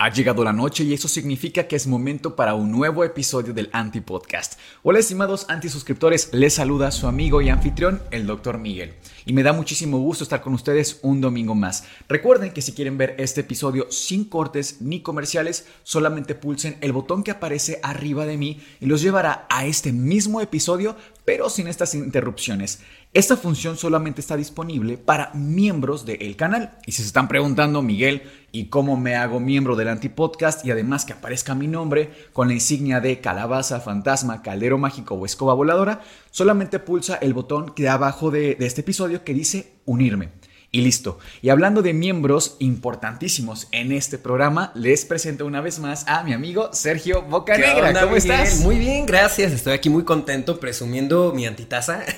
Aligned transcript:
Ha 0.00 0.12
llegado 0.12 0.44
la 0.44 0.52
noche 0.52 0.84
y 0.84 0.94
eso 0.94 1.08
significa 1.08 1.66
que 1.66 1.74
es 1.74 1.88
momento 1.88 2.36
para 2.36 2.54
un 2.54 2.70
nuevo 2.70 3.02
episodio 3.02 3.52
del 3.52 3.68
Anti 3.72 4.00
Podcast. 4.00 4.56
Hola 4.84 5.00
estimados 5.00 5.46
antisuscriptores, 5.48 6.32
les 6.32 6.54
saluda 6.54 6.92
su 6.92 7.08
amigo 7.08 7.42
y 7.42 7.48
anfitrión, 7.48 8.00
el 8.12 8.24
Dr. 8.24 8.58
Miguel. 8.58 8.94
Y 9.28 9.34
me 9.34 9.42
da 9.42 9.52
muchísimo 9.52 9.98
gusto 9.98 10.24
estar 10.24 10.40
con 10.40 10.54
ustedes 10.54 11.00
un 11.02 11.20
domingo 11.20 11.54
más. 11.54 11.84
Recuerden 12.08 12.50
que 12.50 12.62
si 12.62 12.72
quieren 12.72 12.96
ver 12.96 13.14
este 13.18 13.42
episodio 13.42 13.92
sin 13.92 14.24
cortes 14.24 14.80
ni 14.80 15.02
comerciales, 15.02 15.66
solamente 15.82 16.34
pulsen 16.34 16.78
el 16.80 16.92
botón 16.92 17.22
que 17.22 17.32
aparece 17.32 17.78
arriba 17.82 18.24
de 18.24 18.38
mí 18.38 18.62
y 18.80 18.86
los 18.86 19.02
llevará 19.02 19.46
a 19.50 19.66
este 19.66 19.92
mismo 19.92 20.40
episodio, 20.40 20.96
pero 21.26 21.50
sin 21.50 21.68
estas 21.68 21.94
interrupciones. 21.94 22.78
Esta 23.12 23.36
función 23.36 23.76
solamente 23.76 24.22
está 24.22 24.34
disponible 24.36 24.96
para 24.96 25.30
miembros 25.34 26.06
del 26.06 26.36
canal. 26.36 26.78
Y 26.86 26.92
si 26.92 27.02
se 27.02 27.08
están 27.08 27.28
preguntando, 27.28 27.82
Miguel, 27.82 28.22
¿y 28.52 28.66
cómo 28.66 28.96
me 28.96 29.16
hago 29.16 29.40
miembro 29.40 29.76
del 29.76 29.88
Antipodcast? 29.88 30.64
Y 30.64 30.70
además 30.70 31.06
que 31.06 31.14
aparezca 31.14 31.54
mi 31.54 31.66
nombre 31.66 32.12
con 32.32 32.48
la 32.48 32.54
insignia 32.54 33.00
de 33.00 33.20
calabaza, 33.20 33.80
fantasma, 33.80 34.42
caldero 34.42 34.76
mágico 34.76 35.14
o 35.14 35.24
escoba 35.24 35.54
voladora, 35.54 36.02
solamente 36.38 36.78
pulsa 36.78 37.16
el 37.16 37.34
botón 37.34 37.74
que 37.74 37.82
da 37.82 37.94
abajo 37.94 38.30
de, 38.30 38.54
de 38.54 38.66
este 38.66 38.82
episodio 38.82 39.24
que 39.24 39.34
dice 39.34 39.72
unirme. 39.86 40.28
Y 40.70 40.82
listo. 40.82 41.18
Y 41.40 41.48
hablando 41.48 41.80
de 41.80 41.94
miembros 41.94 42.56
importantísimos 42.58 43.68
en 43.72 43.90
este 43.90 44.18
programa, 44.18 44.70
les 44.74 45.06
presento 45.06 45.46
una 45.46 45.62
vez 45.62 45.78
más 45.78 46.06
a 46.06 46.22
mi 46.22 46.34
amigo 46.34 46.68
Sergio 46.74 47.22
Bocanegra. 47.22 47.98
¿Cómo 48.02 48.16
estás? 48.16 48.60
Muy 48.60 48.78
bien, 48.78 49.06
gracias. 49.06 49.50
Estoy 49.50 49.72
aquí 49.72 49.88
muy 49.88 50.04
contento 50.04 50.60
presumiendo 50.60 51.32
mi 51.34 51.46
antitaza. 51.46 52.04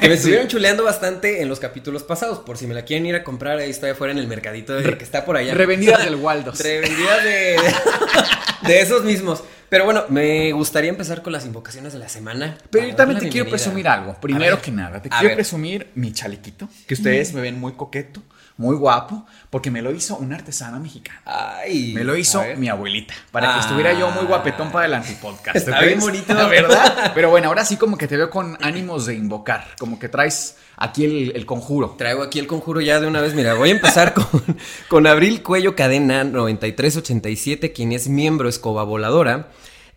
que 0.00 0.08
me 0.08 0.14
estuvieron 0.14 0.48
chuleando 0.48 0.82
bastante 0.82 1.42
en 1.42 1.48
los 1.48 1.60
capítulos 1.60 2.02
pasados. 2.02 2.40
Por 2.40 2.58
si 2.58 2.66
me 2.66 2.74
la 2.74 2.84
quieren 2.84 3.06
ir 3.06 3.14
a 3.14 3.24
comprar, 3.24 3.58
ahí 3.58 3.70
estoy 3.70 3.90
afuera 3.90 4.12
en 4.12 4.18
el 4.18 4.26
mercadito 4.26 4.74
de, 4.74 4.98
que 4.98 5.04
está 5.04 5.24
por 5.24 5.36
allá. 5.36 5.54
Revendidas 5.54 6.04
del 6.04 6.16
Waldos. 6.22 6.58
Revendidas 6.58 7.24
de, 7.24 7.56
de 8.66 8.80
esos 8.80 9.04
mismos. 9.04 9.44
Pero 9.72 9.86
bueno, 9.86 10.04
me 10.10 10.52
gustaría 10.52 10.90
empezar 10.90 11.22
con 11.22 11.32
las 11.32 11.46
invocaciones 11.46 11.94
de 11.94 11.98
la 11.98 12.06
semana. 12.06 12.58
Pero 12.68 12.88
yo 12.88 12.94
también 12.94 13.18
te 13.18 13.30
quiero 13.30 13.48
presumir 13.48 13.88
algo. 13.88 14.14
Primero 14.20 14.60
que 14.60 14.70
nada, 14.70 15.00
te 15.00 15.08
quiero 15.08 15.34
presumir 15.34 15.90
mi 15.94 16.12
chalequito, 16.12 16.68
que 16.86 16.92
ustedes 16.92 17.32
me 17.32 17.40
ven 17.40 17.58
muy 17.58 17.72
coqueto, 17.72 18.22
muy 18.58 18.76
guapo, 18.76 19.24
porque 19.48 19.70
me 19.70 19.80
lo 19.80 19.90
hizo 19.90 20.18
una 20.18 20.36
artesana 20.36 20.78
mexicana. 20.78 21.22
Ay. 21.24 21.94
Me 21.94 22.04
lo 22.04 22.14
hizo 22.18 22.44
mi 22.58 22.68
abuelita, 22.68 23.14
para 23.30 23.54
que 23.54 23.60
estuviera 23.60 23.94
yo 23.94 24.10
muy 24.10 24.26
guapetón 24.26 24.70
para 24.70 24.84
el 24.84 24.92
antipodcast. 24.92 25.56
Está 25.56 25.80
bien 25.80 26.00
bonito. 26.00 26.34
La 26.34 26.48
verdad. 26.48 27.12
Pero 27.14 27.30
bueno, 27.30 27.48
ahora 27.48 27.64
sí 27.64 27.78
como 27.78 27.96
que 27.96 28.06
te 28.06 28.18
veo 28.18 28.28
con 28.28 28.58
ánimos 28.60 29.06
de 29.06 29.14
invocar, 29.14 29.68
como 29.78 29.98
que 29.98 30.10
traes 30.10 30.58
aquí 30.76 31.30
el, 31.34 31.46
conjuro. 31.46 31.94
Traigo 31.96 32.22
aquí 32.22 32.38
el 32.38 32.46
conjuro 32.46 32.82
ya 32.82 33.00
de 33.00 33.06
una 33.06 33.22
vez. 33.22 33.32
Mira, 33.32 33.54
voy 33.54 33.70
a 33.70 33.72
empezar 33.72 34.12
con, 34.14 34.26
con 34.88 35.06
Abril 35.06 35.42
Cuello 35.42 35.74
Cadena 35.74 36.24
9387, 36.24 37.72
quien 37.72 37.92
es 37.92 38.08
miembro 38.08 38.50
escoba 38.50 38.84
voladora. 38.84 39.48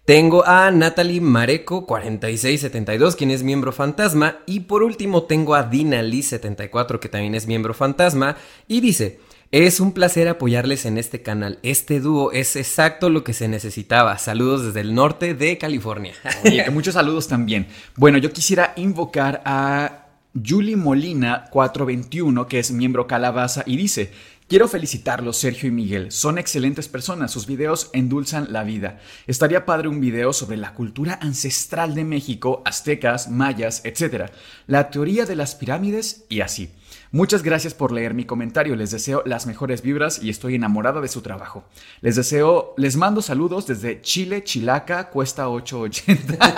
Tengo 0.05 0.45
a 0.45 0.69
Natalie 0.69 1.19
Mareco 1.19 1.87
4672, 1.87 3.15
quien 3.15 3.31
es 3.31 3.41
miembro 3.41 3.71
fantasma. 3.71 4.37
Y 4.45 4.59
por 4.59 4.83
último 4.83 5.23
tengo 5.23 5.55
a 5.55 5.63
Dina 5.63 6.03
Lee 6.03 6.21
74, 6.21 6.99
que 6.99 7.09
también 7.09 7.33
es 7.33 7.47
miembro 7.47 7.73
fantasma. 7.73 8.37
Y 8.67 8.81
dice, 8.81 9.19
es 9.49 9.79
un 9.79 9.93
placer 9.93 10.27
apoyarles 10.27 10.85
en 10.85 10.99
este 10.99 11.23
canal. 11.23 11.57
Este 11.63 11.99
dúo 12.01 12.31
es 12.33 12.55
exacto 12.55 13.09
lo 13.09 13.23
que 13.23 13.33
se 13.33 13.47
necesitaba. 13.47 14.19
Saludos 14.19 14.63
desde 14.63 14.81
el 14.81 14.93
norte 14.93 15.33
de 15.33 15.57
California. 15.57 16.13
Muchos 16.71 16.93
saludos 16.93 17.27
también. 17.27 17.65
Bueno, 17.95 18.19
yo 18.19 18.31
quisiera 18.31 18.73
invocar 18.75 19.41
a 19.43 20.05
Julie 20.35 20.75
Molina 20.75 21.45
421, 21.49 22.47
que 22.47 22.59
es 22.59 22.71
miembro 22.71 23.07
calabaza, 23.07 23.63
y 23.65 23.77
dice, 23.77 24.11
Quiero 24.47 24.67
felicitarlos, 24.67 25.37
Sergio 25.37 25.69
y 25.69 25.71
Miguel. 25.71 26.11
Son 26.11 26.37
excelentes 26.37 26.87
personas. 26.87 27.31
Sus 27.31 27.47
videos 27.47 27.89
endulzan 27.93 28.53
la 28.53 28.63
vida. 28.63 28.99
Estaría 29.25 29.65
padre 29.65 29.87
un 29.87 29.99
video 29.99 30.33
sobre 30.33 30.55
la 30.55 30.75
cultura 30.75 31.17
ancestral 31.19 31.95
de 31.95 32.03
México, 32.03 32.61
aztecas, 32.63 33.27
mayas, 33.27 33.81
etc. 33.85 34.29
La 34.67 34.91
teoría 34.91 35.25
de 35.25 35.35
las 35.35 35.55
pirámides 35.55 36.25
y 36.29 36.41
así. 36.41 36.69
Muchas 37.09 37.41
gracias 37.41 37.73
por 37.73 37.91
leer 37.91 38.13
mi 38.13 38.25
comentario. 38.25 38.75
Les 38.75 38.91
deseo 38.91 39.23
las 39.25 39.47
mejores 39.47 39.81
vibras 39.81 40.21
y 40.21 40.29
estoy 40.29 40.53
enamorada 40.53 41.01
de 41.01 41.07
su 41.07 41.21
trabajo. 41.21 41.63
Les 42.01 42.15
deseo, 42.15 42.75
les 42.77 42.97
mando 42.97 43.23
saludos 43.23 43.65
desde 43.65 43.99
Chile, 44.01 44.43
Chilaca, 44.43 45.09
Cuesta 45.09 45.49
880 45.49 46.53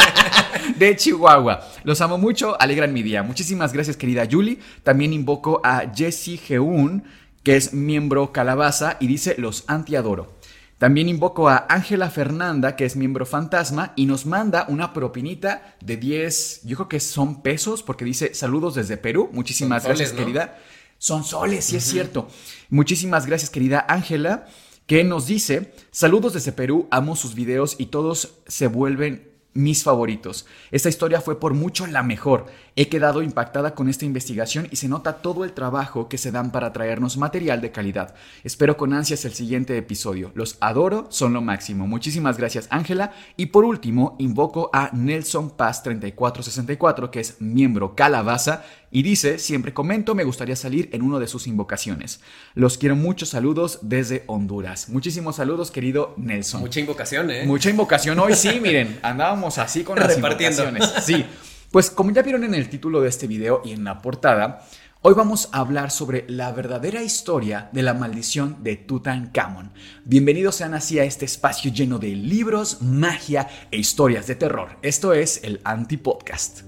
de 0.77 0.93
Chihuahua. 0.97 1.65
Los 1.85 2.01
amo 2.01 2.17
mucho, 2.17 2.59
alegran 2.59 2.91
mi 2.91 3.01
día. 3.01 3.23
Muchísimas 3.23 3.71
gracias, 3.71 3.95
querida 3.95 4.27
Julie. 4.29 4.59
También 4.83 5.13
invoco 5.13 5.61
a 5.63 5.83
Jessie 5.95 6.37
Geun 6.37 7.03
que 7.47 7.55
es 7.55 7.71
miembro 7.71 8.33
calabaza 8.33 8.97
y 8.99 9.07
dice 9.07 9.35
los 9.37 9.63
antiadoro. 9.67 10.33
También 10.79 11.07
invoco 11.07 11.47
a 11.47 11.65
Ángela 11.69 12.09
Fernanda, 12.09 12.75
que 12.75 12.83
es 12.83 12.97
miembro 12.97 13.25
fantasma, 13.25 13.93
y 13.95 14.05
nos 14.05 14.25
manda 14.25 14.65
una 14.67 14.91
propinita 14.91 15.77
de 15.79 15.95
10, 15.95 16.63
yo 16.65 16.75
creo 16.75 16.89
que 16.89 16.99
son 16.99 17.41
pesos, 17.41 17.83
porque 17.83 18.03
dice 18.03 18.33
saludos 18.33 18.75
desde 18.75 18.97
Perú. 18.97 19.29
Muchísimas 19.31 19.85
gracias, 19.85 20.11
querida. 20.11 20.59
Son 20.97 21.23
soles, 21.23 21.63
sí 21.63 21.77
es 21.77 21.85
cierto. 21.85 22.27
Muchísimas 22.69 23.25
gracias, 23.25 23.49
querida 23.49 23.85
Ángela, 23.87 24.45
que 24.85 25.05
nos 25.05 25.25
dice 25.25 25.71
saludos 25.89 26.33
desde 26.33 26.51
Perú, 26.51 26.89
amo 26.91 27.15
sus 27.15 27.33
videos 27.33 27.77
y 27.79 27.85
todos 27.85 28.41
se 28.45 28.67
vuelven 28.67 29.31
mis 29.53 29.83
favoritos. 29.83 30.45
Esta 30.71 30.89
historia 30.89 31.21
fue 31.21 31.39
por 31.39 31.53
mucho 31.53 31.87
la 31.87 32.03
mejor. 32.03 32.47
He 32.79 32.89
quedado 32.89 33.23
impactada 33.23 33.73
con 33.73 33.89
esta 33.89 34.05
investigación 34.05 34.67
y 34.69 34.75
se 34.75 34.87
nota 34.87 35.13
todo 35.13 35.43
el 35.43 35.53
trabajo 35.53 36.07
que 36.07 36.19
se 36.19 36.31
dan 36.31 36.51
para 36.51 36.73
traernos 36.73 37.17
material 37.17 37.59
de 37.59 37.71
calidad. 37.71 38.13
Espero 38.43 38.77
con 38.77 38.93
ansias 38.93 39.25
el 39.25 39.33
siguiente 39.33 39.75
episodio. 39.75 40.31
Los 40.35 40.57
adoro, 40.59 41.07
son 41.09 41.33
lo 41.33 41.41
máximo. 41.41 41.87
Muchísimas 41.87 42.37
gracias 42.37 42.67
Ángela. 42.69 43.13
Y 43.35 43.47
por 43.47 43.65
último, 43.65 44.15
invoco 44.19 44.69
a 44.73 44.91
Nelson 44.93 45.49
Paz 45.49 45.81
3464, 45.81 47.09
que 47.09 47.19
es 47.19 47.41
miembro 47.41 47.95
Calabaza, 47.95 48.63
y 48.91 49.01
dice, 49.01 49.39
siempre 49.39 49.73
comento, 49.73 50.13
me 50.13 50.23
gustaría 50.23 50.55
salir 50.55 50.87
en 50.93 51.01
uno 51.01 51.17
de 51.17 51.25
sus 51.25 51.47
invocaciones. 51.47 52.19
Los 52.53 52.77
quiero 52.77 52.95
muchos 52.95 53.29
saludos 53.29 53.79
desde 53.81 54.23
Honduras. 54.27 54.89
Muchísimos 54.89 55.37
saludos, 55.37 55.71
querido 55.71 56.13
Nelson. 56.17 56.61
Mucha 56.61 56.79
invocación, 56.79 57.31
¿eh? 57.31 57.43
Mucha 57.47 57.71
invocación 57.71 58.19
hoy, 58.19 58.35
sí, 58.35 58.59
miren, 58.61 58.99
andábamos 59.01 59.57
así 59.57 59.83
con 59.83 59.97
las 59.97 60.15
invocaciones. 60.19 60.93
Sí. 61.03 61.25
Pues 61.71 61.91
como 61.91 62.11
ya 62.11 62.21
vieron 62.21 62.45
en 62.45 62.53
el 62.53 62.69
título 62.69 63.01
de 63.01 63.09
este 63.09 63.27
video 63.27 63.61
y 63.65 63.71
en 63.71 63.83
la 63.83 64.01
portada, 64.01 64.65
Hoy 65.03 65.13
vamos 65.13 65.49
a 65.51 65.59
hablar 65.59 65.91
sobre 65.91 66.25
la 66.27 66.51
verdadera 66.51 67.03
historia 67.03 67.69
de 67.71 67.83
la 67.83 67.93
maldición 67.93 68.63
de 68.63 68.77
Tutankhamon. 68.77 69.71
Bienvenidos 70.03 70.55
sean 70.55 70.73
así 70.73 70.97
a 70.97 71.03
este 71.03 71.23
espacio 71.23 71.71
lleno 71.71 71.99
de 71.99 72.09
libros, 72.09 72.81
magia 72.81 73.47
e 73.69 73.77
historias 73.77 74.25
de 74.25 74.35
terror. 74.35 74.79
Esto 74.81 75.13
es 75.13 75.43
el 75.43 75.61
Anti-Podcast. 75.63 76.63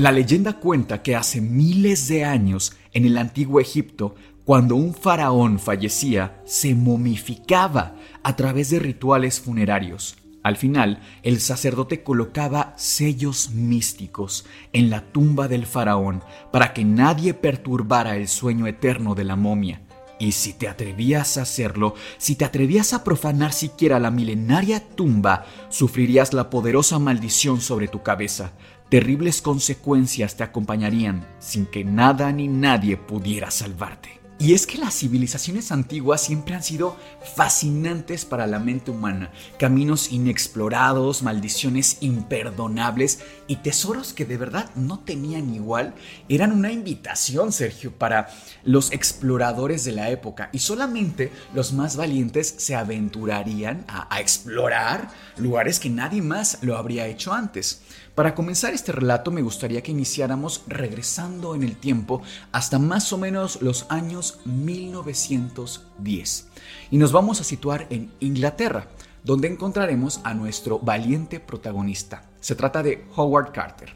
La 0.00 0.12
leyenda 0.12 0.54
cuenta 0.54 1.02
que 1.02 1.14
hace 1.14 1.40
miles 1.40 2.08
de 2.08 2.24
años, 2.24 2.72
en 2.92 3.04
el 3.04 3.16
antiguo 3.16 3.60
Egipto, 3.60 4.14
cuando 4.44 4.74
un 4.76 4.94
faraón 4.94 5.58
fallecía, 5.58 6.40
se 6.44 6.74
momificaba 6.74 7.94
a 8.22 8.36
través 8.36 8.70
de 8.70 8.78
rituales 8.78 9.40
funerarios. 9.40 10.16
Al 10.42 10.56
final, 10.56 11.00
el 11.22 11.40
sacerdote 11.40 12.02
colocaba 12.02 12.72
sellos 12.76 13.50
místicos 13.50 14.46
en 14.72 14.88
la 14.88 15.02
tumba 15.02 15.48
del 15.48 15.66
faraón 15.66 16.22
para 16.50 16.72
que 16.72 16.84
nadie 16.84 17.34
perturbara 17.34 18.16
el 18.16 18.26
sueño 18.26 18.66
eterno 18.66 19.14
de 19.14 19.24
la 19.24 19.36
momia. 19.36 19.82
Y 20.18 20.32
si 20.32 20.52
te 20.52 20.68
atrevías 20.68 21.36
a 21.36 21.42
hacerlo, 21.42 21.94
si 22.18 22.36
te 22.36 22.44
atrevías 22.44 22.92
a 22.92 23.04
profanar 23.04 23.52
siquiera 23.52 23.98
la 23.98 24.10
milenaria 24.10 24.80
tumba, 24.80 25.46
sufrirías 25.68 26.32
la 26.32 26.50
poderosa 26.50 26.98
maldición 26.98 27.60
sobre 27.60 27.88
tu 27.88 28.02
cabeza, 28.02 28.52
Terribles 28.90 29.40
consecuencias 29.40 30.36
te 30.36 30.42
acompañarían 30.42 31.24
sin 31.38 31.64
que 31.64 31.84
nada 31.84 32.32
ni 32.32 32.48
nadie 32.48 32.96
pudiera 32.96 33.52
salvarte. 33.52 34.19
Y 34.40 34.54
es 34.54 34.66
que 34.66 34.78
las 34.78 34.94
civilizaciones 34.94 35.70
antiguas 35.70 36.22
siempre 36.22 36.54
han 36.54 36.62
sido 36.62 36.96
fascinantes 37.36 38.24
para 38.24 38.46
la 38.46 38.58
mente 38.58 38.90
humana. 38.90 39.30
Caminos 39.58 40.12
inexplorados, 40.12 41.22
maldiciones 41.22 41.98
imperdonables 42.00 43.20
y 43.48 43.56
tesoros 43.56 44.14
que 44.14 44.24
de 44.24 44.38
verdad 44.38 44.70
no 44.74 45.00
tenían 45.00 45.54
igual 45.54 45.92
eran 46.30 46.52
una 46.52 46.72
invitación, 46.72 47.52
Sergio, 47.52 47.92
para 47.92 48.30
los 48.64 48.92
exploradores 48.92 49.84
de 49.84 49.92
la 49.92 50.08
época. 50.08 50.48
Y 50.52 50.60
solamente 50.60 51.30
los 51.52 51.74
más 51.74 51.96
valientes 51.96 52.54
se 52.56 52.74
aventurarían 52.74 53.84
a, 53.88 54.14
a 54.14 54.22
explorar 54.22 55.10
lugares 55.36 55.78
que 55.78 55.90
nadie 55.90 56.22
más 56.22 56.56
lo 56.62 56.78
habría 56.78 57.06
hecho 57.08 57.34
antes. 57.34 57.82
Para 58.14 58.34
comenzar 58.34 58.74
este 58.74 58.92
relato 58.92 59.30
me 59.30 59.42
gustaría 59.42 59.82
que 59.82 59.92
iniciáramos 59.92 60.64
regresando 60.66 61.54
en 61.54 61.62
el 61.62 61.76
tiempo 61.76 62.22
hasta 62.52 62.78
más 62.78 63.12
o 63.12 63.18
menos 63.18 63.62
los 63.62 63.86
años 63.88 64.40
1910. 64.44 66.48
Y 66.90 66.98
nos 66.98 67.12
vamos 67.12 67.40
a 67.40 67.44
situar 67.44 67.86
en 67.90 68.12
Inglaterra, 68.20 68.88
donde 69.22 69.48
encontraremos 69.48 70.20
a 70.24 70.34
nuestro 70.34 70.80
valiente 70.80 71.40
protagonista. 71.40 72.24
Se 72.40 72.54
trata 72.54 72.82
de 72.82 73.06
Howard 73.16 73.52
Carter. 73.52 73.94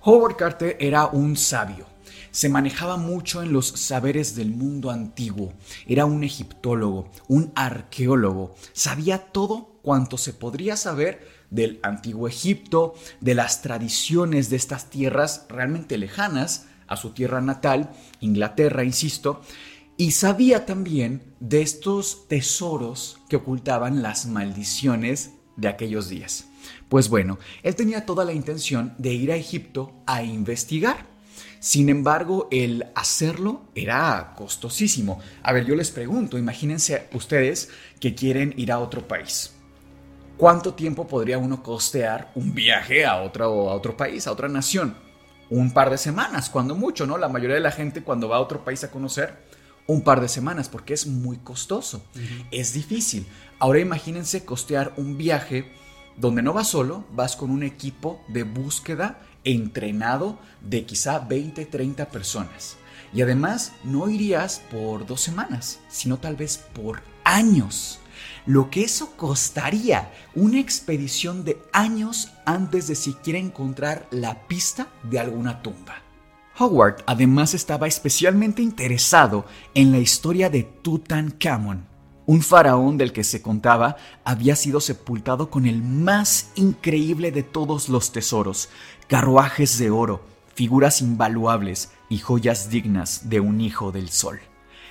Howard 0.00 0.36
Carter 0.36 0.76
era 0.80 1.06
un 1.06 1.36
sabio, 1.36 1.86
se 2.34 2.48
manejaba 2.48 2.96
mucho 2.96 3.44
en 3.44 3.52
los 3.52 3.68
saberes 3.68 4.34
del 4.34 4.50
mundo 4.50 4.90
antiguo. 4.90 5.52
Era 5.86 6.04
un 6.04 6.24
egiptólogo, 6.24 7.08
un 7.28 7.52
arqueólogo. 7.54 8.56
Sabía 8.72 9.18
todo 9.18 9.78
cuanto 9.82 10.18
se 10.18 10.32
podría 10.32 10.76
saber 10.76 11.28
del 11.50 11.78
antiguo 11.84 12.26
Egipto, 12.26 12.94
de 13.20 13.36
las 13.36 13.62
tradiciones 13.62 14.50
de 14.50 14.56
estas 14.56 14.90
tierras 14.90 15.46
realmente 15.48 15.96
lejanas 15.96 16.66
a 16.88 16.96
su 16.96 17.10
tierra 17.10 17.40
natal, 17.40 17.92
Inglaterra, 18.18 18.82
insisto, 18.82 19.40
y 19.96 20.10
sabía 20.10 20.66
también 20.66 21.22
de 21.38 21.62
estos 21.62 22.26
tesoros 22.26 23.18
que 23.28 23.36
ocultaban 23.36 24.02
las 24.02 24.26
maldiciones 24.26 25.30
de 25.56 25.68
aquellos 25.68 26.08
días. 26.08 26.48
Pues 26.88 27.08
bueno, 27.08 27.38
él 27.62 27.76
tenía 27.76 28.06
toda 28.06 28.24
la 28.24 28.32
intención 28.32 28.92
de 28.98 29.14
ir 29.14 29.30
a 29.30 29.36
Egipto 29.36 29.92
a 30.04 30.24
investigar. 30.24 31.13
Sin 31.64 31.88
embargo, 31.88 32.46
el 32.50 32.88
hacerlo 32.94 33.62
era 33.74 34.34
costosísimo. 34.36 35.20
A 35.42 35.50
ver, 35.54 35.64
yo 35.64 35.74
les 35.74 35.90
pregunto, 35.90 36.36
imagínense 36.36 37.08
ustedes 37.14 37.70
que 38.00 38.14
quieren 38.14 38.52
ir 38.58 38.70
a 38.70 38.80
otro 38.80 39.08
país. 39.08 39.54
¿Cuánto 40.36 40.74
tiempo 40.74 41.08
podría 41.08 41.38
uno 41.38 41.62
costear 41.62 42.30
un 42.34 42.54
viaje 42.54 43.06
a 43.06 43.22
otro, 43.22 43.70
a 43.70 43.74
otro 43.74 43.96
país, 43.96 44.26
a 44.26 44.32
otra 44.32 44.46
nación? 44.46 44.94
Un 45.48 45.72
par 45.72 45.88
de 45.88 45.96
semanas, 45.96 46.50
cuando 46.50 46.74
mucho, 46.74 47.06
¿no? 47.06 47.16
La 47.16 47.30
mayoría 47.30 47.56
de 47.56 47.62
la 47.62 47.72
gente 47.72 48.02
cuando 48.02 48.28
va 48.28 48.36
a 48.36 48.40
otro 48.40 48.62
país 48.62 48.84
a 48.84 48.90
conocer, 48.90 49.34
un 49.86 50.02
par 50.02 50.20
de 50.20 50.28
semanas, 50.28 50.68
porque 50.68 50.92
es 50.92 51.06
muy 51.06 51.38
costoso, 51.38 52.04
es 52.50 52.74
difícil. 52.74 53.26
Ahora 53.58 53.80
imagínense 53.80 54.44
costear 54.44 54.92
un 54.98 55.16
viaje 55.16 55.72
donde 56.18 56.42
no 56.42 56.52
vas 56.52 56.68
solo, 56.68 57.06
vas 57.12 57.36
con 57.36 57.50
un 57.50 57.62
equipo 57.62 58.22
de 58.28 58.42
búsqueda 58.42 59.18
entrenado 59.44 60.38
de 60.60 60.84
quizá 60.84 61.18
20, 61.20 61.66
30 61.66 62.08
personas. 62.08 62.76
Y 63.12 63.22
además 63.22 63.72
no 63.84 64.08
irías 64.08 64.62
por 64.70 65.06
dos 65.06 65.20
semanas, 65.20 65.80
sino 65.88 66.18
tal 66.18 66.36
vez 66.36 66.58
por 66.74 67.02
años 67.22 68.00
lo 68.46 68.70
que 68.70 68.82
eso 68.82 69.16
costaría 69.16 70.12
una 70.34 70.60
expedición 70.60 71.44
de 71.44 71.58
años 71.72 72.32
antes 72.44 72.88
de 72.88 72.94
siquiera 72.94 73.38
encontrar 73.38 74.06
la 74.10 74.46
pista 74.46 74.88
de 75.02 75.18
alguna 75.18 75.62
tumba. 75.62 76.02
Howard 76.58 77.02
además 77.06 77.54
estaba 77.54 77.88
especialmente 77.88 78.62
interesado 78.62 79.44
en 79.74 79.92
la 79.92 79.98
historia 79.98 80.50
de 80.50 80.62
Tutankhamon. 80.62 81.86
Un 82.26 82.42
faraón 82.42 82.96
del 82.96 83.12
que 83.12 83.24
se 83.24 83.42
contaba 83.42 83.96
había 84.24 84.56
sido 84.56 84.80
sepultado 84.80 85.50
con 85.50 85.66
el 85.66 85.82
más 85.82 86.52
increíble 86.54 87.32
de 87.32 87.42
todos 87.42 87.88
los 87.88 88.12
tesoros, 88.12 88.70
carruajes 89.08 89.78
de 89.78 89.90
oro, 89.90 90.24
figuras 90.54 91.00
invaluables 91.00 91.92
y 92.08 92.18
joyas 92.18 92.70
dignas 92.70 93.28
de 93.28 93.40
un 93.40 93.60
hijo 93.60 93.92
del 93.92 94.08
sol. 94.08 94.40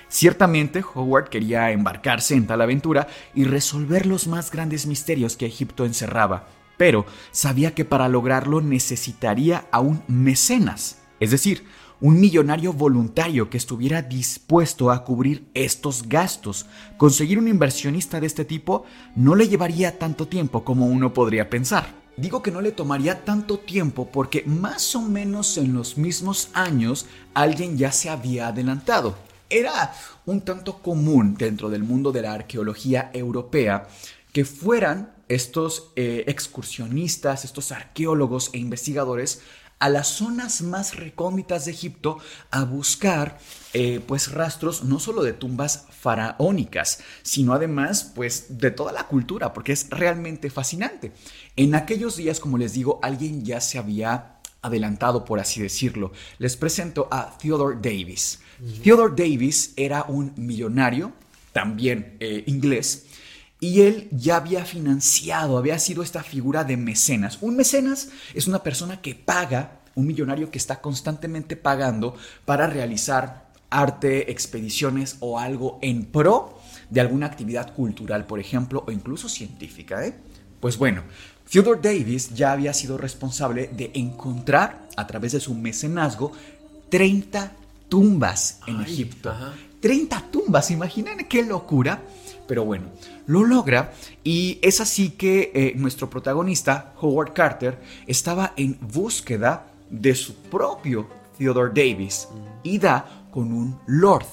Ciertamente, 0.08 0.84
Howard 0.94 1.28
quería 1.28 1.70
embarcarse 1.72 2.34
en 2.34 2.46
tal 2.46 2.60
aventura 2.60 3.08
y 3.34 3.44
resolver 3.44 4.06
los 4.06 4.28
más 4.28 4.50
grandes 4.50 4.86
misterios 4.86 5.36
que 5.36 5.46
Egipto 5.46 5.84
encerraba, 5.84 6.46
pero 6.76 7.06
sabía 7.32 7.74
que 7.74 7.84
para 7.84 8.08
lograrlo 8.08 8.60
necesitaría 8.60 9.66
a 9.72 9.80
un 9.80 10.02
mecenas, 10.06 10.98
es 11.18 11.30
decir, 11.30 11.64
un 12.00 12.20
millonario 12.20 12.72
voluntario 12.72 13.48
que 13.48 13.56
estuviera 13.56 14.02
dispuesto 14.02 14.90
a 14.90 15.04
cubrir 15.04 15.48
estos 15.54 16.08
gastos. 16.08 16.66
Conseguir 16.96 17.38
un 17.38 17.48
inversionista 17.48 18.20
de 18.20 18.26
este 18.26 18.44
tipo 18.44 18.84
no 19.16 19.34
le 19.34 19.48
llevaría 19.48 19.98
tanto 19.98 20.28
tiempo 20.28 20.64
como 20.64 20.86
uno 20.86 21.14
podría 21.14 21.48
pensar. 21.48 22.03
Digo 22.16 22.42
que 22.42 22.52
no 22.52 22.60
le 22.60 22.70
tomaría 22.70 23.24
tanto 23.24 23.58
tiempo 23.58 24.08
porque 24.10 24.44
más 24.46 24.94
o 24.94 25.02
menos 25.02 25.58
en 25.58 25.74
los 25.74 25.98
mismos 25.98 26.48
años 26.52 27.06
alguien 27.34 27.76
ya 27.76 27.90
se 27.90 28.08
había 28.08 28.48
adelantado. 28.48 29.16
Era 29.50 29.92
un 30.24 30.42
tanto 30.42 30.80
común 30.80 31.34
dentro 31.36 31.70
del 31.70 31.82
mundo 31.82 32.12
de 32.12 32.22
la 32.22 32.32
arqueología 32.32 33.10
europea 33.12 33.88
que 34.32 34.44
fueran 34.44 35.12
estos 35.28 35.90
eh, 35.96 36.24
excursionistas, 36.28 37.44
estos 37.44 37.72
arqueólogos 37.72 38.50
e 38.52 38.58
investigadores 38.58 39.40
a 39.80 39.88
las 39.88 40.08
zonas 40.08 40.62
más 40.62 40.96
recónditas 40.96 41.64
de 41.64 41.72
Egipto 41.72 42.18
a 42.50 42.64
buscar 42.64 43.38
eh, 43.76 44.00
pues 44.06 44.30
rastros 44.30 44.84
no 44.84 45.00
solo 45.00 45.24
de 45.24 45.32
tumbas 45.32 45.86
faraónicas, 45.90 47.00
sino 47.22 47.54
además 47.54 48.12
pues 48.14 48.58
de 48.58 48.70
toda 48.70 48.92
la 48.92 49.08
cultura, 49.08 49.52
porque 49.52 49.72
es 49.72 49.90
realmente 49.90 50.48
fascinante. 50.48 51.10
En 51.56 51.74
aquellos 51.74 52.16
días, 52.16 52.38
como 52.38 52.56
les 52.56 52.72
digo, 52.72 53.00
alguien 53.02 53.44
ya 53.44 53.60
se 53.60 53.78
había 53.78 54.38
adelantado, 54.62 55.24
por 55.24 55.40
así 55.40 55.60
decirlo. 55.60 56.12
Les 56.38 56.56
presento 56.56 57.08
a 57.10 57.36
Theodore 57.36 57.78
Davis. 57.82 58.38
Theodore 58.82 59.14
Davis 59.16 59.72
era 59.76 60.04
un 60.04 60.32
millonario, 60.36 61.12
también 61.52 62.16
eh, 62.20 62.44
inglés, 62.46 63.06
y 63.58 63.80
él 63.80 64.08
ya 64.12 64.36
había 64.36 64.64
financiado, 64.64 65.58
había 65.58 65.80
sido 65.80 66.04
esta 66.04 66.22
figura 66.22 66.62
de 66.62 66.76
mecenas. 66.76 67.38
Un 67.40 67.56
mecenas 67.56 68.08
es 68.34 68.46
una 68.46 68.62
persona 68.62 69.00
que 69.00 69.16
paga, 69.16 69.80
un 69.96 70.06
millonario 70.06 70.52
que 70.52 70.58
está 70.58 70.80
constantemente 70.80 71.56
pagando 71.56 72.16
para 72.44 72.68
realizar 72.68 73.43
arte, 73.74 74.30
expediciones 74.30 75.16
o 75.20 75.38
algo 75.38 75.78
en 75.82 76.04
pro 76.04 76.58
de 76.90 77.00
alguna 77.00 77.26
actividad 77.26 77.74
cultural, 77.74 78.26
por 78.26 78.40
ejemplo, 78.40 78.84
o 78.86 78.90
incluso 78.90 79.28
científica. 79.28 80.06
¿eh? 80.06 80.14
Pues 80.60 80.78
bueno, 80.78 81.02
Theodore 81.50 81.80
Davis 81.82 82.34
ya 82.34 82.52
había 82.52 82.72
sido 82.72 82.96
responsable 82.96 83.68
de 83.68 83.90
encontrar, 83.94 84.88
a 84.96 85.06
través 85.06 85.32
de 85.32 85.40
su 85.40 85.54
mecenazgo, 85.54 86.32
30 86.88 87.52
tumbas 87.88 88.60
en 88.66 88.80
Egipto. 88.80 89.34
30 89.80 90.24
tumbas, 90.30 90.70
imaginan 90.70 91.18
qué 91.28 91.42
locura. 91.42 92.00
Pero 92.46 92.64
bueno, 92.64 92.86
lo 93.26 93.44
logra 93.44 93.92
y 94.22 94.58
es 94.62 94.80
así 94.80 95.10
que 95.10 95.50
eh, 95.54 95.72
nuestro 95.76 96.10
protagonista, 96.10 96.92
Howard 97.00 97.32
Carter, 97.32 97.78
estaba 98.06 98.52
en 98.56 98.78
búsqueda 98.80 99.66
de 99.88 100.14
su 100.14 100.34
propio 100.34 101.08
Theodore 101.38 101.72
Davis 101.74 102.28
y 102.62 102.78
da 102.78 103.23
con 103.34 103.52
un 103.52 103.80
lord, 103.86 104.26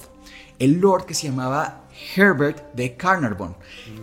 el 0.60 0.80
lord 0.80 1.06
que 1.06 1.14
se 1.14 1.26
llamaba 1.26 1.88
Herbert 2.14 2.72
de 2.72 2.96
Carnarvon. 2.96 3.56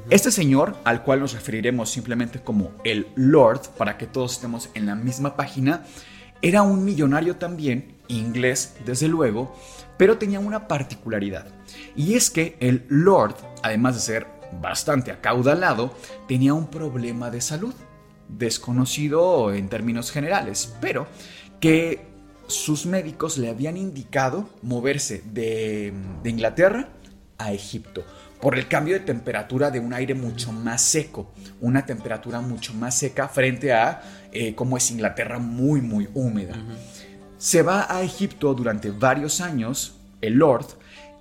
Este 0.10 0.30
señor, 0.30 0.76
al 0.84 1.06
cual 1.06 1.22
nos 1.22 1.32
referiremos 1.32 1.90
simplemente 1.90 2.42
como 2.42 2.72
el 2.84 3.08
lord, 3.16 3.62
para 3.78 3.98
que 3.98 4.08
todos 4.08 4.34
estemos 4.34 4.70
en 4.74 4.88
la 4.88 4.96
misma 4.96 5.38
página, 5.38 5.86
era 6.42 6.64
un 6.64 6.84
millonario 6.84 7.38
también 7.38 7.96
inglés 8.10 8.76
desde 8.86 9.08
luego, 9.08 9.56
pero 9.98 10.18
tenía 10.18 10.42
una 10.42 10.68
particularidad. 10.68 11.48
Y 11.96 12.16
es 12.16 12.30
que 12.30 12.58
el 12.60 12.86
Lord, 12.90 13.36
además 13.64 13.96
de 13.96 14.02
ser 14.02 14.28
bastante 14.62 15.14
acaudalado, 15.14 15.96
tenía 16.28 16.54
un 16.54 16.68
problema 16.68 17.32
de 17.32 17.40
salud, 17.40 17.74
desconocido 18.28 19.54
en 19.54 19.70
términos 19.70 20.12
generales, 20.12 20.76
pero 20.82 21.08
que 21.62 22.09
sus 22.50 22.86
médicos 22.86 23.38
le 23.38 23.50
habían 23.50 23.78
indicado 23.78 24.50
moverse 24.62 25.24
de, 25.32 25.94
Inglaterra 26.26 26.90
a 27.38 27.54
Egipto 27.54 28.04
por 28.42 28.58
el 28.58 28.68
cambio 28.68 28.96
de 28.96 29.02
temperatura 29.02 29.70
de 29.70 29.80
un 29.80 29.94
aire 29.94 30.16
mucho 30.16 30.52
más 30.52 30.82
seco, 30.82 31.32
una 31.62 31.86
temperatura 31.86 32.42
mucho 32.42 32.74
más 32.74 32.98
seca 32.98 33.28
frente 33.28 33.72
a 33.74 34.02
eh, 34.32 34.56
como 34.56 34.78
es 34.78 34.92
Inglaterra 34.92 35.40
muy 35.40 35.82
muy 35.82 36.10
húmeda. 36.14 36.56
Se 37.38 37.62
va 37.62 37.86
a 37.90 38.02
Egipto 38.02 38.54
durante 38.54 38.92
varios 38.92 39.42
años, 39.42 39.96
el 40.22 40.34
Lord, 40.34 40.66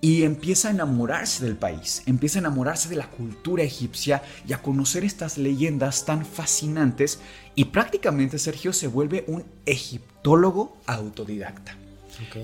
y 0.00 0.22
empieza 0.22 0.68
a 0.68 0.70
enamorarse 0.72 1.44
del 1.44 1.56
país, 1.56 2.02
empieza 2.06 2.38
a 2.38 2.40
enamorarse 2.40 2.88
de 2.88 2.96
la 2.96 3.10
cultura 3.10 3.62
egipcia 3.62 4.22
y 4.46 4.52
a 4.52 4.62
conocer 4.62 5.04
estas 5.04 5.38
leyendas 5.38 6.04
tan 6.04 6.24
fascinantes 6.24 7.20
y 7.54 7.66
prácticamente 7.66 8.38
Sergio 8.38 8.72
se 8.72 8.86
vuelve 8.86 9.24
un 9.26 9.44
egiptólogo 9.66 10.76
autodidacta. 10.86 11.76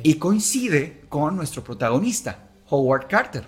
Y 0.03 0.15
coincide 0.15 1.03
con 1.09 1.37
nuestro 1.37 1.65
protagonista, 1.65 2.51
Howard 2.69 3.09
Carter. 3.09 3.45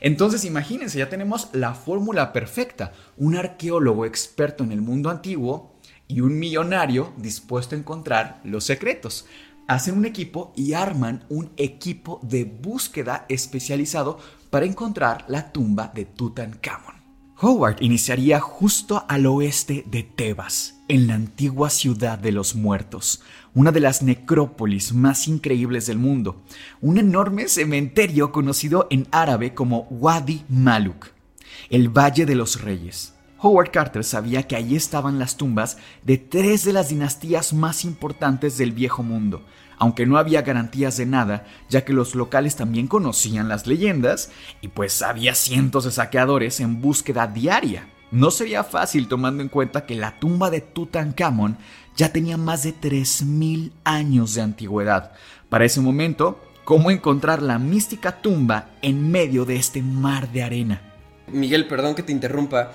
Entonces 0.00 0.44
imagínense, 0.44 0.98
ya 0.98 1.08
tenemos 1.08 1.48
la 1.52 1.74
fórmula 1.74 2.32
perfecta. 2.32 2.92
Un 3.16 3.36
arqueólogo 3.36 4.04
experto 4.04 4.64
en 4.64 4.72
el 4.72 4.82
mundo 4.82 5.10
antiguo 5.10 5.74
y 6.06 6.20
un 6.20 6.38
millonario 6.38 7.12
dispuesto 7.16 7.74
a 7.74 7.78
encontrar 7.78 8.40
los 8.44 8.64
secretos. 8.64 9.26
Hacen 9.70 9.96
un 9.96 10.04
equipo 10.04 10.52
y 10.56 10.72
arman 10.72 11.22
un 11.28 11.52
equipo 11.56 12.18
de 12.24 12.42
búsqueda 12.42 13.24
especializado 13.28 14.18
para 14.50 14.66
encontrar 14.66 15.24
la 15.28 15.52
tumba 15.52 15.92
de 15.94 16.06
Tutankamón. 16.06 16.96
Howard 17.40 17.76
iniciaría 17.78 18.40
justo 18.40 19.04
al 19.06 19.26
oeste 19.26 19.84
de 19.88 20.02
Tebas, 20.02 20.80
en 20.88 21.06
la 21.06 21.14
antigua 21.14 21.70
ciudad 21.70 22.18
de 22.18 22.32
los 22.32 22.56
muertos, 22.56 23.22
una 23.54 23.70
de 23.70 23.78
las 23.78 24.02
necrópolis 24.02 24.92
más 24.92 25.28
increíbles 25.28 25.86
del 25.86 25.98
mundo, 25.98 26.42
un 26.80 26.98
enorme 26.98 27.46
cementerio 27.46 28.32
conocido 28.32 28.88
en 28.90 29.06
árabe 29.12 29.54
como 29.54 29.86
Wadi 29.88 30.42
Maluk, 30.48 31.12
el 31.68 31.90
Valle 31.90 32.26
de 32.26 32.34
los 32.34 32.60
Reyes. 32.60 33.14
Howard 33.42 33.70
Carter 33.70 34.04
sabía 34.04 34.42
que 34.42 34.54
allí 34.54 34.76
estaban 34.76 35.18
las 35.18 35.36
tumbas 35.36 35.78
de 36.04 36.18
tres 36.18 36.64
de 36.64 36.74
las 36.74 36.90
dinastías 36.90 37.54
más 37.54 37.84
importantes 37.86 38.58
del 38.58 38.72
viejo 38.72 39.02
mundo, 39.02 39.46
aunque 39.80 40.04
no 40.04 40.18
había 40.18 40.42
garantías 40.42 40.98
de 40.98 41.06
nada, 41.06 41.46
ya 41.70 41.86
que 41.86 41.94
los 41.94 42.14
locales 42.14 42.54
también 42.54 42.86
conocían 42.86 43.48
las 43.48 43.66
leyendas 43.66 44.30
y 44.60 44.68
pues 44.68 45.00
había 45.00 45.34
cientos 45.34 45.84
de 45.84 45.90
saqueadores 45.90 46.60
en 46.60 46.82
búsqueda 46.82 47.26
diaria. 47.26 47.88
No 48.10 48.30
sería 48.30 48.62
fácil 48.62 49.08
tomando 49.08 49.42
en 49.42 49.48
cuenta 49.48 49.86
que 49.86 49.94
la 49.94 50.20
tumba 50.20 50.50
de 50.50 50.60
Tutankamón 50.60 51.56
ya 51.96 52.12
tenía 52.12 52.36
más 52.36 52.62
de 52.62 52.74
3.000 52.74 53.72
años 53.84 54.34
de 54.34 54.42
antigüedad. 54.42 55.12
Para 55.48 55.64
ese 55.64 55.80
momento, 55.80 56.38
¿cómo 56.64 56.90
encontrar 56.90 57.40
la 57.40 57.58
mística 57.58 58.20
tumba 58.20 58.68
en 58.82 59.10
medio 59.10 59.46
de 59.46 59.56
este 59.56 59.82
mar 59.82 60.30
de 60.30 60.42
arena? 60.42 60.82
Miguel, 61.28 61.66
perdón 61.66 61.94
que 61.94 62.02
te 62.02 62.12
interrumpa. 62.12 62.72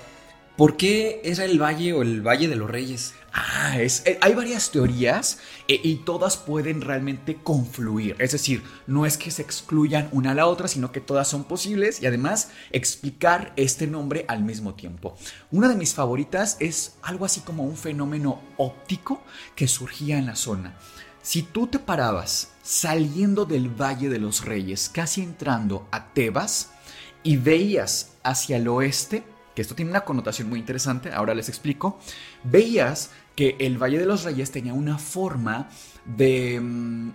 ¿Por 0.56 0.76
qué 0.76 1.20
era 1.22 1.44
el 1.44 1.62
valle 1.62 1.92
o 1.92 2.02
el 2.02 2.26
Valle 2.26 2.48
de 2.48 2.56
los 2.56 2.68
Reyes? 2.68 3.14
Ah, 3.38 3.74
eh, 3.78 4.18
hay 4.22 4.34
varias 4.34 4.70
teorías 4.70 5.40
eh, 5.68 5.78
y 5.84 5.96
todas 5.96 6.38
pueden 6.38 6.80
realmente 6.80 7.36
confluir. 7.36 8.16
Es 8.18 8.32
decir, 8.32 8.62
no 8.86 9.04
es 9.04 9.18
que 9.18 9.30
se 9.30 9.42
excluyan 9.42 10.08
una 10.12 10.30
a 10.30 10.34
la 10.34 10.46
otra, 10.46 10.68
sino 10.68 10.90
que 10.90 11.02
todas 11.02 11.28
son 11.28 11.44
posibles 11.44 12.00
y 12.00 12.06
además 12.06 12.50
explicar 12.72 13.52
este 13.56 13.86
nombre 13.86 14.24
al 14.28 14.42
mismo 14.42 14.74
tiempo. 14.74 15.18
Una 15.50 15.68
de 15.68 15.76
mis 15.76 15.92
favoritas 15.92 16.56
es 16.60 16.96
algo 17.02 17.26
así 17.26 17.42
como 17.42 17.64
un 17.64 17.76
fenómeno 17.76 18.40
óptico 18.56 19.22
que 19.54 19.68
surgía 19.68 20.16
en 20.16 20.24
la 20.24 20.36
zona. 20.36 20.78
Si 21.20 21.42
tú 21.42 21.66
te 21.66 21.78
parabas 21.78 22.52
saliendo 22.62 23.44
del 23.44 23.68
Valle 23.68 24.08
de 24.08 24.18
los 24.18 24.46
Reyes, 24.46 24.88
casi 24.88 25.20
entrando 25.22 25.86
a 25.90 26.14
Tebas, 26.14 26.70
y 27.22 27.36
veías 27.36 28.12
hacia 28.22 28.56
el 28.56 28.68
oeste, 28.68 29.24
que 29.54 29.62
esto 29.62 29.74
tiene 29.74 29.90
una 29.90 30.02
connotación 30.02 30.48
muy 30.48 30.60
interesante, 30.60 31.12
ahora 31.12 31.34
les 31.34 31.48
explico, 31.48 31.98
veías 32.44 33.10
que 33.36 33.56
el 33.60 33.80
Valle 33.80 33.98
de 33.98 34.06
los 34.06 34.24
Reyes 34.24 34.50
tenía 34.50 34.72
una 34.72 34.98
forma 34.98 35.68
de 36.04 36.58
mm, 36.60 37.10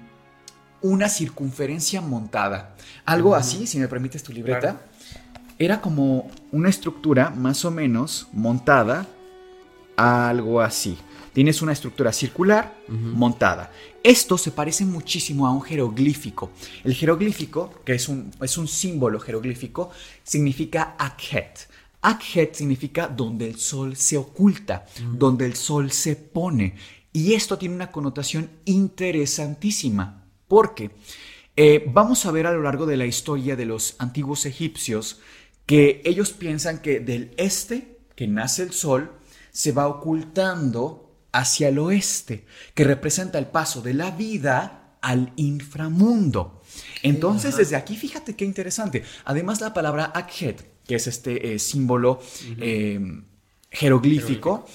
una 0.81 1.09
circunferencia 1.09 1.99
montada. 2.01 2.75
Algo 3.05 3.35
así, 3.35 3.67
si 3.67 3.79
me 3.79 3.87
permites 3.87 4.23
tu 4.23 4.31
libreta, 4.31 4.81
era 5.57 5.81
como 5.81 6.29
una 6.51 6.69
estructura 6.69 7.29
más 7.31 7.65
o 7.65 7.71
menos 7.71 8.27
montada, 8.33 9.07
algo 9.97 10.61
así. 10.61 10.97
Tienes 11.33 11.61
una 11.61 11.71
estructura 11.71 12.11
circular 12.11 12.73
montada. 12.89 13.71
Esto 14.03 14.37
se 14.37 14.51
parece 14.51 14.83
muchísimo 14.83 15.47
a 15.47 15.51
un 15.51 15.61
jeroglífico. 15.61 16.51
El 16.83 16.93
jeroglífico, 16.93 17.73
que 17.85 17.93
es 17.93 18.09
un, 18.09 18.31
es 18.41 18.57
un 18.57 18.67
símbolo 18.67 19.19
jeroglífico, 19.19 19.91
significa 20.23 20.95
Akhet. 20.97 21.70
Akhet 22.01 22.55
significa 22.55 23.07
donde 23.07 23.47
el 23.47 23.59
sol 23.59 23.95
se 23.95 24.17
oculta, 24.17 24.85
donde 25.13 25.45
el 25.45 25.55
sol 25.55 25.91
se 25.91 26.15
pone. 26.15 26.75
Y 27.13 27.33
esto 27.33 27.57
tiene 27.57 27.75
una 27.75 27.91
connotación 27.91 28.49
interesantísima, 28.65 30.25
porque 30.47 30.91
eh, 31.55 31.85
vamos 31.87 32.25
a 32.25 32.31
ver 32.31 32.47
a 32.47 32.53
lo 32.53 32.61
largo 32.61 32.85
de 32.85 32.97
la 32.97 33.05
historia 33.05 33.55
de 33.55 33.65
los 33.65 33.95
antiguos 33.99 34.45
egipcios 34.45 35.19
que 35.65 36.01
ellos 36.05 36.31
piensan 36.31 36.79
que 36.79 36.99
del 36.99 37.33
este, 37.37 37.99
que 38.15 38.27
nace 38.27 38.63
el 38.63 38.71
sol, 38.71 39.11
se 39.51 39.71
va 39.71 39.87
ocultando 39.87 41.17
hacia 41.31 41.69
el 41.69 41.79
oeste, 41.79 42.45
que 42.73 42.83
representa 42.83 43.37
el 43.37 43.47
paso 43.47 43.81
de 43.81 43.93
la 43.93 44.11
vida 44.11 44.97
al 45.01 45.33
inframundo. 45.35 46.61
Entonces, 47.03 47.57
desde 47.57 47.75
aquí, 47.75 47.95
fíjate 47.95 48.35
qué 48.35 48.45
interesante. 48.45 49.03
Además, 49.25 49.61
la 49.61 49.73
palabra 49.73 50.11
Akhet 50.15 50.70
que 50.85 50.95
es 50.95 51.07
este 51.07 51.53
eh, 51.53 51.59
símbolo 51.59 52.19
em, 52.59 53.23
jeroglífico, 53.69 54.65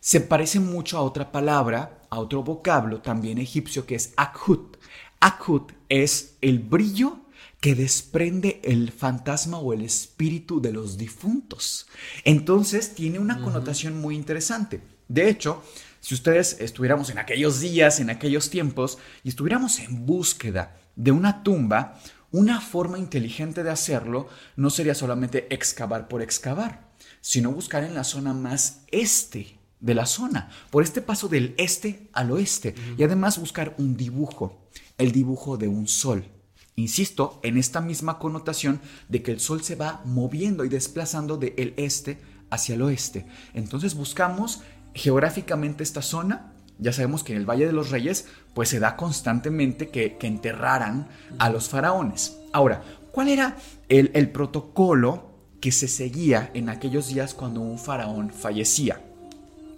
se 0.00 0.20
parece 0.20 0.60
mucho 0.60 0.98
a 0.98 1.02
otra 1.02 1.32
palabra, 1.32 2.02
a 2.10 2.20
otro 2.20 2.42
vocablo 2.42 3.00
también 3.00 3.38
egipcio 3.38 3.86
que 3.86 3.96
es 3.96 4.12
akhut. 4.16 4.76
Akhut 5.20 5.72
es 5.88 6.36
el 6.40 6.60
brillo 6.60 7.20
que 7.60 7.74
desprende 7.74 8.60
el 8.62 8.92
fantasma 8.92 9.58
o 9.58 9.72
el 9.72 9.82
espíritu 9.82 10.60
de 10.60 10.72
los 10.72 10.98
difuntos. 10.98 11.86
Entonces 12.24 12.94
tiene 12.94 13.18
una 13.18 13.40
connotación 13.42 14.00
muy 14.00 14.14
interesante. 14.14 14.80
De 15.08 15.28
hecho, 15.28 15.62
si 16.00 16.14
ustedes 16.14 16.58
estuviéramos 16.60 17.10
en 17.10 17.18
aquellos 17.18 17.60
días, 17.60 17.98
en 17.98 18.10
aquellos 18.10 18.50
tiempos, 18.50 18.98
y 19.24 19.30
estuviéramos 19.30 19.80
en 19.80 20.06
búsqueda 20.06 20.76
de 20.94 21.10
una 21.10 21.42
tumba, 21.42 22.00
una 22.36 22.60
forma 22.60 22.98
inteligente 22.98 23.62
de 23.62 23.70
hacerlo 23.70 24.28
no 24.56 24.68
sería 24.68 24.94
solamente 24.94 25.52
excavar 25.54 26.06
por 26.06 26.20
excavar, 26.20 26.90
sino 27.22 27.50
buscar 27.50 27.82
en 27.82 27.94
la 27.94 28.04
zona 28.04 28.34
más 28.34 28.82
este 28.88 29.58
de 29.80 29.94
la 29.94 30.04
zona, 30.04 30.50
por 30.70 30.82
este 30.82 31.00
paso 31.00 31.28
del 31.28 31.54
este 31.56 32.10
al 32.12 32.30
oeste, 32.30 32.74
y 32.98 33.02
además 33.02 33.38
buscar 33.38 33.74
un 33.78 33.96
dibujo, 33.96 34.68
el 34.98 35.12
dibujo 35.12 35.56
de 35.56 35.68
un 35.68 35.88
sol. 35.88 36.26
Insisto 36.74 37.40
en 37.42 37.56
esta 37.56 37.80
misma 37.80 38.18
connotación 38.18 38.82
de 39.08 39.22
que 39.22 39.32
el 39.32 39.40
sol 39.40 39.62
se 39.62 39.76
va 39.76 40.02
moviendo 40.04 40.66
y 40.66 40.68
desplazando 40.68 41.38
del 41.38 41.72
este 41.78 42.20
hacia 42.50 42.74
el 42.74 42.82
oeste. 42.82 43.26
Entonces 43.54 43.94
buscamos 43.94 44.60
geográficamente 44.94 45.82
esta 45.82 46.02
zona 46.02 46.52
ya 46.78 46.92
sabemos 46.92 47.24
que 47.24 47.32
en 47.32 47.38
el 47.38 47.48
Valle 47.48 47.66
de 47.66 47.72
los 47.72 47.90
Reyes 47.90 48.26
pues 48.54 48.68
se 48.68 48.80
da 48.80 48.96
constantemente 48.96 49.88
que, 49.88 50.16
enterraran 50.20 51.08
a 51.38 51.50
los 51.50 51.68
faraones. 51.68 52.38
Ahora, 52.52 52.82
¿cuál 53.12 53.28
era 53.28 53.56
el, 53.88 54.10
el 54.14 54.30
protocolo 54.30 55.30
que 55.60 55.72
se 55.72 55.88
seguía 55.88 56.50
en 56.54 56.68
aquellos 56.68 57.08
días 57.08 57.34
cuando 57.34 57.60
un 57.60 57.78
faraón 57.78 58.30
fallecía? 58.30 59.00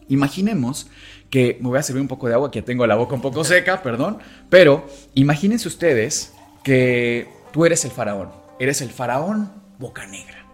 Imaginemos 0.09 0.88
que, 1.31 1.59
me 1.61 1.69
voy 1.69 1.78
a 1.78 1.83
servir 1.83 2.00
un 2.00 2.09
poco 2.09 2.28
de 2.28 2.35
agua, 2.35 2.50
que 2.50 2.62
tengo 2.62 2.87
la 2.87 2.97
boca 2.97 3.14
un 3.14 3.21
poco 3.21 3.45
seca, 3.45 3.83
perdón, 3.83 4.19
pero 4.49 4.87
imagínense 5.14 5.69
ustedes 5.69 6.33
que 6.62 7.28
tú 7.52 7.64
eres 7.64 7.85
el 7.85 7.90
faraón, 7.90 8.31
eres 8.59 8.81
el 8.81 8.90
faraón 8.90 9.52
boca 9.78 10.07
negra, 10.07 10.47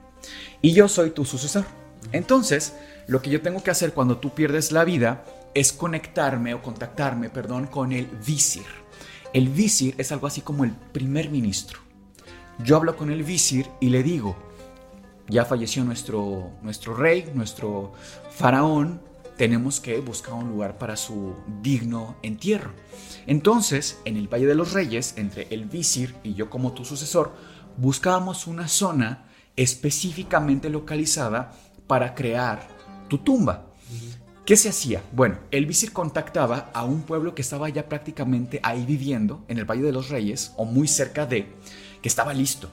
y 0.61 0.73
yo 0.73 0.89
soy 0.89 1.11
tu 1.11 1.25
sucesor. 1.25 1.65
Entonces, 2.13 2.75
lo 3.07 3.23
que 3.23 3.31
yo 3.31 3.41
tengo 3.43 3.63
que 3.63 3.71
hacer 3.71 3.93
cuando 3.93 4.19
tú 4.19 4.35
pierdes 4.35 4.73
la 4.73 4.85
vida 4.85 5.25
es 5.55 5.73
conectarme 5.73 6.53
o 6.55 6.63
contactarme, 6.63 7.31
perdón, 7.31 7.67
con 7.67 7.93
el 7.93 8.07
visir. 8.07 8.67
El 9.33 9.49
visir 9.49 9.95
es 9.99 10.13
algo 10.13 10.27
así 10.27 10.41
como 10.41 10.65
el 10.65 10.73
primer 10.73 11.31
ministro. 11.31 11.81
Yo 12.63 12.77
hablo 12.77 12.97
con 12.97 13.11
el 13.11 13.23
visir 13.25 13.69
y 13.81 13.89
le 13.89 14.03
digo, 14.03 14.37
ya 15.29 15.45
falleció 15.45 15.85
nuestro, 15.85 16.51
nuestro 16.63 16.95
rey, 16.95 17.31
nuestro 17.35 17.93
faraón, 18.31 19.01
tenemos 19.37 19.81
que 19.81 20.01
buscar 20.01 20.35
un 20.35 20.49
lugar 20.49 20.79
para 20.79 20.97
su 20.97 21.35
digno 21.63 22.17
entierro. 22.23 22.71
Entonces, 23.27 23.99
en 24.05 24.17
el 24.17 24.29
Valle 24.29 24.47
de 24.47 24.55
los 24.55 24.73
Reyes, 24.73 25.15
entre 25.17 25.49
el 25.51 25.65
visir 25.65 26.15
y 26.23 26.35
yo 26.35 26.51
como 26.51 26.73
tu 26.73 26.85
sucesor, 26.85 27.33
buscábamos 27.77 28.47
una 28.47 28.69
zona 28.69 29.27
específicamente 29.57 30.69
localizada 30.69 31.53
para 31.87 32.15
crear 32.15 32.69
tu 33.09 33.19
tumba. 33.19 33.67
¿Qué 34.45 34.59
se 34.59 34.69
hacía? 34.69 35.03
Bueno, 35.13 35.39
el 35.51 35.65
visir 35.65 35.95
contactaba 35.95 36.71
a 36.75 36.85
un 36.85 37.01
pueblo 37.01 37.35
que 37.35 37.41
estaba 37.41 37.71
ya 37.71 37.89
prácticamente 37.89 38.61
ahí 38.63 38.85
viviendo, 38.85 39.43
en 39.49 39.57
el 39.57 39.65
Valle 39.65 39.85
de 39.85 39.93
los 39.93 40.11
Reyes, 40.11 40.53
o 40.59 40.67
muy 40.67 40.87
cerca 40.87 41.25
de, 41.25 41.47
que 42.03 42.09
estaba 42.11 42.35
listo. 42.35 42.69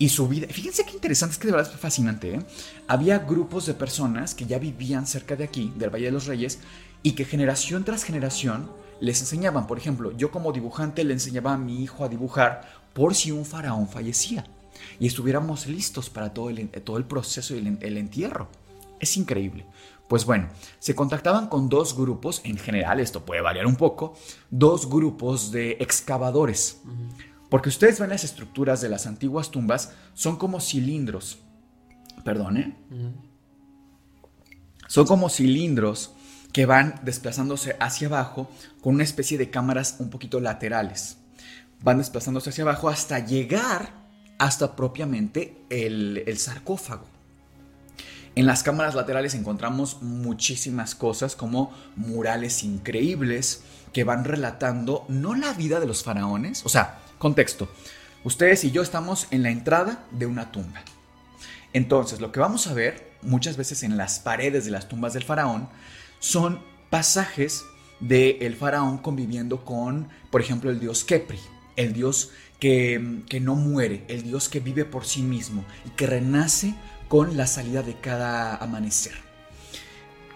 Y 0.00 0.08
su 0.08 0.26
vida, 0.26 0.48
fíjense 0.50 0.84
qué 0.84 0.94
interesante, 0.94 1.34
es 1.34 1.38
que 1.38 1.46
de 1.46 1.52
verdad 1.52 1.72
es 1.72 1.78
fascinante. 1.78 2.34
¿eh? 2.34 2.40
Había 2.88 3.20
grupos 3.20 3.66
de 3.66 3.74
personas 3.74 4.34
que 4.34 4.46
ya 4.46 4.58
vivían 4.58 5.06
cerca 5.06 5.36
de 5.36 5.44
aquí, 5.44 5.72
del 5.76 5.90
Valle 5.90 6.06
de 6.06 6.10
los 6.10 6.26
Reyes, 6.26 6.58
y 7.04 7.12
que 7.12 7.24
generación 7.24 7.84
tras 7.84 8.02
generación 8.02 8.68
les 9.00 9.20
enseñaban. 9.20 9.68
Por 9.68 9.78
ejemplo, 9.78 10.10
yo 10.16 10.32
como 10.32 10.50
dibujante 10.50 11.04
le 11.04 11.12
enseñaba 11.12 11.52
a 11.52 11.58
mi 11.58 11.84
hijo 11.84 12.04
a 12.04 12.08
dibujar 12.08 12.68
por 12.94 13.14
si 13.14 13.30
un 13.30 13.44
faraón 13.44 13.88
fallecía 13.88 14.44
y 14.98 15.06
estuviéramos 15.06 15.68
listos 15.68 16.10
para 16.10 16.34
todo 16.34 16.50
el, 16.50 16.68
todo 16.68 16.96
el 16.96 17.04
proceso 17.04 17.54
y 17.54 17.58
el 17.58 17.96
entierro. 17.96 18.48
Es 18.98 19.16
increíble. 19.16 19.66
Pues 20.12 20.26
bueno, 20.26 20.50
se 20.78 20.94
contactaban 20.94 21.46
con 21.46 21.70
dos 21.70 21.96
grupos, 21.96 22.42
en 22.44 22.58
general 22.58 23.00
esto 23.00 23.24
puede 23.24 23.40
variar 23.40 23.64
un 23.64 23.76
poco, 23.76 24.14
dos 24.50 24.86
grupos 24.90 25.50
de 25.52 25.78
excavadores. 25.80 26.82
Porque 27.48 27.70
ustedes 27.70 27.98
ven 27.98 28.10
las 28.10 28.22
estructuras 28.22 28.82
de 28.82 28.90
las 28.90 29.06
antiguas 29.06 29.50
tumbas, 29.50 29.94
son 30.12 30.36
como 30.36 30.60
cilindros. 30.60 31.38
Perdón, 32.26 32.76
Son 34.86 35.06
como 35.06 35.30
cilindros 35.30 36.12
que 36.52 36.66
van 36.66 37.00
desplazándose 37.02 37.74
hacia 37.80 38.08
abajo 38.08 38.50
con 38.82 38.96
una 38.96 39.04
especie 39.04 39.38
de 39.38 39.48
cámaras 39.48 39.96
un 39.98 40.10
poquito 40.10 40.40
laterales. 40.40 41.16
Van 41.82 41.96
desplazándose 41.96 42.50
hacia 42.50 42.64
abajo 42.64 42.90
hasta 42.90 43.18
llegar 43.18 43.94
hasta 44.38 44.76
propiamente 44.76 45.64
el, 45.70 46.22
el 46.26 46.36
sarcófago. 46.36 47.11
En 48.34 48.46
las 48.46 48.62
cámaras 48.62 48.94
laterales 48.94 49.34
encontramos 49.34 50.02
muchísimas 50.02 50.94
cosas 50.94 51.36
como 51.36 51.70
murales 51.96 52.62
increíbles 52.62 53.62
que 53.92 54.04
van 54.04 54.24
relatando 54.24 55.04
no 55.08 55.34
la 55.34 55.52
vida 55.52 55.80
de 55.80 55.86
los 55.86 56.02
faraones, 56.02 56.64
o 56.64 56.70
sea, 56.70 57.00
contexto, 57.18 57.68
ustedes 58.24 58.64
y 58.64 58.70
yo 58.70 58.80
estamos 58.80 59.26
en 59.30 59.42
la 59.42 59.50
entrada 59.50 60.06
de 60.12 60.24
una 60.26 60.50
tumba. 60.50 60.82
Entonces, 61.74 62.20
lo 62.20 62.32
que 62.32 62.40
vamos 62.40 62.66
a 62.66 62.74
ver 62.74 63.12
muchas 63.20 63.56
veces 63.58 63.82
en 63.82 63.98
las 63.98 64.18
paredes 64.18 64.64
de 64.64 64.70
las 64.70 64.88
tumbas 64.88 65.12
del 65.12 65.24
faraón 65.24 65.68
son 66.18 66.60
pasajes 66.88 67.64
del 68.00 68.56
faraón 68.56 68.98
conviviendo 68.98 69.64
con, 69.64 70.08
por 70.30 70.40
ejemplo, 70.40 70.70
el 70.70 70.80
dios 70.80 71.04
Kepri, 71.04 71.38
el 71.76 71.92
dios 71.92 72.30
que, 72.58 73.22
que 73.28 73.40
no 73.40 73.56
muere, 73.56 74.04
el 74.08 74.22
dios 74.22 74.48
que 74.48 74.60
vive 74.60 74.84
por 74.84 75.04
sí 75.04 75.22
mismo 75.22 75.64
y 75.86 75.90
que 75.90 76.06
renace 76.06 76.74
con 77.12 77.36
la 77.36 77.46
salida 77.46 77.82
de 77.82 78.00
cada 78.00 78.56
amanecer. 78.56 79.12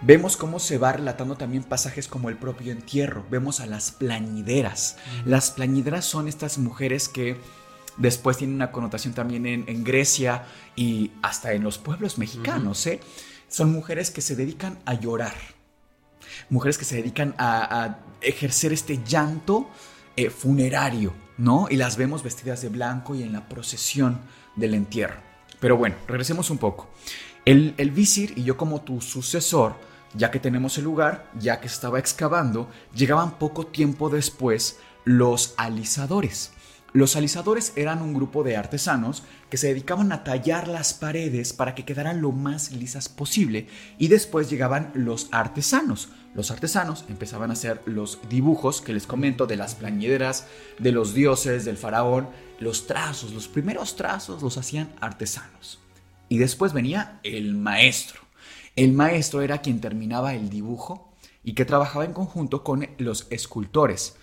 Vemos 0.03 0.37
cómo 0.37 0.59
se 0.59 0.77
va 0.77 0.93
relatando 0.93 1.35
también 1.35 1.65
pasajes 1.65 2.07
como 2.07 2.29
el 2.29 2.37
propio 2.37 2.71
entierro. 2.71 3.25
Vemos 3.31 3.61
a 3.61 3.67
las 3.67 3.93
plañideras. 3.93 4.99
Las 5.25 5.53
plañideras 5.53 6.05
son 6.05 6.29
estas 6.29 6.59
mujeres 6.59 7.09
que 7.09 7.39
después 7.97 8.37
tienen 8.37 8.57
una 8.57 8.73
connotación 8.73 9.15
también 9.15 9.47
en, 9.47 9.85
Grecia 9.85 10.45
y 10.77 11.13
hasta 11.23 11.55
en 11.55 11.65
los 11.65 11.79
pueblos 11.79 12.19
mexicanos. 12.19 12.87
¿eh? 12.87 13.01
Son 13.49 13.73
mujeres 13.73 14.11
que 14.11 14.21
se 14.21 14.37
dedican 14.37 14.79
a 14.85 14.93
llorar. 15.01 15.33
Mujeres 16.51 16.77
que 16.77 16.85
se 16.85 16.97
dedican 16.97 17.35
a, 17.39 18.01
ejercer 18.21 18.75
este 18.75 19.03
llanto 19.03 19.71
eh, 20.15 20.29
funerario, 20.29 21.15
¿no? 21.39 21.69
Y 21.71 21.77
las 21.77 21.97
vemos 21.97 22.23
vestidas 22.23 22.61
de 22.61 22.69
blanco 22.69 23.15
y 23.15 23.23
en 23.23 23.33
la 23.33 23.49
procesión 23.49 24.21
del 24.57 24.75
entierro. 24.75 25.26
Pero 25.67 25.77
bueno, 25.77 25.97
regresemos 26.07 26.51
un 26.51 26.59
poco. 26.59 26.87
El, 27.45 27.75
el 27.77 27.91
visir 27.91 28.35
y 28.37 28.45
yo 28.45 28.57
como 28.57 28.83
tu 28.83 29.01
sucesor, 29.01 29.75
ya 30.15 30.31
que 30.31 30.39
tenemos 30.39 30.79
el 30.79 30.85
lugar, 30.85 31.29
ya 31.41 31.59
que 31.59 31.67
estaba 31.67 31.99
excavando, 31.99 32.71
llegaban 32.95 33.37
poco 33.37 33.67
tiempo 33.67 34.09
después 34.09 34.79
los 35.03 35.55
alisadores. 35.57 36.53
Los 36.93 37.17
alisadores 37.17 37.73
eran 37.77 38.01
un 38.01 38.15
grupo 38.15 38.43
de 38.43 38.57
artesanos 38.57 39.23
que 39.51 39.57
se 39.57 39.69
dedicaban 39.69 40.13
a 40.13 40.25
tallar 40.25 40.67
las 40.69 40.95
paredes 40.95 41.53
para 41.53 41.75
que 41.75 41.85
quedaran 41.85 42.23
lo 42.23 42.33
más 42.33 42.73
lisas 42.73 43.09
posible 43.09 43.67
y 43.99 44.09
después 44.09 44.49
llegaban 44.49 44.93
los 44.95 45.29
artesanos. 45.31 46.09
Los 46.35 46.51
artesanos 46.51 47.05
empezaban 47.09 47.51
a 47.51 47.55
hacer 47.55 47.81
los 47.87 48.19
dibujos 48.29 48.81
que 48.81 48.93
les 48.93 49.07
comento 49.07 49.47
de 49.47 49.57
las 49.57 49.75
plañideras, 49.75 50.47
de 50.79 50.93
los 50.93 51.15
dioses, 51.15 51.65
del 51.65 51.77
faraón, 51.77 52.29
los 52.61 52.87
trazos, 52.87 53.33
los 53.33 53.49
primeros 53.49 53.97
trazos 53.97 54.43
los 54.43 54.57
hacían 54.57 54.93
artesanos. 55.01 55.81
Y 56.29 56.39
después 56.39 56.73
venía 56.73 57.21
el 57.23 57.55
maestro. 57.55 58.21
El 58.75 58.93
maestro 58.93 59.43
era 59.43 59.63
quien 59.63 59.81
terminaba 59.81 60.35
el 60.35 60.51
dibujo 60.51 61.11
y 61.43 61.55
que 61.55 61.65
trabajaba 61.65 62.05
en 62.05 62.13
conjunto 62.13 62.65
con 62.65 62.87
los 62.99 63.27
escultores. 63.31 64.17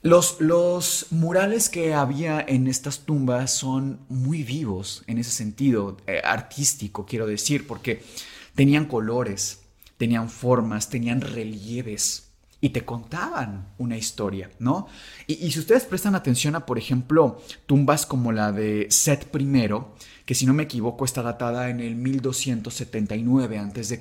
Los, 0.00 1.06
murales 1.10 1.68
que 1.68 1.92
había 1.92 2.40
en 2.40 2.68
estas 2.68 3.00
tumbas 3.00 3.52
son 3.52 3.98
muy 4.08 4.44
vivos 4.44 5.02
en 5.08 5.18
ese 5.18 5.32
sentido, 5.32 5.96
eh, 6.06 6.20
artístico 6.22 7.04
quiero 7.04 7.26
decir, 7.26 7.66
porque 7.66 8.02
tenían 8.54 8.84
colores, 8.84 9.62
tenían 9.96 10.30
formas, 10.30 10.88
tenían 10.88 11.20
relieves 11.20 12.28
y 12.60 12.70
te 12.70 12.84
contaban 12.84 13.68
una 13.78 13.96
historia, 13.96 14.50
¿no? 14.60 14.86
Y, 15.26 15.44
y 15.44 15.50
si 15.50 15.58
ustedes 15.60 15.84
prestan 15.84 16.14
atención 16.14 16.54
a, 16.54 16.64
por 16.64 16.78
ejemplo, 16.78 17.42
tumbas 17.66 18.06
como 18.06 18.30
la 18.30 18.52
de 18.52 18.86
Set 18.90 19.28
I, 19.36 19.68
que 20.24 20.34
si 20.34 20.46
no 20.46 20.54
me 20.54 20.64
equivoco 20.64 21.04
está 21.04 21.22
datada 21.22 21.70
en 21.70 21.80
el 21.80 21.96
1279 21.96 23.58
a.C., 23.58 24.00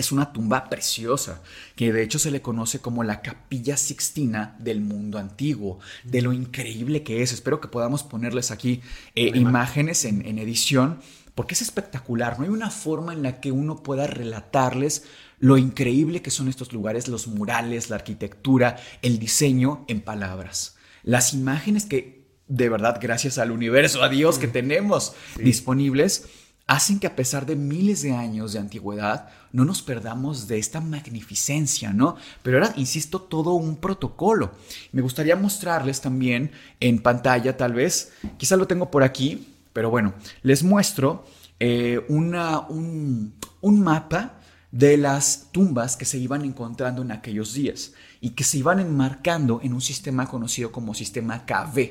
es 0.00 0.12
una 0.12 0.32
tumba 0.32 0.68
preciosa, 0.68 1.42
que 1.76 1.92
de 1.92 2.02
hecho 2.02 2.18
se 2.18 2.30
le 2.30 2.42
conoce 2.42 2.80
como 2.80 3.04
la 3.04 3.22
capilla 3.22 3.76
sixtina 3.76 4.56
del 4.58 4.80
mundo 4.80 5.18
antiguo, 5.18 5.78
de 6.04 6.22
lo 6.22 6.32
increíble 6.32 7.02
que 7.02 7.22
es. 7.22 7.32
Espero 7.32 7.60
que 7.60 7.68
podamos 7.68 8.02
ponerles 8.02 8.50
aquí 8.50 8.82
eh, 9.14 9.32
imágenes 9.34 10.04
en, 10.04 10.26
en 10.26 10.38
edición, 10.38 11.00
porque 11.34 11.54
es 11.54 11.62
espectacular. 11.62 12.38
No 12.38 12.44
hay 12.44 12.50
una 12.50 12.70
forma 12.70 13.12
en 13.12 13.22
la 13.22 13.40
que 13.40 13.52
uno 13.52 13.82
pueda 13.82 14.06
relatarles 14.06 15.04
lo 15.38 15.56
increíble 15.56 16.22
que 16.22 16.30
son 16.30 16.48
estos 16.48 16.72
lugares, 16.72 17.08
los 17.08 17.26
murales, 17.26 17.88
la 17.88 17.96
arquitectura, 17.96 18.76
el 19.02 19.18
diseño 19.18 19.84
en 19.88 20.02
palabras. 20.02 20.76
Las 21.02 21.32
imágenes 21.32 21.86
que, 21.86 22.26
de 22.46 22.68
verdad, 22.68 22.98
gracias 23.00 23.38
al 23.38 23.50
universo, 23.50 24.02
a 24.02 24.10
Dios 24.10 24.38
que 24.38 24.48
tenemos 24.48 25.14
disponibles, 25.38 26.26
hacen 26.66 27.00
que 27.00 27.06
a 27.06 27.16
pesar 27.16 27.46
de 27.46 27.56
miles 27.56 28.02
de 28.02 28.12
años 28.12 28.52
de 28.52 28.58
antigüedad 28.58 29.30
no 29.52 29.64
nos 29.64 29.82
perdamos 29.82 30.48
de 30.48 30.58
esta 30.58 30.80
magnificencia, 30.80 31.92
¿no? 31.92 32.16
Pero 32.42 32.58
era, 32.58 32.72
insisto, 32.76 33.20
todo 33.20 33.54
un 33.54 33.76
protocolo. 33.76 34.52
Me 34.92 35.02
gustaría 35.02 35.36
mostrarles 35.36 36.00
también 36.00 36.52
en 36.78 37.00
pantalla, 37.00 37.56
tal 37.56 37.72
vez, 37.74 38.12
quizá 38.36 38.56
lo 38.56 38.66
tengo 38.66 38.90
por 38.90 39.02
aquí, 39.02 39.48
pero 39.72 39.90
bueno, 39.90 40.14
les 40.42 40.62
muestro 40.62 41.24
eh, 41.58 42.04
una, 42.08 42.60
un, 42.60 43.34
un 43.60 43.80
mapa 43.80 44.40
de 44.72 44.96
las 44.96 45.48
tumbas 45.50 45.96
que 45.96 46.04
se 46.04 46.18
iban 46.18 46.44
encontrando 46.44 47.02
en 47.02 47.10
aquellos 47.10 47.54
días 47.54 47.92
y 48.20 48.30
que 48.30 48.44
se 48.44 48.58
iban 48.58 48.78
enmarcando 48.78 49.60
en 49.62 49.72
un 49.72 49.80
sistema 49.80 50.26
conocido 50.26 50.70
como 50.70 50.94
sistema 50.94 51.44
KV. 51.44 51.90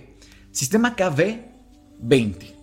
Sistema 0.51 0.95
KV 0.95 1.39
20. 1.99 2.55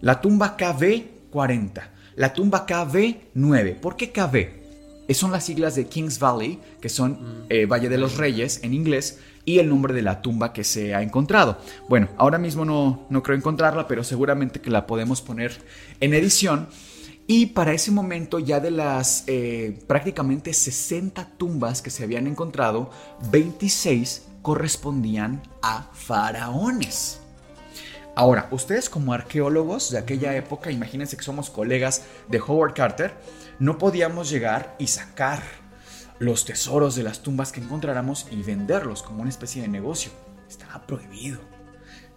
La 0.00 0.20
tumba 0.20 0.56
KV 0.56 1.30
40. 1.30 1.93
La 2.16 2.32
tumba 2.32 2.64
KV 2.66 3.16
9. 3.34 3.78
¿Por 3.80 3.96
qué 3.96 4.12
KV? 4.12 5.12
Son 5.12 5.32
las 5.32 5.44
siglas 5.44 5.74
de 5.74 5.86
Kings 5.86 6.18
Valley, 6.18 6.58
que 6.80 6.88
son 6.88 7.12
mm. 7.12 7.46
eh, 7.50 7.66
Valle 7.66 7.88
de 7.88 7.98
los 7.98 8.16
Reyes 8.16 8.60
en 8.62 8.72
inglés, 8.72 9.18
y 9.44 9.58
el 9.58 9.68
nombre 9.68 9.92
de 9.92 10.02
la 10.02 10.22
tumba 10.22 10.52
que 10.52 10.64
se 10.64 10.94
ha 10.94 11.02
encontrado. 11.02 11.58
Bueno, 11.88 12.08
ahora 12.16 12.38
mismo 12.38 12.64
no, 12.64 13.06
no 13.10 13.22
creo 13.22 13.36
encontrarla, 13.36 13.86
pero 13.86 14.04
seguramente 14.04 14.60
que 14.60 14.70
la 14.70 14.86
podemos 14.86 15.20
poner 15.20 15.52
en 16.00 16.14
edición. 16.14 16.68
Y 17.26 17.46
para 17.46 17.72
ese 17.72 17.90
momento 17.90 18.38
ya 18.38 18.60
de 18.60 18.70
las 18.70 19.24
eh, 19.26 19.78
prácticamente 19.86 20.52
60 20.52 21.36
tumbas 21.36 21.82
que 21.82 21.90
se 21.90 22.04
habían 22.04 22.26
encontrado, 22.26 22.90
26 23.30 24.26
correspondían 24.42 25.42
a 25.62 25.90
faraones. 25.94 27.20
Ahora, 28.16 28.48
ustedes 28.52 28.88
como 28.88 29.12
arqueólogos 29.12 29.90
de 29.90 29.98
aquella 29.98 30.36
época, 30.36 30.70
imagínense 30.70 31.16
que 31.16 31.24
somos 31.24 31.50
colegas 31.50 32.02
de 32.28 32.40
Howard 32.40 32.74
Carter, 32.74 33.12
no 33.58 33.76
podíamos 33.76 34.30
llegar 34.30 34.76
y 34.78 34.86
sacar 34.86 35.42
los 36.20 36.44
tesoros 36.44 36.94
de 36.94 37.02
las 37.02 37.20
tumbas 37.22 37.50
que 37.50 37.60
encontráramos 37.60 38.28
y 38.30 38.42
venderlos 38.42 39.02
como 39.02 39.22
una 39.22 39.30
especie 39.30 39.62
de 39.62 39.68
negocio. 39.68 40.12
Estaba 40.48 40.86
prohibido. 40.86 41.40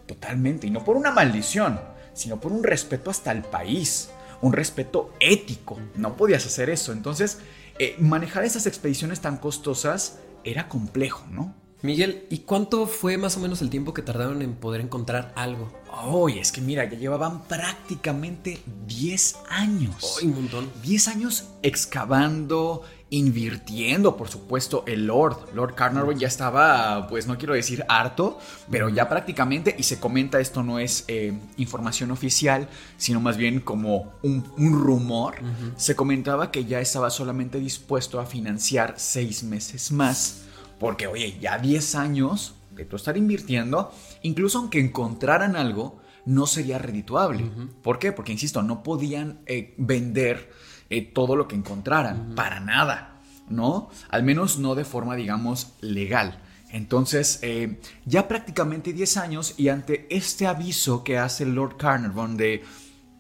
Totalmente. 0.06 0.68
Y 0.68 0.70
no 0.70 0.84
por 0.84 0.98
una 0.98 1.12
maldición, 1.12 1.80
sino 2.14 2.40
por 2.40 2.52
un 2.52 2.64
respeto 2.64 3.10
hasta 3.10 3.32
el 3.32 3.42
país. 3.42 4.12
Un 4.42 4.54
respeto 4.54 5.14
ético. 5.20 5.80
No 5.96 6.16
podías 6.16 6.46
hacer 6.46 6.70
eso. 6.70 6.92
Entonces, 6.92 7.40
eh, 7.80 7.96
manejar 8.00 8.44
esas 8.44 8.68
expediciones 8.68 9.20
tan 9.20 9.38
costosas 9.38 10.20
era 10.44 10.70
complejo, 10.70 11.26
¿no? 11.32 11.56
Miguel, 11.84 12.26
¿y 12.32 12.40
cuánto 12.40 12.88
fue 12.88 13.18
más 13.18 13.38
o 13.38 13.40
menos 13.40 13.62
el 13.62 13.70
tiempo 13.70 13.94
que 13.94 14.02
tardaron 14.02 14.42
en 14.42 14.56
poder 14.56 14.82
encontrar 14.82 15.32
algo? 15.36 15.72
Oye, 16.06 16.40
es 16.40 16.52
que 16.52 16.60
mira, 16.60 16.86
ya 16.86 16.98
llevaban 16.98 17.44
prácticamente 17.44 18.60
10 18.88 19.36
años. 19.50 20.20
un 20.24 20.34
montón. 20.34 20.72
10 20.82 21.08
años 21.08 21.50
excavando, 21.62 22.82
invirtiendo, 23.12 24.18
por 24.18 24.28
supuesto, 24.28 24.84
el 24.88 25.06
Lord. 25.06 25.54
Lord 25.54 25.76
Carnarvon 25.76 26.18
ya 26.18 26.28
estaba, 26.28 27.08
pues 27.10 27.28
no 27.28 27.38
quiero 27.38 27.54
decir 27.54 27.86
harto, 27.88 28.40
pero 28.72 28.90
ya 28.90 29.08
prácticamente, 29.08 29.76
y 29.78 29.84
se 29.84 30.00
comenta, 30.00 30.40
esto 30.40 30.64
no 30.64 30.80
es 30.80 31.06
eh, 31.08 31.34
información 31.58 32.10
oficial, 32.10 32.68
sino 32.98 33.22
más 33.22 33.38
bien 33.38 33.60
como 33.60 34.14
un, 34.24 34.44
rumor, 34.58 35.36
se 35.76 35.96
comentaba 35.96 36.52
que 36.52 36.66
ya 36.66 36.80
estaba 36.80 37.12
solamente 37.12 37.60
dispuesto 37.60 38.20
a 38.20 38.26
financiar 38.26 38.96
seis 38.98 39.44
meses 39.44 39.92
más 39.92 40.47
porque, 40.80 41.08
oye, 41.08 41.38
ya 41.40 41.58
10 41.58 41.96
años 41.96 42.56
de 42.72 42.86
tú 42.86 42.96
estar 42.96 43.18
invirtiendo, 43.18 43.92
incluso 44.22 44.60
aunque 44.60 44.80
encontraran 44.80 45.56
algo, 45.56 46.00
no 46.26 46.46
sería 46.46 46.78
redituable. 46.78 47.50
¿Por 47.82 48.00
qué? 48.00 48.12
Porque, 48.12 48.34
insisto, 48.34 48.62
no 48.62 48.84
podían 48.84 49.40
eh, 49.46 49.74
vender 49.78 50.52
eh, 50.90 51.02
todo 51.02 51.36
lo 51.36 51.48
que 51.48 51.56
encontraran, 51.56 52.34
para 52.36 52.60
nada, 52.60 53.22
¿no? 53.50 53.90
Al 54.10 54.24
menos 54.24 54.60
no 54.60 54.76
de 54.76 54.86
forma, 54.86 55.16
digamos, 55.16 55.74
legal. 55.82 56.42
Entonces, 56.70 57.40
eh, 57.44 57.80
ya 58.06 58.28
prácticamente 58.28 58.92
10 58.92 59.18
años 59.18 59.54
y 59.58 59.70
ante 59.70 60.06
este 60.10 60.48
aviso 60.48 61.04
que 61.04 61.18
hace 61.18 61.46
Lord 61.46 61.78
Carnarvon 61.78 62.36
de, 62.36 62.64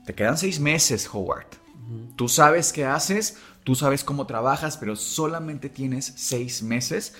te 0.05 0.13
quedan 0.13 0.37
6 0.37 0.59
meses, 0.59 1.09
Howard. 1.11 1.47
Tú 2.17 2.27
sabes 2.27 2.73
qué 2.73 2.85
haces, 2.85 3.37
tú 3.63 3.75
sabes 3.75 4.03
cómo 4.03 4.27
trabajas, 4.27 4.75
pero 4.75 4.97
solamente 4.97 5.69
tienes 5.69 6.13
6 6.17 6.63
meses. 6.63 7.13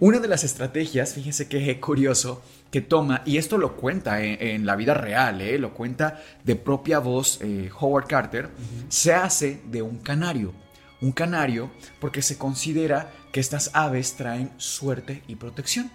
Una 0.00 0.18
de 0.18 0.28
las 0.28 0.44
estrategias, 0.44 1.12
fíjense 1.12 1.46
qué 1.46 1.78
curioso, 1.80 2.42
que 2.70 2.80
toma, 2.80 3.22
y 3.26 3.36
esto 3.36 3.58
lo 3.58 3.76
cuenta 3.76 4.22
en, 4.22 4.64
la 4.64 4.74
vida 4.74 4.94
real, 4.94 5.42
¿eh? 5.42 5.58
lo 5.58 5.74
cuenta 5.74 6.22
de 6.42 6.56
propia 6.56 7.00
voz 7.00 7.38
eh, 7.42 7.68
Howard 7.78 8.06
Carter, 8.06 8.48
se 8.88 9.12
hace 9.12 9.60
de 9.70 9.82
un 9.82 9.98
canario. 9.98 10.54
Un 11.02 11.12
canario 11.12 11.70
porque 12.00 12.22
se 12.22 12.38
considera 12.38 13.12
que 13.32 13.40
estas 13.40 13.70
aves 13.74 14.14
traen 14.14 14.50
suerte 14.56 15.22
y 15.28 15.36
protección. 15.36 15.90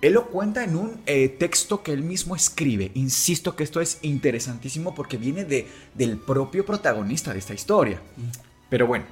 Él 0.00 0.12
lo 0.12 0.26
cuenta 0.26 0.64
en 0.64 0.74
un 0.74 1.00
eh, 1.06 1.28
texto 1.28 1.82
que 1.82 1.92
él 1.92 2.02
mismo 2.02 2.34
escribe. 2.34 2.90
Insisto 2.94 3.54
que 3.54 3.62
esto 3.62 3.80
es 3.80 3.98
interesantísimo 4.02 4.92
porque 4.94 5.18
viene 5.18 5.44
de, 5.44 5.68
del 5.94 6.18
propio 6.18 6.66
protagonista 6.66 7.32
de 7.32 7.38
esta 7.38 7.54
historia. 7.54 8.00
Pero 8.68 8.88
bueno, 8.88 9.04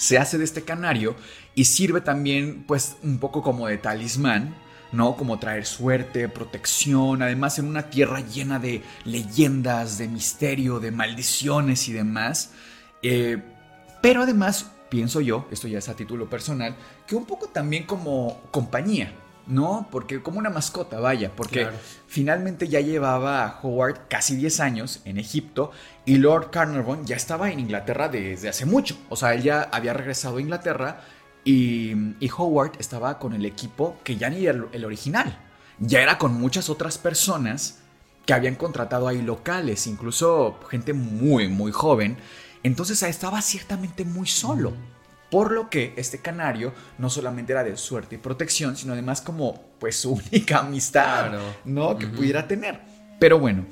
se 0.00 0.16
hace 0.16 0.38
de 0.38 0.44
este 0.44 0.62
canario 0.62 1.14
y 1.54 1.66
sirve 1.66 2.00
también 2.00 2.64
pues 2.66 2.96
un 3.02 3.18
poco 3.18 3.42
como 3.42 3.66
de 3.66 3.76
talismán, 3.76 4.56
¿no? 4.92 5.14
Como 5.14 5.38
traer 5.38 5.66
suerte, 5.66 6.26
protección, 6.30 7.20
además 7.20 7.58
en 7.58 7.66
una 7.66 7.90
tierra 7.90 8.20
llena 8.20 8.58
de 8.58 8.82
leyendas, 9.04 9.98
de 9.98 10.08
misterio, 10.08 10.80
de 10.80 10.90
maldiciones 10.90 11.86
y 11.90 11.92
demás. 11.92 12.52
Eh, 13.02 13.42
pero 14.00 14.22
además 14.22 14.70
pienso 14.88 15.20
yo, 15.20 15.46
esto 15.50 15.68
ya 15.68 15.78
es 15.78 15.90
a 15.90 15.96
título 15.96 16.30
personal, 16.30 16.74
que 17.06 17.14
un 17.14 17.26
poco 17.26 17.48
también 17.48 17.84
como 17.84 18.40
compañía, 18.50 19.12
¿no? 19.46 19.88
Porque 19.90 20.22
como 20.22 20.38
una 20.38 20.50
mascota, 20.50 21.00
vaya, 21.00 21.32
porque 21.34 21.68
finalmente 22.06 22.68
ya 22.68 22.80
llevaba 22.80 23.44
a 23.44 23.60
Howard 23.60 24.08
casi 24.08 24.36
10 24.36 24.60
años 24.60 25.00
en 25.04 25.18
Egipto 25.18 25.72
y 26.04 26.16
Lord 26.16 26.50
Carnarvon 26.50 27.04
ya 27.06 27.16
estaba 27.16 27.50
en 27.50 27.60
Inglaterra 27.60 28.08
desde 28.08 28.48
hace 28.48 28.66
mucho. 28.66 28.96
O 29.08 29.16
sea, 29.16 29.34
él 29.34 29.42
ya 29.42 29.62
había 29.62 29.92
regresado 29.92 30.38
a 30.38 30.40
Inglaterra 30.40 31.02
y, 31.44 32.16
Howard 32.36 32.72
estaba 32.78 33.18
con 33.18 33.32
el 33.32 33.44
equipo 33.44 33.98
que 34.04 34.16
ya 34.16 34.30
ni 34.30 34.46
era 34.46 34.66
el 34.72 34.84
original, 34.84 35.38
ya 35.78 36.00
era 36.00 36.18
con 36.18 36.34
muchas 36.34 36.68
otras 36.68 36.98
personas 36.98 37.78
que 38.26 38.34
habían 38.34 38.54
contratado 38.54 39.08
ahí 39.08 39.22
locales, 39.22 39.86
incluso 39.86 40.60
gente 40.70 40.92
muy, 40.92 41.48
muy 41.48 41.72
joven 41.72 42.18
entonces 42.62 43.02
estaba 43.02 43.40
ciertamente 43.42 44.04
muy 44.04 44.26
solo. 44.26 44.72
Por 45.30 45.52
lo 45.52 45.70
que 45.70 45.94
este 45.96 46.18
canario 46.18 46.72
no 46.98 47.08
solamente 47.08 47.52
era 47.52 47.64
de 47.64 47.76
suerte 47.76 48.16
y 48.16 48.18
protección, 48.18 48.76
sino 48.76 48.92
además 48.92 49.20
como 49.20 49.70
pues 49.78 49.96
su 49.96 50.12
única 50.30 50.58
amistad, 50.58 51.32
¿no? 51.64 51.96
Que 51.96 52.06
pudiera 52.06 52.46
tener. 52.48 52.80
Pero 53.18 53.38
bueno, 53.38 53.66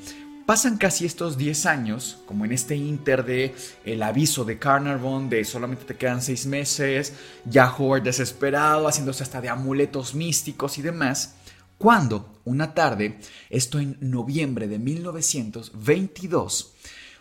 pasan 0.46 0.78
casi 0.78 1.04
estos 1.04 1.36
10 1.36 1.66
años, 1.66 2.20
como 2.26 2.44
en 2.44 2.52
este 2.52 2.76
inter 2.76 3.24
de 3.24 3.54
el 3.84 4.02
aviso 4.02 4.44
de 4.44 4.58
Carnarvon 4.58 5.28
de 5.28 5.44
solamente 5.44 5.84
te 5.84 5.96
quedan 5.96 6.22
6 6.22 6.46
meses, 6.46 7.12
ya 7.44 7.70
Howard 7.70 8.02
desesperado, 8.02 8.88
haciéndose 8.88 9.22
hasta 9.22 9.40
de 9.40 9.48
amuletos 9.48 10.14
místicos 10.14 10.78
y 10.78 10.82
demás, 10.82 11.34
cuando 11.78 12.40
una 12.44 12.74
tarde, 12.74 13.18
esto 13.50 13.78
en 13.78 13.96
noviembre 14.00 14.68
de 14.68 14.78
1922, 14.78 16.74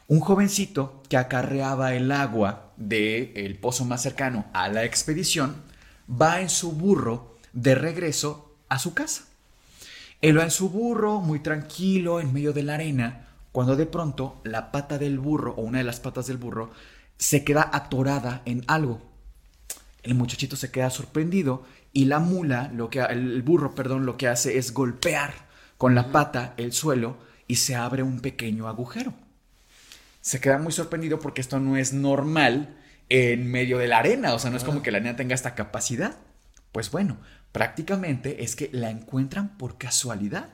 un 0.08 0.20
jovencito 0.20 1.04
que 1.10 1.18
acarreaba 1.18 1.94
el 1.94 2.12
agua 2.12 2.67
del 2.78 3.58
pozo 3.60 3.86
más 3.86 4.02
cercano 4.02 4.46
a 4.54 4.70
la 4.70 4.86
expedición 4.86 5.56
va 6.10 6.42
en 6.42 6.50
su 6.50 6.72
burro 6.72 7.36
de 7.54 7.76
regreso 7.76 8.56
a 8.70 8.80
su 8.80 8.94
casa. 8.94 9.26
Él 10.22 10.38
va 10.38 10.44
en 10.44 10.52
su 10.52 10.70
burro 10.70 11.20
muy 11.20 11.40
tranquilo 11.40 12.20
en 12.20 12.34
medio 12.34 12.54
de 12.54 12.64
la 12.64 12.76
arena 12.76 13.28
cuando 13.52 13.76
de 13.76 13.86
pronto 13.86 14.40
la 14.44 14.72
pata 14.72 14.98
del 14.98 15.20
burro 15.20 15.54
o 15.56 15.62
una 15.62 15.80
de 15.80 15.84
las 15.84 16.00
patas 16.00 16.28
del 16.28 16.38
burro 16.38 16.72
se 17.18 17.44
queda 17.44 17.70
atorada 17.74 18.42
en 18.46 18.64
algo. 18.68 19.02
El 20.04 20.16
muchachito 20.16 20.56
se 20.56 20.72
queda 20.72 20.90
sorprendido 20.90 21.66
y 21.92 22.06
la 22.06 22.20
mula, 22.20 22.72
lo 22.74 22.90
que 22.90 23.00
el 23.00 23.42
burro, 23.42 23.74
perdón, 23.74 24.06
lo 24.06 24.18
que 24.18 24.28
hace 24.28 24.58
es 24.58 24.74
golpear 24.74 25.34
con 25.78 25.96
la 25.96 26.12
pata 26.12 26.54
el 26.58 26.72
suelo 26.72 27.18
y 27.48 27.56
se 27.56 27.76
abre 27.76 28.04
un 28.04 28.20
pequeño 28.20 28.68
agujero 28.68 29.14
se 30.28 30.42
queda 30.42 30.58
muy 30.58 30.74
sorprendido 30.74 31.22
porque 31.22 31.40
esto 31.40 31.58
no 31.62 31.78
es 31.78 31.94
normal 31.94 32.76
en 33.08 33.50
medio 33.50 33.78
de 33.78 33.88
la 33.88 34.00
arena, 34.00 34.34
o 34.34 34.40
sea, 34.40 34.52
no 34.52 34.58
es 34.58 34.66
como 34.66 34.82
que 34.82 34.92
la 34.92 34.98
arena 34.98 35.16
tenga 35.16 35.34
esta 35.34 35.56
capacidad. 35.56 36.18
Pues 36.74 36.92
bueno, 36.92 37.16
prácticamente 37.54 38.44
es 38.44 38.58
que 38.58 38.70
la 38.74 38.90
encuentran 38.90 39.58
por 39.58 39.78
casualidad. 39.78 40.50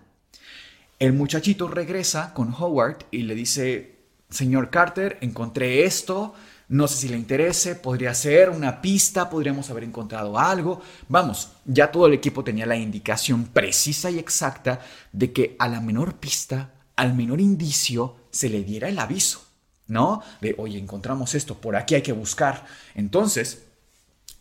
El 1.00 1.14
muchachito 1.14 1.68
regresa 1.68 2.36
con 2.36 2.54
Howard 2.54 3.08
y 3.10 3.24
le 3.24 3.34
dice, 3.34 3.96
señor 4.30 4.70
Carter, 4.70 5.18
encontré 5.22 5.86
esto, 5.86 6.36
no 6.70 6.88
sé 6.88 6.96
si 6.98 7.10
le 7.10 7.18
interese, 7.18 7.74
podría 7.74 8.14
ser 8.14 8.52
una 8.52 8.80
pista, 8.80 9.28
podríamos 9.28 9.72
haber 9.72 9.86
encontrado 9.86 10.38
algo. 10.38 10.84
Vamos, 11.10 11.50
ya 11.66 11.92
todo 11.92 12.06
el 12.06 12.14
equipo 12.14 12.44
tenía 12.44 12.68
la 12.68 12.76
indicación 12.76 13.46
precisa 13.46 14.12
y 14.12 14.20
exacta 14.20 14.82
de 15.12 15.34
que 15.34 15.56
a 15.58 15.68
la 15.68 15.82
menor 15.82 16.18
pista, 16.18 16.76
al 16.96 17.16
menor 17.16 17.42
indicio, 17.42 18.18
se 18.30 18.50
le 18.50 18.64
diera 18.64 18.88
el 18.88 19.00
aviso. 19.00 19.53
¿No? 19.88 20.22
De, 20.42 20.56
oye, 20.58 20.78
encontramos 20.78 21.36
esto, 21.36 21.56
por 21.56 21.76
aquí 21.76 21.96
hay 21.96 22.02
que 22.02 22.14
buscar. 22.14 22.66
Entonces, 22.96 23.64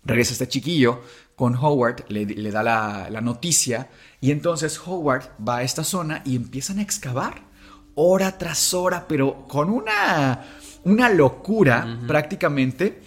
regresa 0.05 0.33
este 0.33 0.49
chiquillo 0.49 1.03
con 1.37 1.57
Howard, 1.57 2.05
le, 2.09 2.51
da 2.51 2.63
la, 2.63 3.21
noticia 3.21 3.89
y 4.21 4.31
entonces 4.31 4.81
Howard 4.87 5.31
va 5.47 5.59
a 5.59 5.63
esta 5.63 5.85
zona 5.85 6.23
y 6.25 6.37
empiezan 6.37 6.79
a 6.79 6.83
excavar 6.83 7.43
hora 7.95 8.39
tras 8.39 8.75
hora, 8.75 9.07
pero 9.09 9.47
con 9.49 9.71
una, 9.71 10.45
una 10.85 11.09
locura 11.09 11.99
prácticamente. 12.07 13.03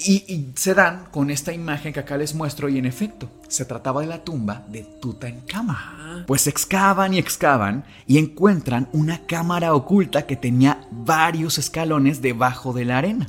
Y, 0.00 0.52
se 0.54 0.74
dan 0.74 1.06
con 1.10 1.28
esta 1.28 1.52
imagen 1.52 1.92
que 1.92 1.98
acá 1.98 2.16
les 2.16 2.32
muestro 2.32 2.68
y 2.68 2.78
en 2.78 2.86
efecto, 2.86 3.28
se 3.48 3.64
trataba 3.64 4.00
de 4.00 4.06
la 4.06 4.22
tumba 4.22 4.64
de 4.68 4.84
Tutankhamon. 4.84 5.76
Ah. 5.76 6.24
Pues 6.24 6.46
excavan 6.46 7.14
y 7.14 7.18
excavan 7.18 7.84
y 8.06 8.18
encuentran 8.18 8.88
una 8.92 9.26
cámara 9.26 9.74
oculta 9.74 10.24
que 10.24 10.36
tenía 10.36 10.86
varios 10.92 11.58
escalones 11.58 12.22
debajo 12.22 12.72
de 12.72 12.84
la 12.84 12.98
arena. 12.98 13.28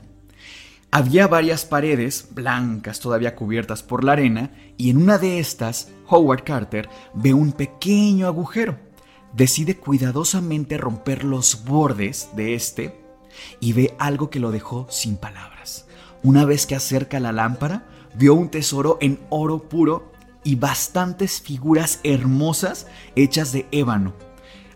Había 0.92 1.28
varias 1.28 1.66
paredes 1.66 2.28
blancas 2.32 3.00
todavía 3.00 3.36
cubiertas 3.36 3.82
por 3.82 4.04
la 4.04 4.12
arena 4.12 4.52
y 4.78 4.92
en 4.92 4.98
una 4.98 5.18
de 5.18 5.40
estas 5.40 5.90
Howard 6.08 6.44
Carter 6.44 6.88
ve 7.16 7.34
un 7.34 7.52
pequeño 7.52 8.28
agujero. 8.28 8.78
Decide 9.34 9.76
cuidadosamente 9.76 10.78
romper 10.78 11.24
los 11.24 11.66
bordes 11.66 12.30
de 12.36 12.54
este 12.54 13.00
y 13.60 13.74
ve 13.74 13.96
algo 13.98 14.30
que 14.30 14.40
lo 14.40 14.52
dejó 14.52 14.86
sin 14.90 15.18
palabras 15.18 15.89
una 16.24 16.46
vez 16.46 16.66
que 16.66 16.76
acerca 16.76 17.20
la 17.20 17.32
lámpara, 17.32 17.86
vio 18.16 18.34
un 18.34 18.50
tesoro 18.50 18.98
en 19.02 19.20
oro 19.30 19.70
puro 19.70 20.12
y 20.44 20.56
bastantes 20.56 21.42
figuras 21.42 22.00
hermosas 22.04 22.88
hechas 23.16 23.52
de 23.52 23.68
ébano. 23.72 24.14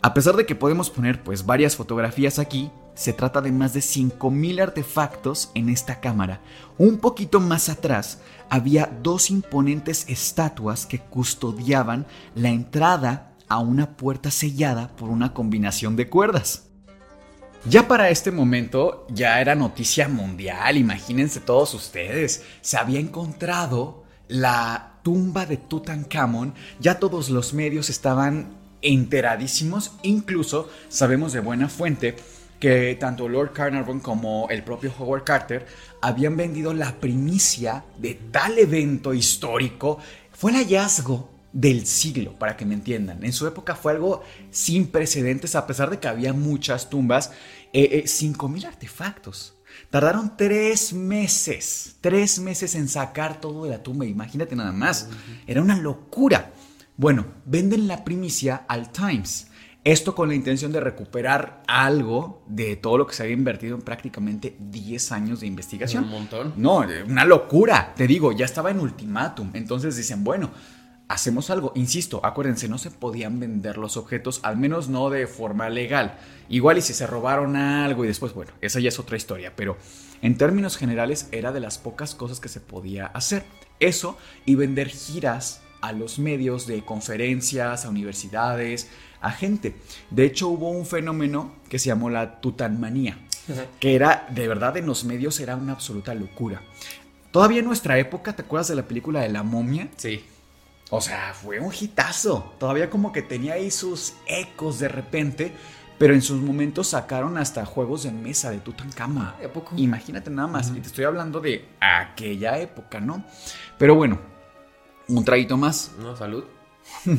A 0.01 0.13
pesar 0.13 0.36
de 0.36 0.45
que 0.45 0.56
podemos 0.56 0.89
poner 0.89 1.23
pues 1.23 1.45
varias 1.45 1.75
fotografías 1.75 2.38
aquí, 2.38 2.71
se 2.95 3.13
trata 3.13 3.41
de 3.41 3.51
más 3.51 3.73
de 3.73 3.79
5.000 3.79 4.62
artefactos 4.62 5.51
en 5.56 5.69
esta 5.69 5.99
cámara. 5.99 6.41
Un 6.77 6.97
poquito 6.97 7.39
más 7.39 7.69
atrás 7.69 8.19
había 8.49 8.91
dos 9.01 9.32
imponentes 9.32 10.06
estatuas 10.10 10.86
que 10.86 10.99
custodiaban 10.99 12.06
la 12.36 12.49
entrada 12.49 13.34
a 13.47 13.60
una 13.60 13.97
puerta 13.97 14.29
sellada 14.29 14.95
por 14.95 15.10
una 15.10 15.34
combinación 15.34 15.95
de 15.95 16.10
cuerdas. 16.10 16.72
Ya 17.65 17.88
para 17.88 18.10
este 18.10 18.30
momento 18.30 19.08
ya 19.10 19.39
era 19.39 19.56
noticia 19.56 20.10
mundial, 20.10 20.76
imagínense 20.76 21.39
todos 21.39 21.73
ustedes, 21.73 22.43
se 22.60 22.76
había 22.76 22.99
encontrado 22.99 24.04
la 24.28 24.99
tumba 25.02 25.45
de 25.45 25.56
Tutankamón, 25.56 26.56
ya 26.82 26.99
todos 26.99 27.30
los 27.30 27.54
medios 27.54 27.89
estaban 27.89 28.58
enteradísimos, 28.82 29.93
incluso 30.04 30.69
sabemos 30.89 31.32
de 31.32 31.39
buena 31.39 31.69
fuente 31.69 32.17
que 32.60 32.97
tanto 32.99 33.30
Lord 33.30 33.54
Carnarvon 33.54 34.02
como 34.02 34.47
el 34.49 34.63
propio 34.63 34.93
Howard 34.99 35.23
Carter 35.23 35.65
habían 36.02 36.36
vendido 36.36 36.73
la 36.73 36.91
primicia 36.99 37.86
de 37.97 38.15
tal 38.32 38.60
evento 38.60 39.13
histórico. 39.13 39.99
Fue 40.34 40.52
el 40.52 40.58
hallazgo 40.58 41.33
del 41.54 41.86
siglo, 41.86 42.38
para 42.38 42.58
que 42.58 42.66
me 42.66 42.74
entiendan. 42.74 43.24
En 43.24 43.32
su 43.32 43.48
época 43.48 43.76
fue 43.76 43.94
algo 43.94 44.24
sin 44.52 44.88
precedentes, 44.88 45.56
a 45.56 45.68
pesar 45.68 45.89
de 45.89 46.00
que 46.00 46.08
había 46.08 46.34
muchas 46.34 46.89
tumbas, 46.89 47.32
eh, 47.72 48.04
5.000 48.06 48.63
eh, 48.63 48.68
artefactos. 48.68 49.54
Tardaron 49.89 50.36
tres 50.36 50.94
meses, 50.94 51.98
tres 52.02 52.39
meses 52.39 52.76
en 52.76 52.88
sacar 52.88 53.39
todo 53.39 53.66
de 53.66 53.72
la 53.72 53.84
tumba, 53.84 54.06
imagínate 54.06 54.56
nada 54.56 54.72
más. 54.72 55.10
Era 55.48 55.62
una 55.62 55.78
locura. 55.78 56.52
Bueno, 56.98 57.26
venden 57.46 57.88
la 57.88 58.04
primicia 58.04 58.66
al 58.68 58.92
Times. 58.92 59.48
Esto 59.84 60.16
con 60.16 60.30
la 60.30 60.36
intención 60.36 60.72
de 60.72 60.80
recuperar 60.80 61.62
algo 61.68 62.44
de 62.48 62.78
todo 62.78 62.98
lo 62.98 63.06
que 63.06 63.13
se 63.13 63.24
había 63.24 63.36
invertido 63.36 63.76
en 63.76 63.82
prácticamente 63.82 64.56
10 64.60 65.12
años 65.12 65.42
de 65.42 65.48
investigación. 65.48 66.06
Un 66.06 66.12
montón. 66.12 66.54
No, 66.56 66.86
una 67.08 67.26
locura. 67.26 67.94
Te 67.96 68.08
digo, 68.08 68.32
ya 68.32 68.46
estaba 68.46 68.72
en 68.72 68.80
ultimátum. 68.80 69.52
Entonces 69.54 69.98
dicen, 69.98 70.24
bueno, 70.24 70.52
hacemos 71.08 71.50
algo. 71.50 71.72
Insisto, 71.76 72.22
acuérdense, 72.24 72.68
no 72.68 72.78
se 72.78 72.92
podían 72.92 73.39
vender 73.39 73.78
los 73.78 73.98
objetos, 73.98 74.39
al 74.44 74.58
menos 74.58 74.89
no 74.89 75.10
de 75.10 75.28
forma 75.28 75.70
legal. 75.70 76.18
Igual 76.50 76.78
y 76.78 76.82
si 76.82 76.94
se 76.94 77.08
robaron 77.08 77.56
algo 77.56 78.04
y 78.04 78.08
después, 78.08 78.34
bueno, 78.34 78.52
esa 78.62 78.80
ya 78.80 78.89
es 78.89 79.00
otra 79.00 79.18
historia, 79.18 79.54
pero 79.56 79.78
en 80.22 80.38
términos 80.38 80.78
generales 80.78 81.28
era 81.32 81.52
de 81.52 81.60
las 81.60 81.78
pocas 81.78 82.16
cosas 82.16 82.39
que 82.39 82.50
se 82.50 82.62
podía 82.62 83.08
hacer. 83.08 83.44
Eso 83.80 84.18
y 84.46 84.56
vender 84.56 84.89
giras 84.89 85.62
a 85.82 85.92
los 85.92 86.18
medios 86.18 86.66
de 86.66 86.84
conferencias, 86.84 87.86
a 87.86 87.89
universidades, 87.89 88.89
a 89.20 89.32
gente. 89.32 89.76
De 90.10 90.26
hecho, 90.26 90.48
hubo 90.48 90.70
un 90.70 90.86
fenómeno 90.86 91.54
que 91.68 91.80
se 91.80 91.88
llamó 91.88 92.10
la 92.10 92.39
tutanmanía, 92.39 93.18
que 93.80 93.96
era, 93.96 94.28
de 94.30 94.48
verdad, 94.48 94.78
en 94.78 94.86
los 94.86 95.04
medios 95.04 95.39
era 95.42 95.58
una 95.58 95.74
absoluta 95.74 96.13
locura. 96.13 96.62
Todavía 97.32 97.60
en 97.60 97.66
nuestra 97.66 97.98
época, 97.98 98.34
¿te 98.34 98.44
acuerdas 98.44 98.68
de 98.70 98.76
la 98.76 98.88
película 98.88 99.22
de 99.22 99.30
la 99.30 99.44
momia? 99.44 99.89
Sí. 99.98 100.24
O 100.95 101.01
sea, 101.01 101.34
fue 101.34 101.60
un 101.60 101.73
hitazo. 101.73 102.53
Todavía 102.60 102.88
como 102.91 103.12
que 103.12 103.23
tenía 103.23 103.56
ahí 103.56 103.71
sus 103.71 104.13
ecos 104.27 104.77
de 104.77 104.88
repente. 104.88 105.51
Pero 105.97 106.13
en 106.13 106.21
sus 106.21 106.39
momentos 106.39 106.89
sacaron 106.89 107.36
hasta 107.39 107.65
juegos 107.65 108.03
de 108.03 108.12
mesa 108.12 108.51
de 108.51 108.60
Tutankamón. 108.60 109.25
¿A 109.25 109.51
poco? 109.51 109.73
Imagínate 109.75 110.29
nada 110.29 110.47
más. 110.47 110.69
Y 110.69 110.79
te 110.79 110.88
estoy 110.88 111.06
hablando 111.06 111.39
de 111.39 111.67
aquella 111.79 112.60
época, 112.60 112.99
¿no? 112.99 113.25
Pero 113.79 113.95
bueno, 113.95 114.19
un 115.08 115.25
traguito 115.25 115.58
más. 115.58 115.93
No, 115.97 116.15
salud. 116.15 116.43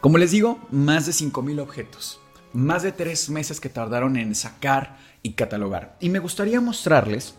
Como 0.00 0.16
les 0.16 0.30
digo, 0.30 0.58
más 0.70 1.04
de 1.04 1.12
5.000 1.12 1.60
objetos. 1.60 2.18
Más 2.54 2.82
de 2.82 2.92
tres 2.92 3.28
meses 3.28 3.60
que 3.60 3.68
tardaron 3.68 4.16
en 4.16 4.34
sacar 4.34 4.96
y 5.22 5.34
catalogar. 5.34 5.98
Y 6.00 6.08
me 6.08 6.18
gustaría 6.18 6.62
mostrarles 6.62 7.34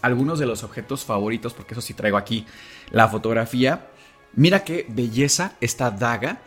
algunos 0.00 0.38
de 0.38 0.46
los 0.46 0.64
objetos 0.64 1.04
favoritos, 1.04 1.52
porque 1.52 1.74
eso 1.74 1.82
sí 1.82 1.92
traigo 1.92 2.16
aquí 2.16 2.46
la 2.90 3.08
fotografía. 3.08 3.88
Mira 4.34 4.64
qué 4.64 4.86
belleza 4.88 5.52
esta 5.60 5.90
daga. 5.90 6.40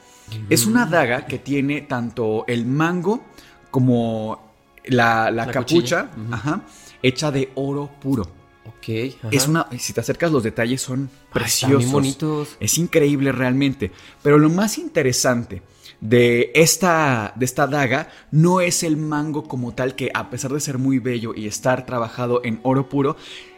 Es 0.50 0.66
una 0.66 0.86
daga 0.86 1.28
que 1.28 1.38
tiene 1.38 1.82
tanto 1.82 2.46
el 2.48 2.66
mango 2.66 3.24
como 3.70 4.54
la, 4.86 5.30
la 5.30 5.46
La 5.46 5.52
capucha, 5.52 6.10
ajá, 6.32 6.62
hecha 7.04 7.32
de 7.32 7.52
oro 7.56 7.92
puro. 8.02 8.24
Ok. 8.66 9.16
ajá. 9.20 9.30
Es 9.32 9.48
una, 9.48 9.68
si 9.78 9.94
te 9.94 10.00
acercas 10.00 10.32
los 10.32 10.42
detalles 10.42 10.82
son 10.82 11.10
preciosos. 11.32 11.78
bien 11.78 11.92
bonitos. 11.92 12.58
Es 12.60 12.78
increíble 12.80 13.32
realmente. 13.32 13.92
Pero 14.24 14.40
lo 14.40 14.50
más 14.50 14.80
interesante 14.80 15.62
de 16.02 16.52
esta, 16.56 17.34
de 17.36 17.46
esta 17.46 17.68
daga 17.68 18.10
no 18.32 18.62
es 18.62 18.84
el 18.84 18.98
mango 18.98 19.48
como 19.48 19.74
tal, 19.74 19.96
que 19.96 20.10
a 20.14 20.30
pesar 20.30 20.52
de 20.52 20.60
ser 20.60 20.78
muy 20.80 21.00
bello 21.00 21.34
y 21.36 21.48
estar 21.48 21.86
trabajado 21.86 22.42
en 22.44 22.60
oro 22.64 22.90
puro, 22.90 23.18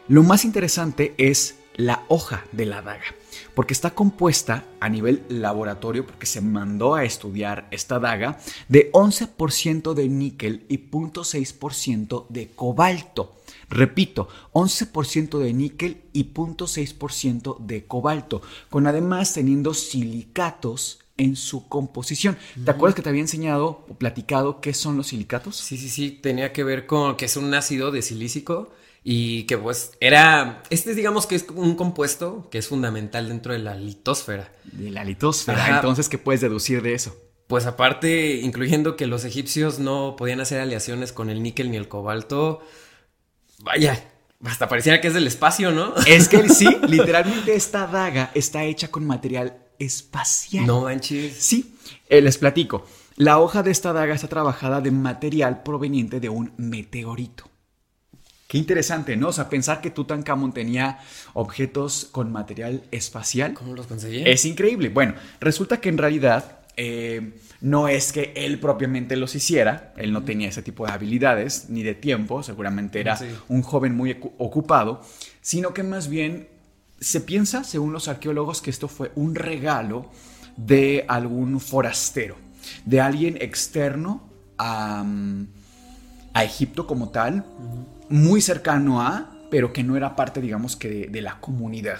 lo 0.09 0.23
más 0.23 0.43
interesante 0.43 1.13
es 1.17 1.55
la 1.75 2.03
hoja 2.09 2.43
de 2.51 2.65
la 2.65 2.81
daga. 2.81 3.05
Porque 3.53 3.73
está 3.73 3.91
compuesta 3.91 4.65
a 4.79 4.89
nivel 4.89 5.23
laboratorio, 5.29 6.05
porque 6.05 6.25
se 6.25 6.41
mandó 6.41 6.95
a 6.95 7.03
estudiar 7.03 7.67
esta 7.71 7.99
daga, 7.99 8.39
de 8.67 8.91
11% 8.91 9.93
de 9.93 10.07
níquel 10.07 10.65
y 10.69 10.89
0.6% 10.89 12.27
de 12.29 12.49
cobalto. 12.49 13.35
Repito, 13.69 14.29
11% 14.53 15.39
de 15.39 15.53
níquel 15.53 16.01
y 16.13 16.33
0.6% 16.33 17.59
de 17.59 17.85
cobalto, 17.85 18.41
con 18.69 18.87
además 18.87 19.33
teniendo 19.33 19.73
silicatos 19.73 20.99
en 21.17 21.35
su 21.35 21.67
composición. 21.67 22.37
¿Te 22.63 22.71
acuerdas 22.71 22.95
que 22.95 23.01
te 23.01 23.09
había 23.09 23.21
enseñado 23.21 23.85
o 23.89 23.95
platicado 23.95 24.61
qué 24.61 24.73
son 24.73 24.97
los 24.97 25.07
silicatos? 25.07 25.57
Sí, 25.57 25.77
sí, 25.77 25.89
sí, 25.89 26.11
tenía 26.11 26.53
que 26.53 26.63
ver 26.63 26.85
con 26.85 27.17
que 27.17 27.25
es 27.25 27.35
un 27.37 27.53
ácido 27.53 27.91
desilícico 27.91 28.71
y 29.09 29.43
que 29.43 29.57
pues 29.57 29.93
era, 30.01 30.63
este 30.69 30.93
digamos 30.93 31.27
que 31.27 31.35
es 31.35 31.45
un 31.55 31.75
compuesto 31.75 32.49
que 32.51 32.57
es 32.57 32.67
fundamental 32.67 33.29
dentro 33.29 33.53
de 33.53 33.59
la 33.59 33.73
litosfera. 33.73 34.51
De 34.65 34.91
la 34.91 35.05
litosfera. 35.05 35.63
Ajá. 35.63 35.75
Entonces, 35.77 36.09
¿qué 36.09 36.17
puedes 36.17 36.41
deducir 36.41 36.81
de 36.81 36.93
eso? 36.93 37.15
Pues 37.47 37.65
aparte, 37.67 38.41
incluyendo 38.41 38.97
que 38.97 39.07
los 39.07 39.23
egipcios 39.23 39.79
no 39.79 40.17
podían 40.17 40.41
hacer 40.41 40.59
aleaciones 40.59 41.13
con 41.13 41.29
el 41.29 41.41
níquel 41.41 41.71
ni 41.71 41.77
el 41.77 41.87
cobalto, 41.87 42.59
vaya, 43.59 44.11
hasta 44.43 44.67
pareciera 44.67 44.99
que 44.99 45.07
es 45.07 45.13
del 45.13 45.27
espacio, 45.27 45.71
¿no? 45.71 45.93
Es 46.05 46.27
que 46.27 46.49
sí, 46.49 46.67
literalmente 46.89 47.55
esta 47.55 47.87
daga 47.87 48.31
está 48.33 48.65
hecha 48.65 48.89
con 48.89 49.07
material 49.07 49.57
espacial. 49.79 50.65
No 50.65 50.81
manches. 50.81 51.33
Sí, 51.37 51.77
eh, 52.09 52.19
les 52.19 52.37
platico. 52.37 52.85
La 53.15 53.39
hoja 53.39 53.63
de 53.63 53.71
esta 53.71 53.93
daga 53.93 54.13
está 54.13 54.27
trabajada 54.27 54.81
de 54.81 54.91
material 54.91 55.63
proveniente 55.63 56.19
de 56.19 56.27
un 56.27 56.51
meteorito. 56.57 57.49
Qué 58.47 58.57
interesante, 58.57 59.17
¿no? 59.17 59.27
O 59.29 59.33
sea, 59.33 59.49
pensar 59.49 59.81
que 59.81 59.89
Tutankamón 59.89 60.53
tenía 60.53 60.99
objetos 61.33 62.07
con 62.11 62.31
material 62.31 62.81
espacial. 62.91 63.53
¿Cómo 63.53 63.73
los 63.75 63.87
conseguí? 63.87 64.23
Es 64.25 64.45
increíble. 64.45 64.87
Bueno, 64.89 65.15
resulta 65.41 65.81
que 65.81 65.89
en 65.89 65.97
realidad 65.97 66.59
eh, 66.77 67.33
no 67.59 67.87
es 67.89 68.13
que 68.13 68.31
él 68.37 68.59
propiamente 68.59 69.17
los 69.17 69.35
hiciera, 69.35 69.93
él 69.97 70.13
no 70.13 70.23
tenía 70.23 70.47
ese 70.47 70.61
tipo 70.61 70.85
de 70.85 70.93
habilidades 70.93 71.65
ni 71.69 71.83
de 71.83 71.93
tiempo, 71.95 72.41
seguramente 72.41 72.99
era 73.01 73.17
Sí. 73.17 73.25
un 73.49 73.63
joven 73.63 73.95
muy 73.95 74.11
ocu- 74.13 74.31
ocupado, 74.37 75.01
sino 75.41 75.73
que 75.73 75.83
más 75.83 76.07
bien 76.07 76.47
se 77.01 77.19
piensa, 77.19 77.63
según 77.63 77.91
los 77.93 78.07
arqueólogos, 78.07 78.61
que 78.61 78.69
esto 78.69 78.87
fue 78.87 79.11
un 79.15 79.35
regalo 79.35 80.09
de 80.55 81.03
algún 81.07 81.59
forastero, 81.59 82.37
de 82.85 83.01
alguien 83.01 83.37
externo 83.41 84.21
a, 84.57 85.03
mm, 85.03 85.47
a 86.33 86.43
Egipto 86.43 86.87
como 86.87 87.09
tal, 87.09 87.43
muy 88.09 88.41
cercano 88.41 89.01
a, 89.01 89.31
pero 89.49 89.73
que 89.73 89.83
no 89.83 89.95
era 89.95 90.15
parte, 90.15 90.41
digamos, 90.41 90.75
que 90.75 90.89
de, 90.89 91.07
de 91.07 91.21
la 91.21 91.39
comunidad. 91.39 91.99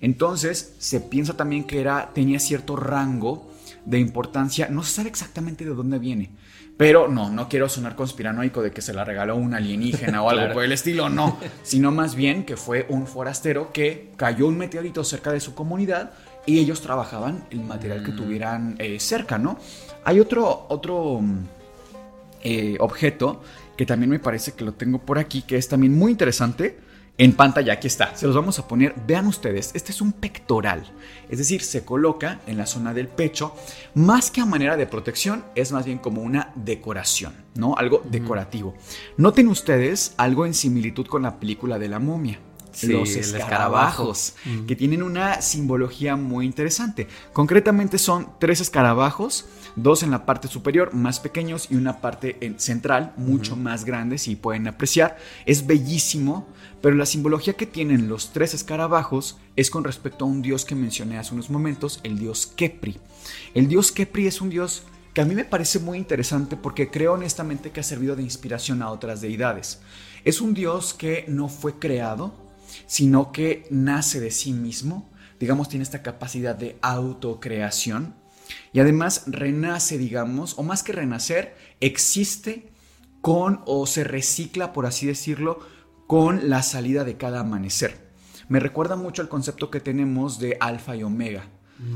Entonces, 0.00 0.74
se 0.78 1.00
piensa 1.00 1.36
también 1.36 1.64
que 1.64 1.80
era, 1.80 2.10
tenía 2.14 2.38
cierto 2.38 2.76
rango 2.76 3.50
de 3.84 3.98
importancia, 3.98 4.68
no 4.70 4.82
se 4.82 4.92
sabe 4.94 5.08
exactamente 5.08 5.64
de 5.64 5.74
dónde 5.74 5.98
viene, 5.98 6.30
pero 6.76 7.06
no, 7.08 7.30
no 7.30 7.48
quiero 7.48 7.68
sonar 7.68 7.94
conspiranoico 7.94 8.62
de 8.62 8.70
que 8.72 8.80
se 8.82 8.92
la 8.94 9.04
regaló 9.04 9.36
un 9.36 9.54
alienígena 9.54 10.22
o 10.22 10.28
algo 10.30 10.40
Claro. 10.42 10.54
por 10.54 10.64
el 10.64 10.72
estilo, 10.72 11.08
no, 11.08 11.38
sino 11.62 11.90
más 11.90 12.14
bien 12.14 12.44
que 12.44 12.56
fue 12.56 12.86
un 12.88 13.06
forastero 13.06 13.72
que 13.72 14.10
cayó 14.16 14.46
un 14.48 14.56
meteorito 14.58 15.04
cerca 15.04 15.32
de 15.32 15.40
su 15.40 15.54
comunidad 15.54 16.12
y 16.46 16.58
ellos 16.58 16.80
trabajaban 16.80 17.44
el 17.50 17.60
material 17.60 18.02
que 18.04 18.12
tuvieran 18.12 18.76
eh, 18.78 18.98
cerca, 19.00 19.38
¿no? 19.38 19.58
Hay 20.04 20.20
otro, 20.20 20.66
otro 20.68 21.20
mm, 21.20 21.38
eh, 22.42 22.76
objeto 22.80 23.42
que 23.76 23.86
también 23.86 24.10
me 24.10 24.18
parece 24.18 24.52
que 24.52 24.64
lo 24.64 24.74
tengo 24.74 24.98
por 24.98 25.18
aquí, 25.18 25.42
que 25.42 25.56
es 25.56 25.68
también 25.68 25.96
muy 25.96 26.12
interesante. 26.12 26.78
En 27.16 27.32
pantalla, 27.32 27.74
aquí 27.74 27.86
está, 27.86 28.16
se 28.16 28.26
los 28.26 28.34
vamos 28.34 28.58
a 28.58 28.66
poner. 28.66 28.92
Vean 29.06 29.28
ustedes, 29.28 29.70
este 29.74 29.92
es 29.92 30.00
un 30.00 30.12
pectoral, 30.12 30.84
es 31.28 31.38
decir, 31.38 31.62
se 31.62 31.84
coloca 31.84 32.40
en 32.48 32.58
la 32.58 32.66
zona 32.66 32.92
del 32.92 33.06
pecho, 33.06 33.54
más 33.94 34.32
que 34.32 34.40
a 34.40 34.46
manera 34.46 34.76
de 34.76 34.86
protección, 34.88 35.44
es 35.54 35.70
más 35.70 35.84
bien 35.84 35.98
como 35.98 36.22
una 36.22 36.50
decoración, 36.56 37.34
¿no? 37.54 37.76
Algo 37.76 38.02
decorativo. 38.10 38.74
Noten 39.16 39.46
ustedes 39.46 40.14
algo 40.16 40.44
en 40.44 40.54
similitud 40.54 41.06
con 41.06 41.22
la 41.22 41.38
película 41.38 41.78
de 41.78 41.88
la 41.88 42.00
momia. 42.00 42.40
Sí, 42.72 42.88
los 42.88 43.10
escarabajos, 43.10 44.34
que 44.66 44.74
tienen 44.74 45.04
una 45.04 45.40
simbología 45.40 46.16
muy 46.16 46.44
interesante. 46.44 47.06
Concretamente 47.32 47.98
son 47.98 48.30
tres 48.40 48.60
escarabajos, 48.60 49.46
dos 49.76 50.02
en 50.02 50.10
la 50.10 50.24
parte 50.26 50.48
superior, 50.48 50.94
más 50.94 51.20
pequeños, 51.20 51.68
y 51.70 51.76
una 51.76 52.00
parte 52.00 52.36
en- 52.40 52.58
central, 52.60 53.12
mucho 53.16 53.56
más 53.56 53.84
grande, 53.84 54.18
si 54.18 54.36
pueden 54.36 54.68
apreciar. 54.68 55.16
Es 55.46 55.66
bellísimo, 55.66 56.46
pero 56.80 56.96
la 56.96 57.06
simbología 57.06 57.54
que 57.54 57.66
tienen 57.66 58.08
los 58.08 58.32
tres 58.32 58.54
escarabajos 58.54 59.36
es 59.56 59.70
con 59.70 59.84
respecto 59.84 60.24
a 60.24 60.28
un 60.28 60.42
dios 60.42 60.64
que 60.64 60.74
mencioné 60.74 61.18
hace 61.18 61.34
unos 61.34 61.50
momentos, 61.50 62.00
el 62.02 62.18
dios 62.18 62.46
Kepri. 62.46 62.98
El 63.54 63.68
dios 63.68 63.90
Kepri 63.92 64.26
es 64.26 64.40
un 64.40 64.50
dios 64.50 64.82
que 65.12 65.20
a 65.20 65.24
mí 65.24 65.34
me 65.34 65.44
parece 65.44 65.78
muy 65.78 65.96
interesante 65.98 66.56
porque 66.56 66.90
creo 66.90 67.12
honestamente 67.14 67.70
que 67.70 67.80
ha 67.80 67.84
servido 67.84 68.16
de 68.16 68.22
inspiración 68.22 68.82
a 68.82 68.90
otras 68.90 69.20
deidades. 69.20 69.80
Es 70.24 70.40
un 70.40 70.54
dios 70.54 70.92
que 70.94 71.24
no 71.28 71.48
fue 71.48 71.78
creado, 71.78 72.34
sino 72.86 73.30
que 73.30 73.66
nace 73.70 74.18
de 74.20 74.30
sí 74.32 74.52
mismo, 74.52 75.08
digamos, 75.38 75.68
tiene 75.68 75.84
esta 75.84 76.02
capacidad 76.02 76.56
de 76.56 76.78
autocreación 76.82 78.14
y 78.72 78.80
además 78.80 79.24
renace, 79.26 79.98
digamos, 79.98 80.58
o 80.58 80.62
más 80.62 80.82
que 80.82 80.92
renacer, 80.92 81.56
existe 81.80 82.70
con 83.20 83.62
o 83.66 83.86
se 83.86 84.04
recicla, 84.04 84.72
por 84.72 84.86
así 84.86 85.06
decirlo, 85.06 85.60
con 86.06 86.50
la 86.50 86.62
salida 86.62 87.04
de 87.04 87.16
cada 87.16 87.40
amanecer. 87.40 88.04
Me 88.48 88.60
recuerda 88.60 88.96
mucho 88.96 89.22
al 89.22 89.28
concepto 89.28 89.70
que 89.70 89.80
tenemos 89.80 90.38
de 90.38 90.56
alfa 90.60 90.96
y 90.96 91.02
omega, 91.02 91.46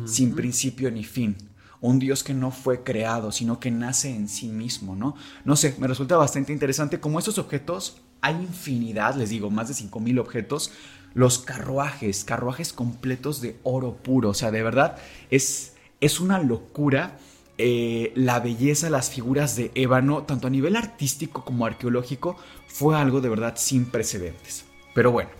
sin 0.07 0.35
principio 0.35 0.91
ni 0.91 1.05
fin. 1.05 1.37
Un 1.81 1.99
Dios 1.99 2.25
que 2.25 2.35
no 2.35 2.51
fue 2.51 2.83
creado, 2.83 3.31
sino 3.31 3.61
que 3.61 3.71
nace 3.71 4.11
en 4.15 4.29
sí 4.29 4.49
mismo, 4.49 4.97
¿no? 4.97 5.15
No 5.45 5.55
sé, 5.55 5.77
me 5.79 5.87
resulta 5.87 6.17
bastante 6.17 6.53
interesante. 6.53 6.99
Como 6.99 7.19
estos 7.19 7.39
objetos, 7.39 8.01
hay 8.21 8.35
infinidad, 8.35 9.15
les 9.15 9.31
digo, 9.31 9.51
más 9.51 9.69
de 9.69 9.75
5000 9.75 10.19
objetos. 10.19 10.73
Los 11.15 11.39
carruajes, 11.39 12.25
carruajes 12.25 12.73
completos 12.73 13.41
de 13.41 13.59
oro 13.63 13.97
puro. 13.97 14.31
O 14.31 14.35
sea, 14.35 14.51
de 14.51 14.63
verdad, 14.63 14.97
es, 15.31 15.75
es 16.01 16.21
una 16.21 16.39
locura 16.41 17.19
eh, 17.61 18.13
la 18.15 18.39
belleza, 18.39 18.89
las 18.89 19.11
figuras 19.11 19.57
de 19.57 19.73
ébano, 19.75 20.23
tanto 20.23 20.47
a 20.47 20.51
nivel 20.51 20.77
artístico 20.77 21.45
como 21.45 21.67
arqueológico, 21.67 22.37
fue 22.69 22.97
algo 22.97 23.21
de 23.21 23.29
verdad 23.29 23.55
sin 23.57 23.87
precedentes. 23.87 24.65
Pero 24.95 25.11
bueno, 25.11 25.31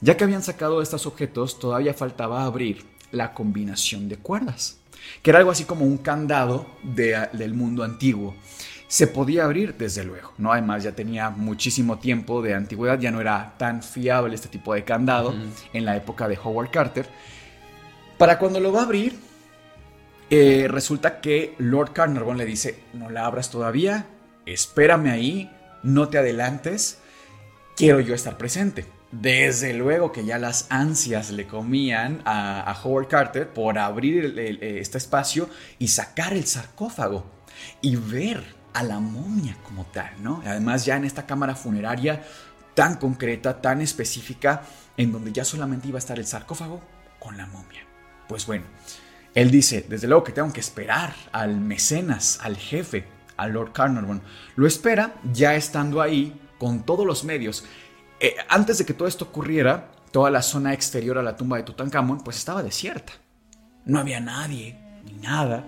ya 0.00 0.16
que 0.16 0.24
habían 0.24 0.42
sacado 0.42 0.80
estos 0.80 1.06
objetos, 1.06 1.58
todavía 1.58 1.92
faltaba 1.92 2.44
abrir 2.44 2.86
la 3.12 3.34
combinación 3.34 4.08
de 4.08 4.16
cuerdas, 4.16 4.78
que 5.22 5.30
era 5.30 5.38
algo 5.38 5.50
así 5.50 5.64
como 5.64 5.84
un 5.84 5.98
candado 5.98 6.66
del 6.82 7.52
mundo 7.52 7.84
antiguo. 7.84 8.34
Se 8.88 9.06
podía 9.06 9.44
abrir, 9.44 9.76
desde 9.76 10.02
luego, 10.02 10.32
¿no? 10.38 10.52
Además 10.52 10.82
ya 10.82 10.92
tenía 10.92 11.28
muchísimo 11.28 11.98
tiempo 11.98 12.40
de 12.40 12.54
antigüedad, 12.54 12.98
ya 12.98 13.10
no 13.10 13.20
era 13.20 13.54
tan 13.58 13.82
fiable 13.82 14.34
este 14.34 14.48
tipo 14.48 14.72
de 14.72 14.82
candado 14.82 15.34
en 15.74 15.84
la 15.84 15.94
época 15.94 16.26
de 16.26 16.38
Howard 16.42 16.70
Carter. 16.70 17.06
Para 18.16 18.38
cuando 18.38 18.60
lo 18.60 18.72
va 18.72 18.80
a 18.80 18.84
abrir, 18.84 19.29
eh, 20.30 20.68
resulta 20.68 21.20
que 21.20 21.54
Lord 21.58 21.92
Carnarvon 21.92 22.38
le 22.38 22.44
dice, 22.44 22.84
no 22.92 23.10
la 23.10 23.26
abras 23.26 23.50
todavía, 23.50 24.06
espérame 24.46 25.08
ahí, 25.08 25.50
no 25.82 26.08
te 26.08 26.18
adelantes, 26.18 26.98
quiero 27.76 28.00
yo 28.00 28.14
estar 28.14 28.38
presente. 28.38 28.86
Desde 29.12 29.72
luego 29.72 30.12
que 30.12 30.24
ya 30.24 30.38
las 30.38 30.66
ansias 30.70 31.30
le 31.30 31.48
comían 31.48 32.22
a, 32.24 32.80
Howard 32.84 33.08
Carter 33.08 33.48
por 33.48 33.76
abrir 33.76 34.38
este 34.38 34.98
espacio 34.98 35.48
y 35.80 35.88
sacar 35.88 36.32
el 36.32 36.46
sarcófago 36.46 37.24
y 37.80 37.96
ver 37.96 38.54
a 38.72 38.84
la 38.84 39.00
momia 39.00 39.56
como 39.64 39.84
tal, 39.86 40.10
¿no? 40.22 40.42
Además 40.46 40.84
ya 40.84 40.96
en 40.96 41.04
esta 41.04 41.26
cámara 41.26 41.56
funeraria 41.56 42.22
tan 42.74 42.98
concreta, 42.98 43.60
tan 43.60 43.80
específica, 43.80 44.62
en 44.96 45.10
donde 45.10 45.32
ya 45.32 45.44
solamente 45.44 45.88
iba 45.88 45.98
a 45.98 45.98
estar 45.98 46.20
el 46.20 46.26
sarcófago 46.26 46.80
con 47.18 47.36
la 47.36 47.46
momia. 47.46 47.84
Pues 48.28 48.46
bueno, 48.46 48.64
él 49.34 49.50
dice, 49.50 49.86
desde 49.88 50.08
luego 50.08 50.24
que 50.24 50.32
tengo 50.32 50.52
que 50.52 50.60
esperar 50.60 51.14
al 51.32 51.60
mecenas, 51.60 52.40
al 52.42 52.56
jefe, 52.56 53.06
al 53.36 53.52
Lord 53.52 53.72
Carnarvon. 53.72 54.22
Lo 54.56 54.66
espera 54.66 55.14
ya 55.32 55.54
estando 55.54 56.00
ahí 56.00 56.38
con 56.58 56.84
todos 56.84 57.06
los 57.06 57.24
medios. 57.24 57.64
Eh, 58.18 58.34
antes 58.48 58.78
de 58.78 58.84
que 58.84 58.94
todo 58.94 59.08
esto 59.08 59.26
ocurriera, 59.26 59.92
toda 60.10 60.30
la 60.30 60.42
zona 60.42 60.74
exterior 60.74 61.16
a 61.16 61.22
la 61.22 61.36
tumba 61.36 61.56
de 61.56 61.62
Tutankamón 61.62 62.22
pues 62.22 62.36
estaba 62.36 62.62
desierta. 62.62 63.12
No 63.84 63.98
había 63.98 64.20
nadie, 64.20 64.78
ni 65.04 65.12
nada. 65.14 65.64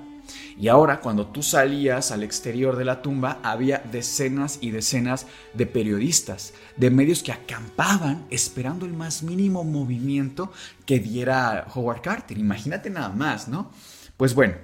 Y 0.58 0.68
ahora 0.68 1.00
cuando 1.00 1.26
tú 1.26 1.42
salías 1.42 2.10
al 2.10 2.22
exterior 2.22 2.76
de 2.76 2.84
la 2.84 3.02
tumba 3.02 3.40
había 3.42 3.78
decenas 3.78 4.58
y 4.60 4.70
decenas 4.70 5.26
de 5.54 5.66
periodistas, 5.66 6.54
de 6.76 6.90
medios 6.90 7.22
que 7.22 7.32
acampaban 7.32 8.26
esperando 8.30 8.86
el 8.86 8.92
más 8.92 9.22
mínimo 9.22 9.64
movimiento 9.64 10.52
que 10.86 11.00
diera 11.00 11.66
Howard 11.74 12.02
Carter. 12.02 12.38
Imagínate 12.38 12.90
nada 12.90 13.10
más, 13.10 13.48
¿no? 13.48 13.70
Pues 14.16 14.34
bueno, 14.34 14.54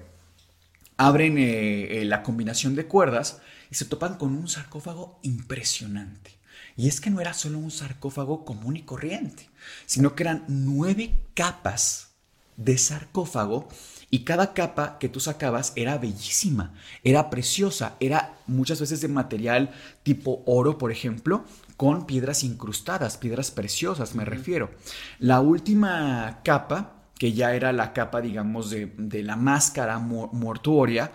abren 0.97 1.39
eh, 1.39 2.01
eh, 2.01 2.05
la 2.05 2.23
combinación 2.23 2.75
de 2.75 2.87
cuerdas 2.87 3.41
y 3.71 3.75
se 3.75 3.85
topan 3.85 4.17
con 4.17 4.37
un 4.37 4.49
sarcófago 4.49 5.19
impresionante. 5.23 6.39
Y 6.77 6.87
es 6.87 7.01
que 7.01 7.11
no 7.11 7.21
era 7.21 7.35
solo 7.35 7.59
un 7.59 7.71
sarcófago 7.71 8.45
común 8.45 8.77
y 8.77 8.83
corriente, 8.83 9.51
sino 9.87 10.15
que 10.15 10.23
eran 10.23 10.45
nueve 10.47 11.19
capas 11.35 12.11
de 12.57 12.79
sarcófago 12.79 13.69
y 14.11 14.21
cada 14.21 14.55
capa 14.55 14.99
que 14.99 15.09
tú 15.09 15.21
sacabas 15.21 15.73
era 15.77 15.99
bellísima, 15.99 16.73
era 17.05 17.29
preciosa, 17.29 17.95
era 18.01 18.35
muchas 18.47 18.81
veces 18.81 19.01
de 19.01 19.09
material 19.09 19.71
tipo 20.03 20.43
oro, 20.47 20.79
por 20.79 20.91
ejemplo, 20.91 21.45
con 21.77 22.07
piedras 22.07 22.43
incrustadas, 22.43 23.19
piedras 23.19 23.51
preciosas 23.51 24.15
me 24.15 24.25
refiero. 24.25 24.71
La 25.19 25.41
última 25.41 26.41
capa, 26.43 26.95
que 27.19 27.33
ya 27.35 27.55
era 27.55 27.73
la 27.73 27.93
capa, 27.93 28.21
digamos, 28.21 28.71
de, 28.71 29.23
la 29.23 29.37
máscara 29.37 29.99
mortuoria, 29.99 31.13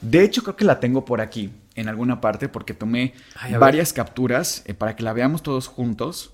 de 0.00 0.24
hecho 0.24 0.42
creo 0.42 0.56
que 0.56 0.64
la 0.64 0.80
tengo 0.80 1.04
por 1.04 1.20
aquí, 1.20 1.52
en 1.74 1.88
alguna 1.88 2.22
parte, 2.22 2.48
porque 2.48 2.72
tomé 2.72 3.12
varias 3.58 3.92
capturas 3.92 4.62
eh, 4.64 4.72
para 4.72 4.96
que 4.96 5.02
la 5.02 5.12
veamos 5.12 5.42
todos 5.42 5.68
juntos. 5.68 6.32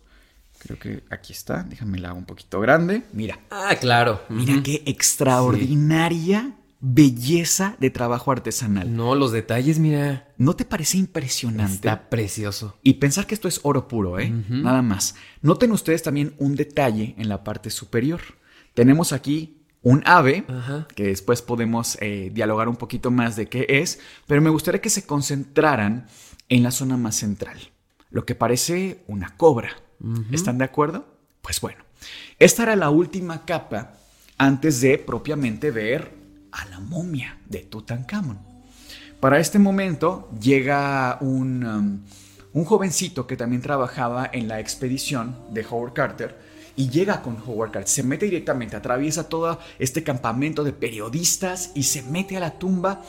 Creo 0.62 0.79
que 0.79 1.03
aquí 1.11 1.33
está. 1.33 1.64
Déjame 1.64 1.98
la 1.98 2.11
hago 2.11 2.18
un 2.18 2.25
poquito 2.25 2.61
grande. 2.61 3.03
Mira. 3.12 3.40
Ah, 3.51 3.75
claro. 3.81 4.22
Mira 4.29 4.62
qué 4.62 4.83
extraordinaria 4.87 6.55
belleza 6.79 7.77
de 7.81 7.90
trabajo 7.90 8.31
artesanal. 8.31 8.94
No, 8.94 9.16
los 9.16 9.33
detalles, 9.33 9.81
mira. 9.81 10.29
¿No 10.38 10.55
te 10.55 10.64
parece 10.64 10.98
impresionante? 10.98 11.75
Está 11.75 12.09
precioso. 12.09 12.79
Y 12.83 12.94
pensar 12.94 13.27
que 13.27 13.35
esto 13.35 13.48
es 13.48 13.61
oro 13.64 13.88
puro, 13.88 14.20
¿eh? 14.20 14.33
Nada 14.48 14.83
más. 14.83 15.16
Noten 15.40 15.72
ustedes 15.72 16.03
también 16.03 16.35
un 16.38 16.55
detalle 16.55 17.14
en 17.18 17.29
la 17.29 17.42
parte 17.42 17.70
superior. 17.70 18.20
Tenemos 18.75 19.12
aquí 19.12 19.62
un 19.83 20.03
ave, 20.07 20.44
que 20.94 21.09
después 21.09 21.42
podemos 21.42 21.98
eh, 22.01 22.31
dialogar 22.33 22.68
un 22.68 22.77
poquito 22.77 23.11
más 23.11 23.35
de 23.35 23.48
qué 23.48 23.66
es, 23.68 23.98
pero 24.29 24.40
me 24.40 24.51
gustaría 24.51 24.81
que 24.81 24.90
se 24.90 25.07
concentraran 25.07 26.07
en 26.48 26.62
la 26.62 26.70
zona 26.70 26.96
más 26.96 27.16
central, 27.16 27.59
lo 28.11 28.25
que 28.25 28.37
parece 28.37 29.03
una 29.09 29.37
cobra. 29.37 29.70
¿Están 30.32 30.58
de 30.58 30.64
acuerdo? 30.64 31.06
Pues 31.42 31.60
bueno, 31.60 31.84
esta 32.38 32.64
era 32.64 32.76
la 32.76 32.90
última 32.90 33.44
capa 33.44 33.94
antes 34.38 34.80
de 34.80 34.98
propiamente 34.98 35.70
ver 35.70 36.12
a 36.50 36.64
la 36.66 36.80
momia 36.80 37.38
de 37.46 37.60
Tutankamón. 37.60 38.38
Para 39.20 39.38
este 39.38 39.58
momento 39.58 40.28
llega 40.40 41.18
un, 41.20 41.64
um, 41.64 42.00
un 42.52 42.64
jovencito 42.64 43.26
que 43.26 43.36
también 43.36 43.62
trabajaba 43.62 44.28
en 44.32 44.48
la 44.48 44.58
expedición 44.58 45.36
de 45.50 45.64
Howard 45.64 45.92
Carter, 45.92 46.52
y 46.74 46.88
llega 46.88 47.22
con 47.22 47.36
Howard 47.46 47.70
Carter, 47.70 47.88
se 47.88 48.02
mete 48.02 48.26
directamente, 48.26 48.76
atraviesa 48.76 49.28
todo 49.28 49.58
este 49.78 50.02
campamento 50.02 50.64
de 50.64 50.72
periodistas 50.72 51.70
y 51.74 51.82
se 51.82 52.02
mete 52.02 52.36
a 52.36 52.40
la 52.40 52.58
tumba 52.58 53.02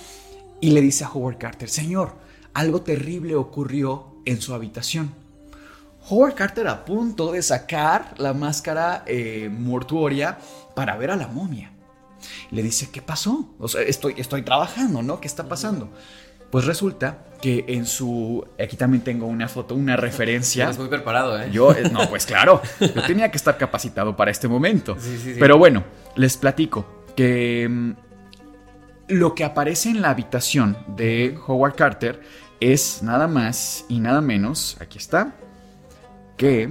y 0.60 0.72
le 0.72 0.82
dice 0.82 1.06
a 1.06 1.12
Howard 1.12 1.38
Carter, 1.38 1.70
Señor, 1.70 2.14
algo 2.54 2.82
terrible 2.82 3.36
ocurrió 3.36 4.16
en 4.26 4.42
su 4.42 4.54
habitación. 4.54 5.23
Howard 6.10 6.36
Carter 6.36 6.68
a 6.68 6.86
punto 6.86 7.32
de 7.32 7.42
sacar 7.42 8.14
la 8.18 8.34
máscara 8.34 9.04
eh, 9.06 9.50
mortuoria 9.52 10.38
para 10.76 10.98
ver 10.98 11.12
a 11.12 11.16
la 11.16 11.28
momia. 11.28 11.72
Le 12.52 12.64
dice, 12.64 12.90
¿qué 12.92 13.02
pasó? 13.02 13.54
O 13.60 13.68
sea, 13.68 13.82
estoy, 13.82 14.16
estoy 14.18 14.44
trabajando, 14.44 15.02
¿no? 15.02 15.20
¿Qué 15.20 15.28
está 15.28 15.48
pasando? 15.48 15.90
Pues 16.52 16.66
resulta 16.66 17.26
que 17.42 17.66
en 17.68 17.86
su... 17.86 18.46
Aquí 18.62 18.78
también 18.78 19.04
tengo 19.04 19.26
una 19.26 19.48
foto, 19.48 19.76
una 19.76 19.98
referencia. 19.98 20.66
Estás 20.66 20.80
muy 20.80 20.88
preparado, 20.88 21.42
¿eh? 21.42 21.50
Yo, 21.52 21.72
eh, 21.74 21.90
no, 21.92 22.08
pues 22.10 22.26
claro, 22.26 22.62
yo 22.80 23.04
tenía 23.04 23.32
que 23.32 23.38
estar 23.38 23.58
capacitado 23.58 24.16
para 24.16 24.32
este 24.32 24.48
momento. 24.48 24.96
Sí, 25.00 25.18
sí, 25.18 25.34
sí. 25.34 25.40
Pero 25.40 25.58
bueno, 25.58 25.84
les 26.16 26.38
platico 26.38 26.86
que 27.16 27.68
mm, 27.70 27.92
lo 29.08 29.36
que 29.36 29.44
aparece 29.44 29.90
en 29.90 30.02
la 30.02 30.12
habitación 30.12 30.78
de 30.96 31.38
Howard 31.48 31.76
Carter 31.76 32.22
es 32.60 33.02
nada 33.04 33.28
más 33.28 33.86
y 33.90 34.00
nada 34.00 34.22
menos, 34.22 34.78
aquí 34.80 34.98
está, 34.98 35.36
que 36.38 36.70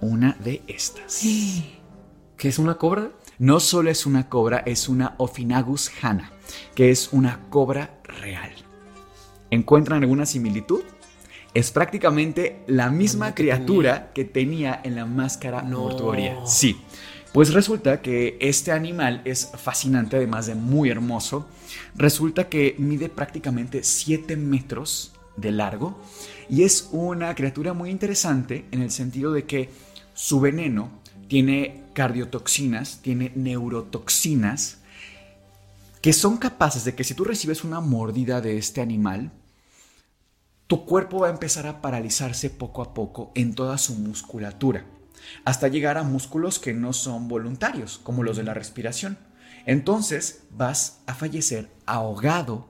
una 0.00 0.36
de 0.40 0.62
estas. 0.66 1.22
¿Qué 2.36 2.48
es 2.48 2.58
una 2.58 2.74
cobra? 2.74 3.10
No 3.38 3.60
solo 3.60 3.90
es 3.90 4.06
una 4.06 4.28
cobra, 4.28 4.58
es 4.66 4.88
una 4.88 5.14
Ophinagus 5.18 5.90
hana, 6.02 6.32
que 6.74 6.90
es 6.90 7.12
una 7.12 7.40
cobra 7.50 8.00
real. 8.04 8.52
¿Encuentran 9.50 10.02
alguna 10.02 10.26
similitud? 10.26 10.82
Es 11.54 11.70
prácticamente 11.70 12.62
la 12.66 12.90
misma 12.90 13.34
criatura 13.34 14.12
que 14.14 14.24
tenía 14.24 14.80
en 14.82 14.96
la 14.96 15.04
máscara 15.04 15.62
mortuoria. 15.62 16.38
Sí. 16.46 16.80
Pues 17.32 17.52
resulta 17.52 18.00
que 18.00 18.38
este 18.40 18.72
animal 18.72 19.22
es 19.24 19.52
fascinante, 19.56 20.16
además 20.16 20.46
de 20.46 20.54
muy 20.54 20.90
hermoso. 20.90 21.46
Resulta 21.94 22.48
que 22.48 22.74
mide 22.78 23.08
prácticamente 23.08 23.82
7 23.82 24.36
metros 24.36 25.12
de 25.36 25.52
largo 25.52 25.98
y 26.52 26.64
es 26.64 26.90
una 26.92 27.34
criatura 27.34 27.72
muy 27.72 27.88
interesante 27.88 28.66
en 28.72 28.82
el 28.82 28.90
sentido 28.90 29.32
de 29.32 29.46
que 29.46 29.70
su 30.12 30.38
veneno 30.38 30.90
tiene 31.26 31.84
cardiotoxinas, 31.94 32.98
tiene 33.00 33.32
neurotoxinas, 33.34 34.76
que 36.02 36.12
son 36.12 36.36
capaces 36.36 36.84
de 36.84 36.94
que 36.94 37.04
si 37.04 37.14
tú 37.14 37.24
recibes 37.24 37.64
una 37.64 37.80
mordida 37.80 38.42
de 38.42 38.58
este 38.58 38.82
animal, 38.82 39.32
tu 40.66 40.84
cuerpo 40.84 41.20
va 41.20 41.28
a 41.28 41.32
empezar 41.32 41.66
a 41.66 41.80
paralizarse 41.80 42.50
poco 42.50 42.82
a 42.82 42.92
poco 42.92 43.32
en 43.34 43.54
toda 43.54 43.78
su 43.78 43.94
musculatura, 43.94 44.84
hasta 45.46 45.68
llegar 45.68 45.96
a 45.96 46.02
músculos 46.02 46.58
que 46.58 46.74
no 46.74 46.92
son 46.92 47.28
voluntarios, 47.28 47.96
como 47.96 48.24
los 48.24 48.36
de 48.36 48.42
la 48.42 48.52
respiración. 48.52 49.16
Entonces 49.64 50.42
vas 50.50 50.98
a 51.06 51.14
fallecer 51.14 51.70
ahogado 51.86 52.68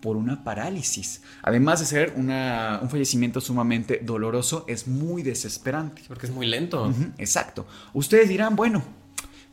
por 0.00 0.16
una 0.16 0.44
parálisis. 0.44 1.22
Además 1.42 1.80
de 1.80 1.86
ser 1.86 2.14
un 2.16 2.88
fallecimiento 2.90 3.40
sumamente 3.40 4.00
doloroso, 4.02 4.64
es 4.68 4.86
muy 4.86 5.22
desesperante. 5.22 6.02
Porque 6.06 6.26
es 6.26 6.32
muy 6.32 6.46
lento. 6.46 6.92
exacto. 7.18 7.66
Ustedes 7.92 8.28
dirán, 8.28 8.56
bueno, 8.56 8.82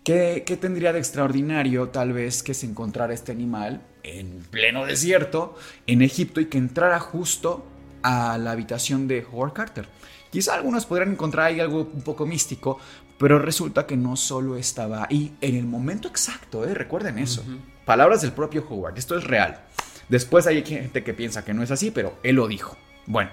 ¿qué, 0.04 0.44
¿qué, 0.46 0.58
tendría 0.58 0.94
de 0.94 1.00
extraordinario 1.00 1.90
tal 1.90 2.14
vez 2.14 2.44
que 2.44 2.54
se 2.54 2.66
encontrara 2.66 3.14
este 3.14 3.32
animal 3.32 3.82
en 4.04 4.44
pleno 4.50 4.86
desierto 4.86 5.56
en 5.88 6.02
Egipto 6.02 6.42
y 6.42 6.46
que 6.46 6.58
entrara 6.58 7.00
justo 7.00 7.66
a 8.02 8.38
la 8.38 8.52
habitación 8.52 9.08
de 9.08 9.26
Howard 9.32 9.54
Carter? 9.54 9.88
Quizá 10.34 10.56
algunos 10.56 10.88
podrán 10.88 11.12
encontrar 11.12 11.46
ahí 11.46 11.60
algo 11.60 11.88
un 11.94 12.02
poco 12.02 12.26
místico, 12.26 12.80
pero 13.20 13.38
resulta 13.38 13.86
que 13.86 13.96
no 13.96 14.16
solo 14.16 14.58
estaba 14.58 15.06
ahí 15.08 15.38
en 15.42 15.56
el 15.56 15.66
momento 15.66 16.08
exacto, 16.08 16.66
¿eh? 16.66 16.74
recuerden 16.74 17.20
eso. 17.20 17.44
Palabras 17.86 18.24
del 18.24 18.32
propio 18.32 18.66
Howard, 18.68 18.98
esto 18.98 19.16
es 19.16 19.24
real. 19.26 19.64
Después 20.10 20.48
hay 20.48 20.64
gente 20.64 21.04
que 21.04 21.14
piensa 21.14 21.46
que 21.46 21.54
no 21.54 21.64
es 21.64 21.72
así, 21.72 21.92
pero 21.92 22.18
él 22.24 22.36
lo 22.36 22.48
dijo. 22.48 22.78
Bueno, 23.06 23.32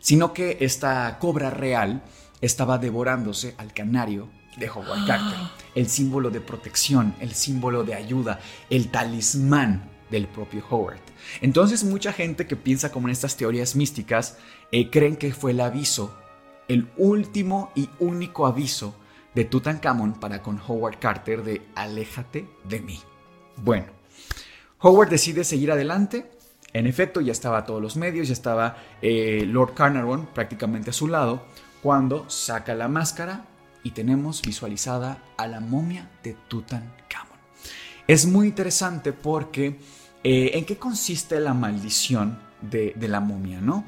sino 0.00 0.32
que 0.32 0.58
esta 0.60 1.18
cobra 1.18 1.50
real 1.50 2.02
estaba 2.40 2.78
devorándose 2.78 3.54
al 3.58 3.72
canario 3.72 4.28
de 4.56 4.68
Howard 4.68 5.04
Carter, 5.06 5.38
el 5.74 5.88
símbolo 5.88 6.30
de 6.30 6.40
protección, 6.40 7.14
el 7.20 7.32
símbolo 7.32 7.84
de 7.84 7.94
ayuda, 7.94 8.40
el 8.68 8.90
talismán 8.90 9.88
del 10.10 10.26
propio 10.26 10.64
Howard. 10.68 11.00
Entonces 11.40 11.84
mucha 11.84 12.12
gente 12.12 12.46
que 12.46 12.56
piensa 12.56 12.92
como 12.92 13.08
en 13.08 13.12
estas 13.12 13.36
teorías 13.36 13.76
místicas 13.76 14.36
eh, 14.70 14.90
creen 14.90 15.16
que 15.16 15.32
fue 15.32 15.52
el 15.52 15.60
aviso, 15.60 16.14
el 16.68 16.88
último 16.96 17.70
y 17.74 17.88
único 17.98 18.46
aviso 18.46 18.94
de 19.34 19.44
Tutankhamon 19.44 20.14
para 20.14 20.42
con 20.42 20.60
Howard 20.66 20.98
Carter 20.98 21.42
de 21.42 21.62
aléjate 21.74 22.46
de 22.64 22.80
mí. 22.80 23.00
Bueno, 23.56 23.86
Howard 24.82 25.10
decide 25.10 25.44
seguir 25.44 25.70
adelante. 25.70 26.30
En 26.72 26.86
efecto, 26.86 27.20
ya 27.20 27.32
estaba 27.32 27.64
todos 27.64 27.80
los 27.80 27.96
medios, 27.96 28.28
ya 28.28 28.32
estaba 28.32 28.76
eh, 29.00 29.44
Lord 29.46 29.74
Carnarvon 29.74 30.26
prácticamente 30.26 30.90
a 30.90 30.92
su 30.92 31.06
lado, 31.06 31.44
cuando 31.82 32.28
saca 32.28 32.74
la 32.74 32.88
máscara 32.88 33.44
y 33.82 33.90
tenemos 33.90 34.42
visualizada 34.42 35.22
a 35.36 35.46
la 35.46 35.60
momia 35.60 36.10
de 36.22 36.36
Tutankhamon. 36.48 37.38
Es 38.08 38.26
muy 38.26 38.48
interesante 38.48 39.12
porque 39.12 39.78
eh, 40.24 40.50
¿en 40.54 40.64
qué 40.64 40.76
consiste 40.76 41.38
la 41.40 41.54
maldición 41.54 42.38
de, 42.60 42.94
la 42.96 43.20
momia, 43.20 43.60
no? 43.60 43.84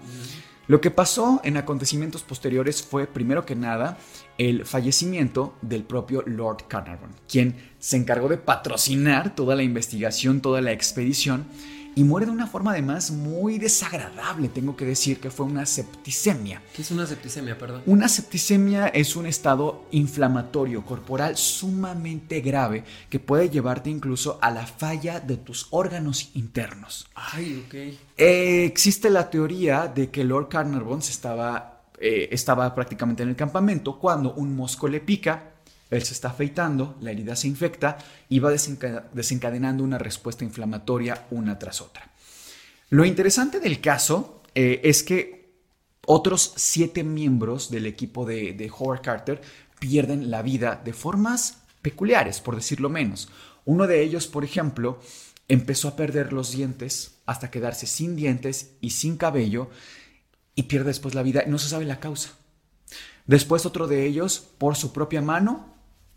Lo 0.66 0.80
que 0.80 0.90
pasó 0.90 1.40
en 1.44 1.56
acontecimientos 1.56 2.22
posteriores 2.22 2.82
fue, 2.82 3.06
primero 3.06 3.44
que 3.44 3.54
nada, 3.54 3.98
el 4.38 4.64
fallecimiento 4.64 5.54
del 5.60 5.84
propio 5.84 6.22
Lord 6.26 6.66
Carnarvon, 6.68 7.10
quien 7.28 7.56
se 7.78 7.98
encargó 7.98 8.28
de 8.28 8.38
patrocinar 8.38 9.34
toda 9.34 9.56
la 9.56 9.62
investigación, 9.62 10.40
toda 10.40 10.62
la 10.62 10.72
expedición, 10.72 11.46
y 11.94 12.04
muere 12.04 12.26
de 12.26 12.32
una 12.32 12.46
forma 12.46 12.72
además 12.72 13.10
muy 13.10 13.58
desagradable, 13.58 14.48
tengo 14.48 14.76
que 14.76 14.84
decir 14.84 15.20
que 15.20 15.30
fue 15.30 15.46
una 15.46 15.66
septicemia. 15.66 16.62
¿Qué 16.74 16.82
es 16.82 16.90
una 16.90 17.06
septicemia, 17.06 17.56
perdón? 17.56 17.82
Una 17.86 18.08
septicemia 18.08 18.88
es 18.88 19.16
un 19.16 19.26
estado 19.26 19.84
inflamatorio 19.92 20.84
corporal 20.84 21.36
sumamente 21.36 22.40
grave 22.40 22.84
que 23.08 23.20
puede 23.20 23.48
llevarte 23.48 23.90
incluso 23.90 24.38
a 24.42 24.50
la 24.50 24.66
falla 24.66 25.20
de 25.20 25.36
tus 25.36 25.68
órganos 25.70 26.30
internos. 26.34 27.06
Ay, 27.14 27.64
ok. 27.66 27.74
Eh, 28.16 28.64
existe 28.64 29.10
la 29.10 29.30
teoría 29.30 29.86
de 29.86 30.10
que 30.10 30.24
Lord 30.24 30.48
Carnarvon 30.48 30.98
estaba, 30.98 31.82
eh, 31.98 32.28
estaba 32.32 32.74
prácticamente 32.74 33.22
en 33.22 33.28
el 33.28 33.36
campamento 33.36 33.98
cuando 33.98 34.34
un 34.34 34.54
mosco 34.56 34.88
le 34.88 35.00
pica 35.00 35.53
él 35.96 36.04
se 36.04 36.14
está 36.14 36.28
afeitando, 36.28 36.96
la 37.00 37.10
herida 37.10 37.36
se 37.36 37.48
infecta 37.48 37.98
y 38.28 38.38
va 38.38 38.50
desencadenando 38.50 39.84
una 39.84 39.98
respuesta 39.98 40.44
inflamatoria 40.44 41.26
una 41.30 41.58
tras 41.58 41.80
otra. 41.80 42.10
Lo 42.90 43.04
interesante 43.04 43.60
del 43.60 43.80
caso 43.80 44.42
eh, 44.54 44.80
es 44.84 45.02
que 45.02 45.54
otros 46.06 46.52
siete 46.56 47.02
miembros 47.02 47.70
del 47.70 47.86
equipo 47.86 48.24
de, 48.24 48.52
de 48.52 48.70
Howard 48.70 49.02
Carter 49.02 49.40
pierden 49.78 50.30
la 50.30 50.42
vida 50.42 50.80
de 50.84 50.92
formas 50.92 51.62
peculiares, 51.82 52.40
por 52.40 52.56
decirlo 52.56 52.88
menos. 52.88 53.28
Uno 53.64 53.86
de 53.86 54.02
ellos, 54.02 54.26
por 54.26 54.44
ejemplo, 54.44 55.00
empezó 55.48 55.88
a 55.88 55.96
perder 55.96 56.32
los 56.32 56.52
dientes 56.52 57.18
hasta 57.26 57.50
quedarse 57.50 57.86
sin 57.86 58.16
dientes 58.16 58.72
y 58.80 58.90
sin 58.90 59.16
cabello 59.16 59.70
y 60.54 60.64
pierde 60.64 60.88
después 60.88 61.14
la 61.14 61.22
vida 61.22 61.42
y 61.46 61.50
no 61.50 61.58
se 61.58 61.68
sabe 61.68 61.84
la 61.84 62.00
causa. 62.00 62.30
Después 63.26 63.64
otro 63.66 63.86
de 63.86 64.06
ellos, 64.06 64.46
por 64.58 64.76
su 64.76 64.92
propia 64.92 65.22
mano, 65.22 65.73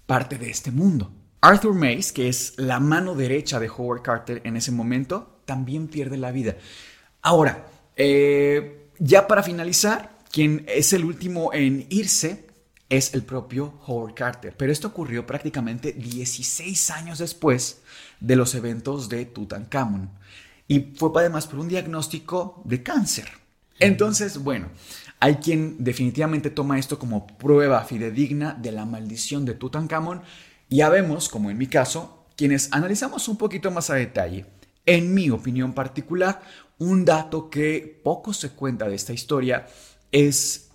parte 0.08 0.40
de 0.40 0.50
este 0.50 0.72
mundo. 0.72 1.12
Arthur 1.42 1.76
Mace, 1.76 2.12
que 2.14 2.30
es 2.30 2.54
la 2.58 2.80
mano 2.80 3.14
derecha 3.14 3.60
de 3.60 3.70
Howard 3.70 4.02
Carter 4.02 4.42
en 4.44 4.58
ese 4.58 4.72
momento, 4.72 5.42
también 5.46 5.88
pierde 5.88 6.18
la 6.18 6.32
vida. 6.32 6.58
Ahora, 7.22 7.68
eh, 7.96 8.90
ya 8.98 9.28
para 9.28 9.44
finalizar, 9.44 10.18
quien 10.32 10.66
es 10.68 10.94
el 10.94 11.06
último 11.06 11.54
en 11.54 11.86
irse 11.90 12.48
es 12.90 13.14
el 13.14 13.24
propio 13.24 13.80
Howard 13.86 14.14
Carter. 14.14 14.56
Pero 14.58 14.72
esto 14.72 14.88
ocurrió 14.88 15.28
prácticamente 15.28 15.92
16 15.92 16.90
años 16.92 17.20
después 17.20 17.82
de 18.20 18.36
los 18.36 18.56
eventos 18.56 19.10
de 19.10 19.26
Tutankhamon. 19.26 20.10
Y 20.68 20.80
fue 20.96 21.12
además 21.16 21.48
por 21.48 21.60
un 21.60 21.68
diagnóstico 21.68 22.62
de 22.66 22.84
cáncer. 22.84 23.30
Entonces, 23.80 24.40
bueno, 24.40 24.70
hay 25.20 25.36
quien 25.36 25.84
definitivamente 25.84 26.50
toma 26.50 26.78
esto 26.78 27.00
como 27.00 27.26
prueba 27.26 27.84
fidedigna 27.84 28.54
de 28.54 28.72
la 28.72 28.86
maldición 28.86 29.46
de 29.46 29.56
Tutankamón. 29.56 30.22
Ya 30.70 30.90
vemos, 30.90 31.30
como 31.30 31.50
en 31.50 31.58
mi 31.58 31.68
caso, 31.68 32.26
quienes 32.36 32.72
analizamos 32.72 33.28
un 33.28 33.38
poquito 33.38 33.72
más 33.72 33.90
a 33.90 33.96
detalle. 33.96 34.46
En 34.86 35.14
mi 35.14 35.30
opinión 35.30 35.74
particular, 35.74 36.42
un 36.78 37.04
dato 37.04 37.50
que 37.50 38.00
poco 38.04 38.34
se 38.34 38.52
cuenta 38.52 38.88
de 38.88 38.96
esta 38.96 39.14
historia 39.14 39.68
es 40.12 40.70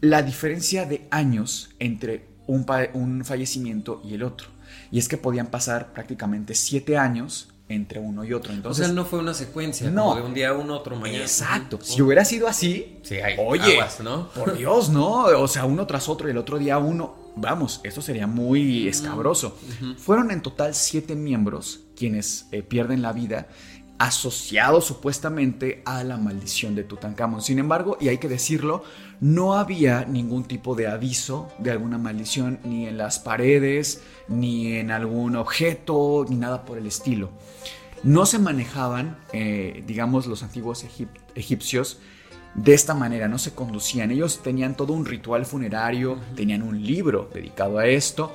la 0.00 0.22
diferencia 0.22 0.86
de 0.86 1.06
años 1.10 1.70
entre 1.78 2.26
un 2.46 3.24
fallecimiento 3.24 4.02
y 4.04 4.14
el 4.14 4.22
otro. 4.22 4.48
Y 4.90 4.98
es 4.98 5.08
que 5.08 5.18
podían 5.18 5.48
pasar 5.48 5.92
prácticamente 5.92 6.54
siete 6.54 6.96
años 6.96 7.53
entre 7.68 7.98
uno 7.98 8.24
y 8.24 8.32
otro. 8.32 8.52
Entonces, 8.52 8.84
o 8.84 8.86
sea, 8.86 8.94
no 8.94 9.04
fue 9.04 9.18
una 9.18 9.34
secuencia, 9.34 9.90
no, 9.90 10.14
de 10.14 10.22
un 10.22 10.34
día 10.34 10.52
uno, 10.52 10.76
otro 10.76 10.96
mañana. 10.96 11.22
Exacto. 11.22 11.78
Si 11.82 12.02
hubiera 12.02 12.24
sido 12.24 12.46
así, 12.46 12.98
sí, 13.02 13.16
hay 13.16 13.36
oye, 13.38 13.78
¿no? 14.02 14.28
por 14.30 14.54
Dios, 14.56 14.90
¿no? 14.90 15.24
O 15.24 15.48
sea, 15.48 15.64
uno 15.64 15.86
tras 15.86 16.08
otro 16.08 16.28
y 16.28 16.32
el 16.32 16.38
otro 16.38 16.58
día 16.58 16.78
uno. 16.78 17.24
Vamos, 17.36 17.80
esto 17.82 18.00
sería 18.00 18.28
muy 18.28 18.86
escabroso. 18.86 19.58
Fueron 19.98 20.30
en 20.30 20.40
total 20.40 20.72
siete 20.74 21.16
miembros 21.16 21.80
quienes 21.96 22.46
eh, 22.52 22.62
pierden 22.62 23.02
la 23.02 23.12
vida 23.12 23.48
asociados 24.04 24.84
supuestamente 24.84 25.80
a 25.86 26.04
la 26.04 26.18
maldición 26.18 26.74
de 26.74 26.84
Tutankamón. 26.84 27.40
Sin 27.40 27.58
embargo, 27.58 27.96
y 27.98 28.08
hay 28.08 28.18
que 28.18 28.28
decirlo, 28.28 28.84
no 29.20 29.54
había 29.54 30.04
ningún 30.04 30.44
tipo 30.44 30.74
de 30.74 30.88
aviso 30.88 31.48
de 31.58 31.70
alguna 31.70 31.96
maldición 31.96 32.60
ni 32.64 32.86
en 32.86 32.98
las 32.98 33.18
paredes, 33.18 34.02
ni 34.28 34.74
en 34.74 34.90
algún 34.90 35.36
objeto, 35.36 36.26
ni 36.28 36.36
nada 36.36 36.66
por 36.66 36.76
el 36.76 36.86
estilo. 36.86 37.30
No 38.02 38.26
se 38.26 38.38
manejaban, 38.38 39.16
eh, 39.32 39.82
digamos, 39.86 40.26
los 40.26 40.42
antiguos 40.42 40.84
egipcios 41.34 41.98
de 42.54 42.74
esta 42.74 42.92
manera, 42.92 43.26
no 43.26 43.38
se 43.38 43.54
conducían. 43.54 44.10
Ellos 44.10 44.40
tenían 44.42 44.76
todo 44.76 44.92
un 44.92 45.06
ritual 45.06 45.46
funerario, 45.46 46.18
tenían 46.36 46.62
un 46.62 46.84
libro 46.84 47.30
dedicado 47.32 47.78
a 47.78 47.86
esto 47.86 48.32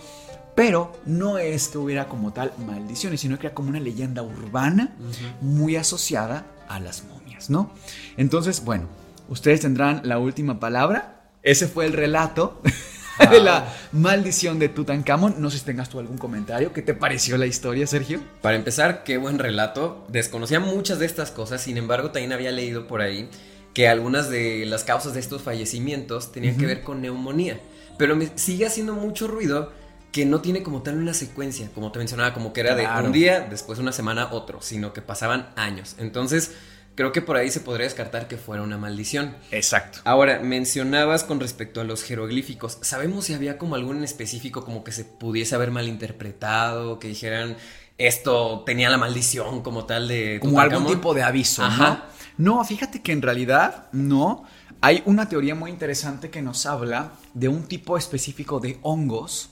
pero 0.55 0.91
no 1.05 1.37
es 1.37 1.69
que 1.69 1.77
hubiera 1.77 2.07
como 2.07 2.33
tal 2.33 2.51
maldiciones, 2.65 3.21
sino 3.21 3.39
que 3.39 3.47
era 3.47 3.55
como 3.55 3.69
una 3.69 3.79
leyenda 3.79 4.21
urbana 4.21 4.95
muy 5.41 5.75
asociada 5.75 6.45
a 6.67 6.79
las 6.79 7.03
momias, 7.05 7.49
¿no? 7.49 7.73
Entonces, 8.17 8.63
bueno, 8.63 8.87
ustedes 9.29 9.61
tendrán 9.61 10.01
la 10.03 10.19
última 10.19 10.59
palabra. 10.59 11.31
Ese 11.43 11.67
fue 11.67 11.85
el 11.85 11.93
relato 11.93 12.61
de 13.31 13.39
la 13.39 13.73
maldición 13.91 14.59
de 14.59 14.69
Tutankamón. 14.69 15.35
No 15.39 15.49
sé 15.49 15.59
si 15.59 15.65
tengas 15.65 15.89
tú 15.89 15.99
algún 15.99 16.17
comentario. 16.17 16.73
¿Qué 16.73 16.81
te 16.81 16.93
pareció 16.93 17.37
la 17.37 17.45
historia, 17.45 17.87
Sergio? 17.87 18.19
Para 18.41 18.57
empezar, 18.57 19.03
qué 19.03 19.17
buen 19.17 19.39
relato. 19.39 20.05
Desconocía 20.09 20.59
muchas 20.59 20.99
de 20.99 21.05
estas 21.05 21.31
cosas, 21.31 21.61
sin 21.61 21.77
embargo, 21.77 22.11
también 22.11 22.33
había 22.33 22.51
leído 22.51 22.87
por 22.87 23.01
ahí 23.01 23.29
que 23.73 23.87
algunas 23.87 24.29
de 24.29 24.65
las 24.65 24.83
causas 24.83 25.13
de 25.13 25.19
estos 25.19 25.41
fallecimientos 25.41 26.31
tenían 26.31 26.57
que 26.57 26.65
ver 26.65 26.81
con 26.81 27.01
neumonía. 27.01 27.59
Pero 27.97 28.15
me 28.15 28.29
sigue 28.35 28.65
haciendo 28.65 28.93
mucho 28.93 29.27
ruido 29.27 29.71
que 30.11 30.25
no 30.25 30.41
tiene 30.41 30.63
como 30.63 30.81
tal 30.81 30.97
una 30.97 31.13
secuencia, 31.13 31.69
como 31.73 31.91
te 31.91 31.99
mencionaba, 31.99 32.33
como 32.33 32.53
que 32.53 32.61
era 32.61 32.75
de 32.75 32.87
un 33.03 33.11
día, 33.11 33.41
después 33.41 33.79
una 33.79 33.91
semana, 33.91 34.29
otro, 34.31 34.61
sino 34.61 34.93
que 34.93 35.01
pasaban 35.01 35.49
años. 35.55 35.95
Entonces, 35.99 36.51
creo 36.95 37.11
que 37.11 37.21
por 37.21 37.37
ahí 37.37 37.51
se 37.51 37.59
podría 37.59 37.85
descartar 37.85 38.27
que 38.27 38.37
fuera 38.37 38.63
una 38.63 38.77
maldición. 38.77 39.35
Exacto. 39.51 39.99
Ahora, 40.03 40.39
mencionabas 40.39 41.23
con 41.23 41.39
respecto 41.39 41.79
a 41.79 41.83
los 41.83 42.03
jeroglíficos, 42.03 42.79
¿sabemos 42.81 43.25
si 43.25 43.33
había 43.33 43.57
como 43.57 43.75
algún 43.75 43.97
en 43.97 44.03
específico 44.03 44.65
como 44.65 44.83
que 44.83 44.91
se 44.91 45.05
pudiese 45.05 45.55
haber 45.55 45.71
malinterpretado, 45.71 46.99
que 46.99 47.07
dijeran 47.07 47.55
esto 47.99 48.63
tenía 48.65 48.89
la 48.89 48.97
maldición 48.97 49.61
como 49.61 49.85
tal 49.85 50.07
de... 50.07 50.39
Como 50.41 50.59
algún 50.59 50.87
tipo 50.87 51.13
de 51.13 51.21
aviso, 51.21 51.69
¿no? 51.69 52.01
No, 52.37 52.63
fíjate 52.63 53.01
que 53.01 53.11
en 53.11 53.21
realidad 53.21 53.87
no. 53.91 54.45
Hay 54.79 55.03
una 55.05 55.27
teoría 55.27 55.53
muy 55.53 55.69
interesante 55.69 56.29
que 56.29 56.41
nos 56.41 56.65
habla 56.65 57.11
de 57.33 57.49
un 57.49 57.67
tipo 57.67 57.97
específico 57.97 58.61
de 58.61 58.79
hongos 58.81 59.48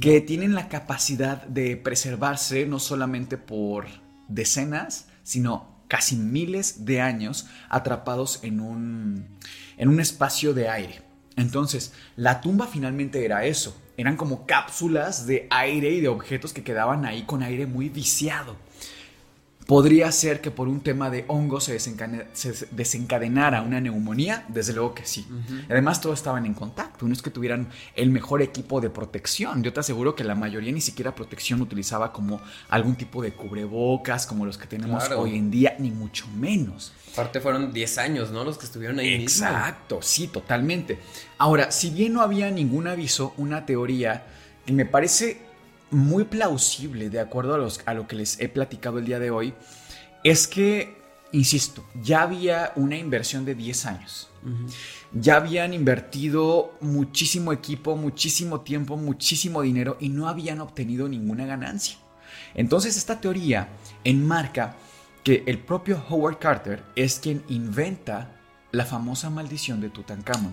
que 0.00 0.20
tienen 0.20 0.54
la 0.54 0.68
capacidad 0.68 1.42
de 1.44 1.76
preservarse 1.76 2.66
no 2.66 2.78
solamente 2.78 3.36
por 3.38 3.86
decenas, 4.28 5.06
sino 5.22 5.74
casi 5.88 6.16
miles 6.16 6.84
de 6.84 7.00
años 7.00 7.46
atrapados 7.68 8.40
en 8.42 8.60
un, 8.60 9.26
en 9.76 9.88
un 9.88 10.00
espacio 10.00 10.54
de 10.54 10.68
aire. 10.68 11.02
Entonces, 11.36 11.92
la 12.16 12.40
tumba 12.40 12.66
finalmente 12.66 13.24
era 13.24 13.44
eso. 13.44 13.80
Eran 13.96 14.16
como 14.16 14.46
cápsulas 14.46 15.26
de 15.26 15.46
aire 15.50 15.90
y 15.90 16.00
de 16.00 16.08
objetos 16.08 16.52
que 16.52 16.64
quedaban 16.64 17.04
ahí 17.04 17.22
con 17.22 17.42
aire 17.42 17.66
muy 17.66 17.88
viciado. 17.88 18.56
¿Podría 19.66 20.12
ser 20.12 20.42
que 20.42 20.50
por 20.50 20.68
un 20.68 20.80
tema 20.80 21.08
de 21.08 21.24
hongo 21.26 21.58
se, 21.60 21.78
desencadenara 22.70 23.62
una 23.62 23.80
neumonía? 23.80 24.44
Desde 24.48 24.74
luego 24.74 24.94
que 24.94 25.06
sí. 25.06 25.26
Además, 25.70 26.02
todos 26.02 26.18
estaban 26.18 26.44
en 26.44 26.52
contacto. 26.52 27.06
No 27.06 27.14
es 27.14 27.22
que 27.22 27.30
tuvieran 27.30 27.68
el 27.96 28.10
mejor 28.10 28.42
equipo 28.42 28.82
de 28.82 28.90
protección. 28.90 29.62
Yo 29.62 29.72
te 29.72 29.80
aseguro 29.80 30.14
que 30.14 30.22
la 30.22 30.34
mayoría 30.34 30.70
ni 30.70 30.82
siquiera 30.82 31.14
protección 31.14 31.62
utilizaba 31.62 32.12
como 32.12 32.42
algún 32.68 32.96
tipo 32.96 33.22
de 33.22 33.32
cubrebocas, 33.32 34.26
como 34.26 34.44
los 34.44 34.58
que 34.58 34.66
tenemos 34.66 35.08
hoy 35.10 35.36
en 35.36 35.50
día, 35.50 35.76
ni 35.78 35.90
mucho 35.90 36.26
menos. 36.28 36.92
Aparte 37.12 37.40
fueron 37.40 37.72
10 37.72 37.98
años, 37.98 38.30
¿no? 38.32 38.44
Los 38.44 38.58
que 38.58 38.66
estuvieron 38.66 38.98
ahí 38.98 39.14
Exacto, 39.14 40.00
sí, 40.02 40.26
totalmente. 40.26 40.98
Ahora, 41.38 41.70
si 41.70 41.90
bien 41.90 42.12
no 42.12 42.20
había 42.20 42.50
ningún 42.50 42.86
aviso, 42.86 43.32
una 43.38 43.64
teoría 43.64 44.26
que 44.66 44.72
me 44.72 44.84
parece 44.84 45.53
muy 45.90 46.24
plausible 46.24 47.10
de 47.10 47.20
acuerdo 47.20 47.54
a, 47.54 47.58
los, 47.58 47.80
a 47.86 47.94
lo 47.94 48.06
que 48.06 48.16
les 48.16 48.40
he 48.40 48.48
platicado 48.48 48.98
el 48.98 49.04
día 49.04 49.18
de 49.18 49.30
hoy 49.30 49.54
es 50.24 50.48
que, 50.48 50.96
insisto, 51.32 51.84
ya 52.02 52.22
había 52.22 52.72
una 52.76 52.96
inversión 52.96 53.44
de 53.44 53.54
10 53.54 53.86
años. 53.86 54.30
Ya 55.12 55.36
habían 55.36 55.72
invertido 55.72 56.74
muchísimo 56.80 57.52
equipo, 57.52 57.96
muchísimo 57.96 58.60
tiempo, 58.60 58.98
muchísimo 58.98 59.62
dinero 59.62 59.96
y 60.00 60.10
no 60.10 60.28
habían 60.28 60.60
obtenido 60.60 61.08
ninguna 61.08 61.46
ganancia. 61.46 61.96
Entonces 62.54 62.96
esta 62.96 63.20
teoría 63.20 63.68
enmarca 64.04 64.76
que 65.22 65.42
el 65.46 65.58
propio 65.58 66.04
Howard 66.10 66.38
Carter 66.38 66.84
es 66.94 67.18
quien 67.18 67.42
inventa 67.48 68.34
la 68.72 68.84
famosa 68.84 69.30
maldición 69.30 69.80
de 69.80 69.88
Tutankamón. 69.88 70.52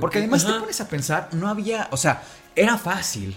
Porque 0.00 0.18
además 0.18 0.44
te 0.44 0.52
pones 0.52 0.80
a 0.80 0.88
pensar, 0.88 1.30
no 1.32 1.48
había, 1.48 1.88
o 1.90 1.96
sea, 1.96 2.22
era 2.54 2.78
fácil 2.78 3.36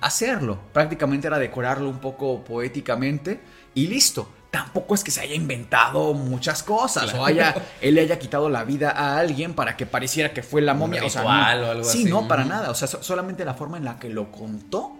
hacerlo. 0.00 0.58
Prácticamente 0.72 1.26
era 1.26 1.38
decorarlo 1.38 1.88
un 1.88 1.98
poco 1.98 2.42
poéticamente 2.44 3.40
y 3.74 3.86
listo. 3.86 4.28
Tampoco 4.50 4.94
es 4.94 5.02
que 5.02 5.10
se 5.10 5.20
haya 5.20 5.34
inventado 5.34 6.14
muchas 6.14 6.62
cosas 6.62 7.12
o 7.14 7.24
haya 7.24 7.54
él 7.80 7.96
le 7.96 8.02
haya 8.02 8.18
quitado 8.20 8.48
la 8.48 8.62
vida 8.62 8.90
a 8.90 9.18
alguien 9.18 9.54
para 9.54 9.76
que 9.76 9.84
pareciera 9.84 10.32
que 10.32 10.44
fue 10.44 10.62
la 10.62 10.74
momia. 10.74 11.04
o, 11.04 11.10
sea, 11.10 11.22
no. 11.22 11.28
o 11.28 11.32
algo 11.32 11.84
sí, 11.84 12.04
no, 12.04 12.28
para 12.28 12.44
nada. 12.44 12.70
O 12.70 12.74
sea, 12.74 12.86
solamente 12.86 13.44
la 13.44 13.54
forma 13.54 13.78
en 13.78 13.84
la 13.84 13.98
que 13.98 14.08
lo 14.08 14.30
contó 14.30 14.96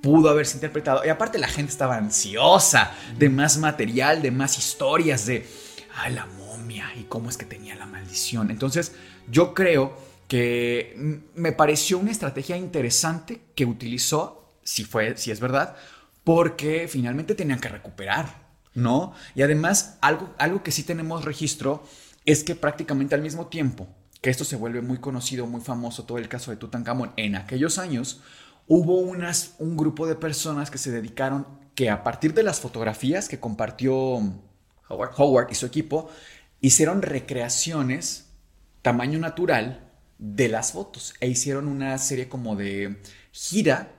pudo 0.00 0.30
haberse 0.30 0.56
interpretado. 0.56 1.02
Y 1.04 1.08
aparte 1.08 1.38
la 1.38 1.48
gente 1.48 1.72
estaba 1.72 1.96
ansiosa 1.96 2.92
de 3.18 3.28
más 3.28 3.58
material, 3.58 4.22
de 4.22 4.30
más 4.30 4.58
historias, 4.58 5.26
de, 5.26 5.46
ay, 5.96 6.14
la 6.14 6.26
momia 6.26 6.90
y 6.96 7.04
cómo 7.04 7.28
es 7.30 7.36
que 7.36 7.46
tenía 7.46 7.74
la 7.74 7.86
maldición. 7.86 8.50
Entonces, 8.50 8.92
yo 9.28 9.54
creo 9.54 9.96
que 10.28 11.22
me 11.34 11.52
pareció 11.52 11.98
una 11.98 12.10
estrategia 12.10 12.56
interesante 12.56 13.42
que 13.54 13.66
utilizó, 13.66 14.48
si, 14.62 14.84
fue, 14.84 15.16
si 15.16 15.30
es 15.30 15.40
verdad, 15.40 15.76
porque 16.24 16.88
finalmente 16.88 17.34
tenían 17.34 17.60
que 17.60 17.68
recuperar, 17.68 18.46
¿no? 18.74 19.12
Y 19.34 19.42
además, 19.42 19.98
algo, 20.00 20.34
algo 20.38 20.62
que 20.62 20.72
sí 20.72 20.82
tenemos 20.82 21.24
registro 21.24 21.84
es 22.24 22.44
que 22.44 22.54
prácticamente 22.54 23.14
al 23.14 23.22
mismo 23.22 23.46
tiempo 23.46 23.88
que 24.22 24.30
esto 24.30 24.44
se 24.44 24.56
vuelve 24.56 24.80
muy 24.80 24.98
conocido, 24.98 25.46
muy 25.46 25.60
famoso, 25.60 26.04
todo 26.04 26.16
el 26.16 26.28
caso 26.28 26.50
de 26.50 26.56
Tutankamón, 26.56 27.12
en 27.16 27.36
aquellos 27.36 27.76
años 27.76 28.22
hubo 28.66 28.98
unas, 28.98 29.54
un 29.58 29.76
grupo 29.76 30.06
de 30.06 30.14
personas 30.14 30.70
que 30.70 30.78
se 30.78 30.90
dedicaron, 30.90 31.46
que 31.74 31.90
a 31.90 32.02
partir 32.02 32.32
de 32.32 32.42
las 32.42 32.60
fotografías 32.60 33.28
que 33.28 33.38
compartió 33.38 33.94
Howard, 34.88 35.12
Howard 35.18 35.48
y 35.50 35.54
su 35.54 35.66
equipo, 35.66 36.08
hicieron 36.62 37.02
recreaciones 37.02 38.30
tamaño 38.80 39.18
natural 39.18 39.83
de 40.18 40.48
las 40.48 40.72
fotos 40.72 41.14
e 41.20 41.28
hicieron 41.28 41.68
una 41.68 41.96
serie 41.98 42.28
como 42.28 42.56
de 42.56 43.00
gira 43.32 43.92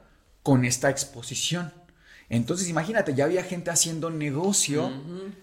con 0.43 0.65
esta 0.65 0.89
exposición. 0.89 1.73
Entonces 2.29 2.69
imagínate, 2.69 3.13
ya 3.13 3.25
había 3.25 3.43
gente 3.43 3.69
haciendo 3.69 4.09
negocio 4.09 4.91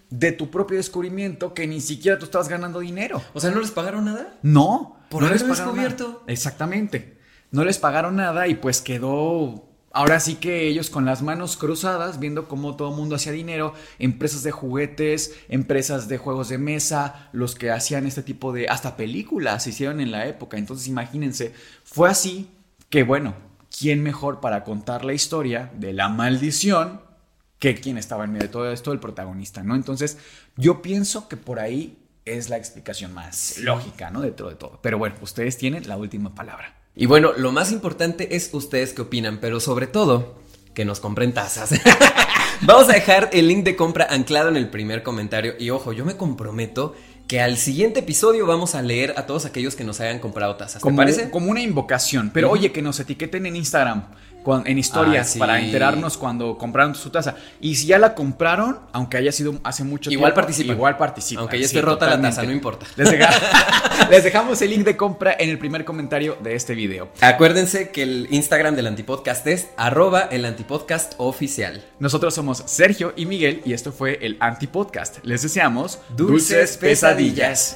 de 0.09 0.31
tu 0.33 0.51
propio 0.51 0.77
descubrimiento 0.77 1.53
que 1.53 1.65
ni 1.65 1.79
siquiera 1.79 2.19
tú 2.19 2.25
estabas 2.25 2.49
ganando 2.49 2.79
dinero. 2.79 3.21
O 3.33 3.39
sea, 3.39 3.51
¿no 3.51 3.61
les 3.61 3.71
pagaron 3.71 4.05
nada? 4.05 4.37
No, 4.41 4.97
por 5.09 5.21
no 5.21 5.27
haberlo 5.27 5.47
les 5.47 5.57
pagaron 5.57 5.75
descubierto. 5.75 6.07
nada. 6.07 6.23
Exactamente. 6.27 7.17
No 7.51 7.63
les 7.63 7.77
pagaron 7.77 8.15
nada 8.15 8.47
y 8.47 8.55
pues 8.55 8.81
quedó 8.81 9.72
Ahora 9.95 10.19
sí 10.19 10.35
que 10.35 10.67
ellos 10.67 10.89
con 10.89 11.05
las 11.05 11.21
manos 11.21 11.55
cruzadas, 11.55 12.19
viendo 12.19 12.47
cómo 12.47 12.75
todo 12.75 12.89
el 12.89 12.95
mundo 12.95 13.15
hacía 13.15 13.31
dinero, 13.31 13.75
empresas 13.99 14.41
de 14.41 14.49
juguetes, 14.49 15.35
empresas 15.49 16.07
de 16.07 16.17
juegos 16.17 16.49
de 16.49 16.57
mesa, 16.57 17.29
los 17.31 17.53
que 17.53 17.69
hacían 17.69 18.07
este 18.07 18.23
tipo 18.23 18.51
de, 18.53 18.67
hasta 18.67 18.97
películas 18.97 19.63
se 19.63 19.69
hicieron 19.69 20.01
en 20.01 20.11
la 20.11 20.25
época. 20.25 20.57
Entonces 20.57 20.87
imagínense, 20.87 21.53
fue 21.83 22.09
así 22.09 22.49
que 22.89 23.03
bueno, 23.03 23.35
¿quién 23.69 24.01
mejor 24.01 24.39
para 24.39 24.63
contar 24.63 25.05
la 25.05 25.13
historia 25.13 25.71
de 25.75 25.93
la 25.93 26.09
maldición 26.09 26.99
que 27.59 27.75
quien 27.75 27.99
estaba 27.99 28.23
en 28.23 28.31
medio 28.31 28.47
de 28.47 28.51
todo 28.51 28.71
esto, 28.71 28.93
el 28.93 28.99
protagonista, 28.99 29.61
¿no? 29.61 29.75
Entonces 29.75 30.17
yo 30.57 30.81
pienso 30.81 31.29
que 31.29 31.37
por 31.37 31.59
ahí 31.59 31.99
es 32.25 32.49
la 32.49 32.57
explicación 32.57 33.13
más 33.13 33.59
lógica, 33.59 34.09
¿no? 34.09 34.21
Dentro 34.21 34.49
de 34.49 34.55
todo. 34.55 34.79
Pero 34.81 34.97
bueno, 34.97 35.17
ustedes 35.21 35.55
tienen 35.55 35.87
la 35.87 35.97
última 35.97 36.33
palabra. 36.33 36.82
Y 36.95 37.07
bueno, 37.07 37.31
lo 37.35 37.51
más 37.51 37.71
importante 37.71 38.35
es 38.35 38.49
ustedes 38.53 38.93
qué 38.93 39.01
opinan, 39.01 39.39
pero 39.39 39.59
sobre 39.59 39.87
todo, 39.87 40.35
que 40.73 40.85
nos 40.85 40.99
compren 40.99 41.33
tazas. 41.33 41.71
Vamos 42.61 42.87
a 42.89 42.93
dejar 42.93 43.29
el 43.33 43.47
link 43.47 43.63
de 43.63 43.75
compra 43.75 44.07
anclado 44.09 44.49
en 44.49 44.57
el 44.57 44.69
primer 44.69 45.03
comentario. 45.03 45.55
Y 45.59 45.69
ojo, 45.71 45.91
yo 45.91 46.05
me 46.05 46.15
comprometo 46.15 46.93
que 47.27 47.41
al 47.41 47.57
siguiente 47.57 48.01
episodio 48.01 48.45
vamos 48.45 48.75
a 48.75 48.81
leer 48.81 49.13
a 49.17 49.25
todos 49.25 49.45
aquellos 49.45 49.75
que 49.75 49.83
nos 49.83 49.99
hayan 49.99 50.19
comprado 50.19 50.55
tazas. 50.55 50.75
¿Te 50.75 50.81
Como, 50.81 50.97
parece? 50.97 51.29
como 51.29 51.49
una 51.49 51.61
invocación. 51.61 52.31
Pero 52.33 52.51
oye, 52.51 52.71
que 52.71 52.81
nos 52.81 52.99
etiqueten 52.99 53.45
en 53.45 53.55
Instagram, 53.55 54.05
en 54.65 54.77
historias, 54.77 55.27
Ah, 55.29 55.33
sí. 55.33 55.39
para 55.39 55.59
enterarnos 55.59 56.17
cuando 56.17 56.57
compraron 56.57 56.95
su 56.95 57.09
taza. 57.09 57.35
Y 57.61 57.75
si 57.75 57.87
ya 57.87 57.97
la 57.97 58.13
compraron, 58.13 58.79
aunque 58.91 59.17
haya 59.17 59.31
sido 59.31 59.55
hace 59.63 59.83
mucho 59.83 60.11
Igual 60.11 60.31
tiempo, 60.31 60.41
participan. 60.41 60.75
Igual 60.75 60.97
participan. 60.97 61.41
Aunque 61.41 61.57
ya 61.59 61.67
sí, 61.67 61.75
esté 61.77 61.81
rota 61.81 62.05
la 62.07 62.21
taza, 62.21 62.43
no 62.43 62.51
importa. 62.51 62.85
Les, 62.95 63.09
deja- 63.09 63.29
les 64.09 64.23
dejamos 64.23 64.61
el 64.61 64.69
link 64.71 64.83
de 64.85 64.97
compra 64.97 65.35
en 65.39 65.49
el 65.49 65.57
primer 65.57 65.85
comentario 65.85 66.37
de 66.43 66.55
este 66.55 66.75
video. 66.75 67.09
Acuérdense 67.21 67.89
que 67.89 68.03
el 68.03 68.27
Instagram 68.31 68.75
del 68.75 68.87
Antipodcast 68.87 69.47
es 69.47 69.67
arroba 69.77 70.27
el 70.31 70.45
antipodcast 70.45 71.13
oficial. 71.17 71.83
Nosotros 71.99 72.33
somos 72.33 72.63
Sergio 72.65 73.13
y 73.15 73.25
Miguel 73.25 73.61
y 73.65 73.73
esto 73.73 73.91
fue 73.91 74.19
el 74.21 74.37
Antipodcast. 74.39 75.19
Les 75.23 75.41
deseamos 75.41 75.99
Dulces 76.17 76.77
pesadillas. 76.77 77.75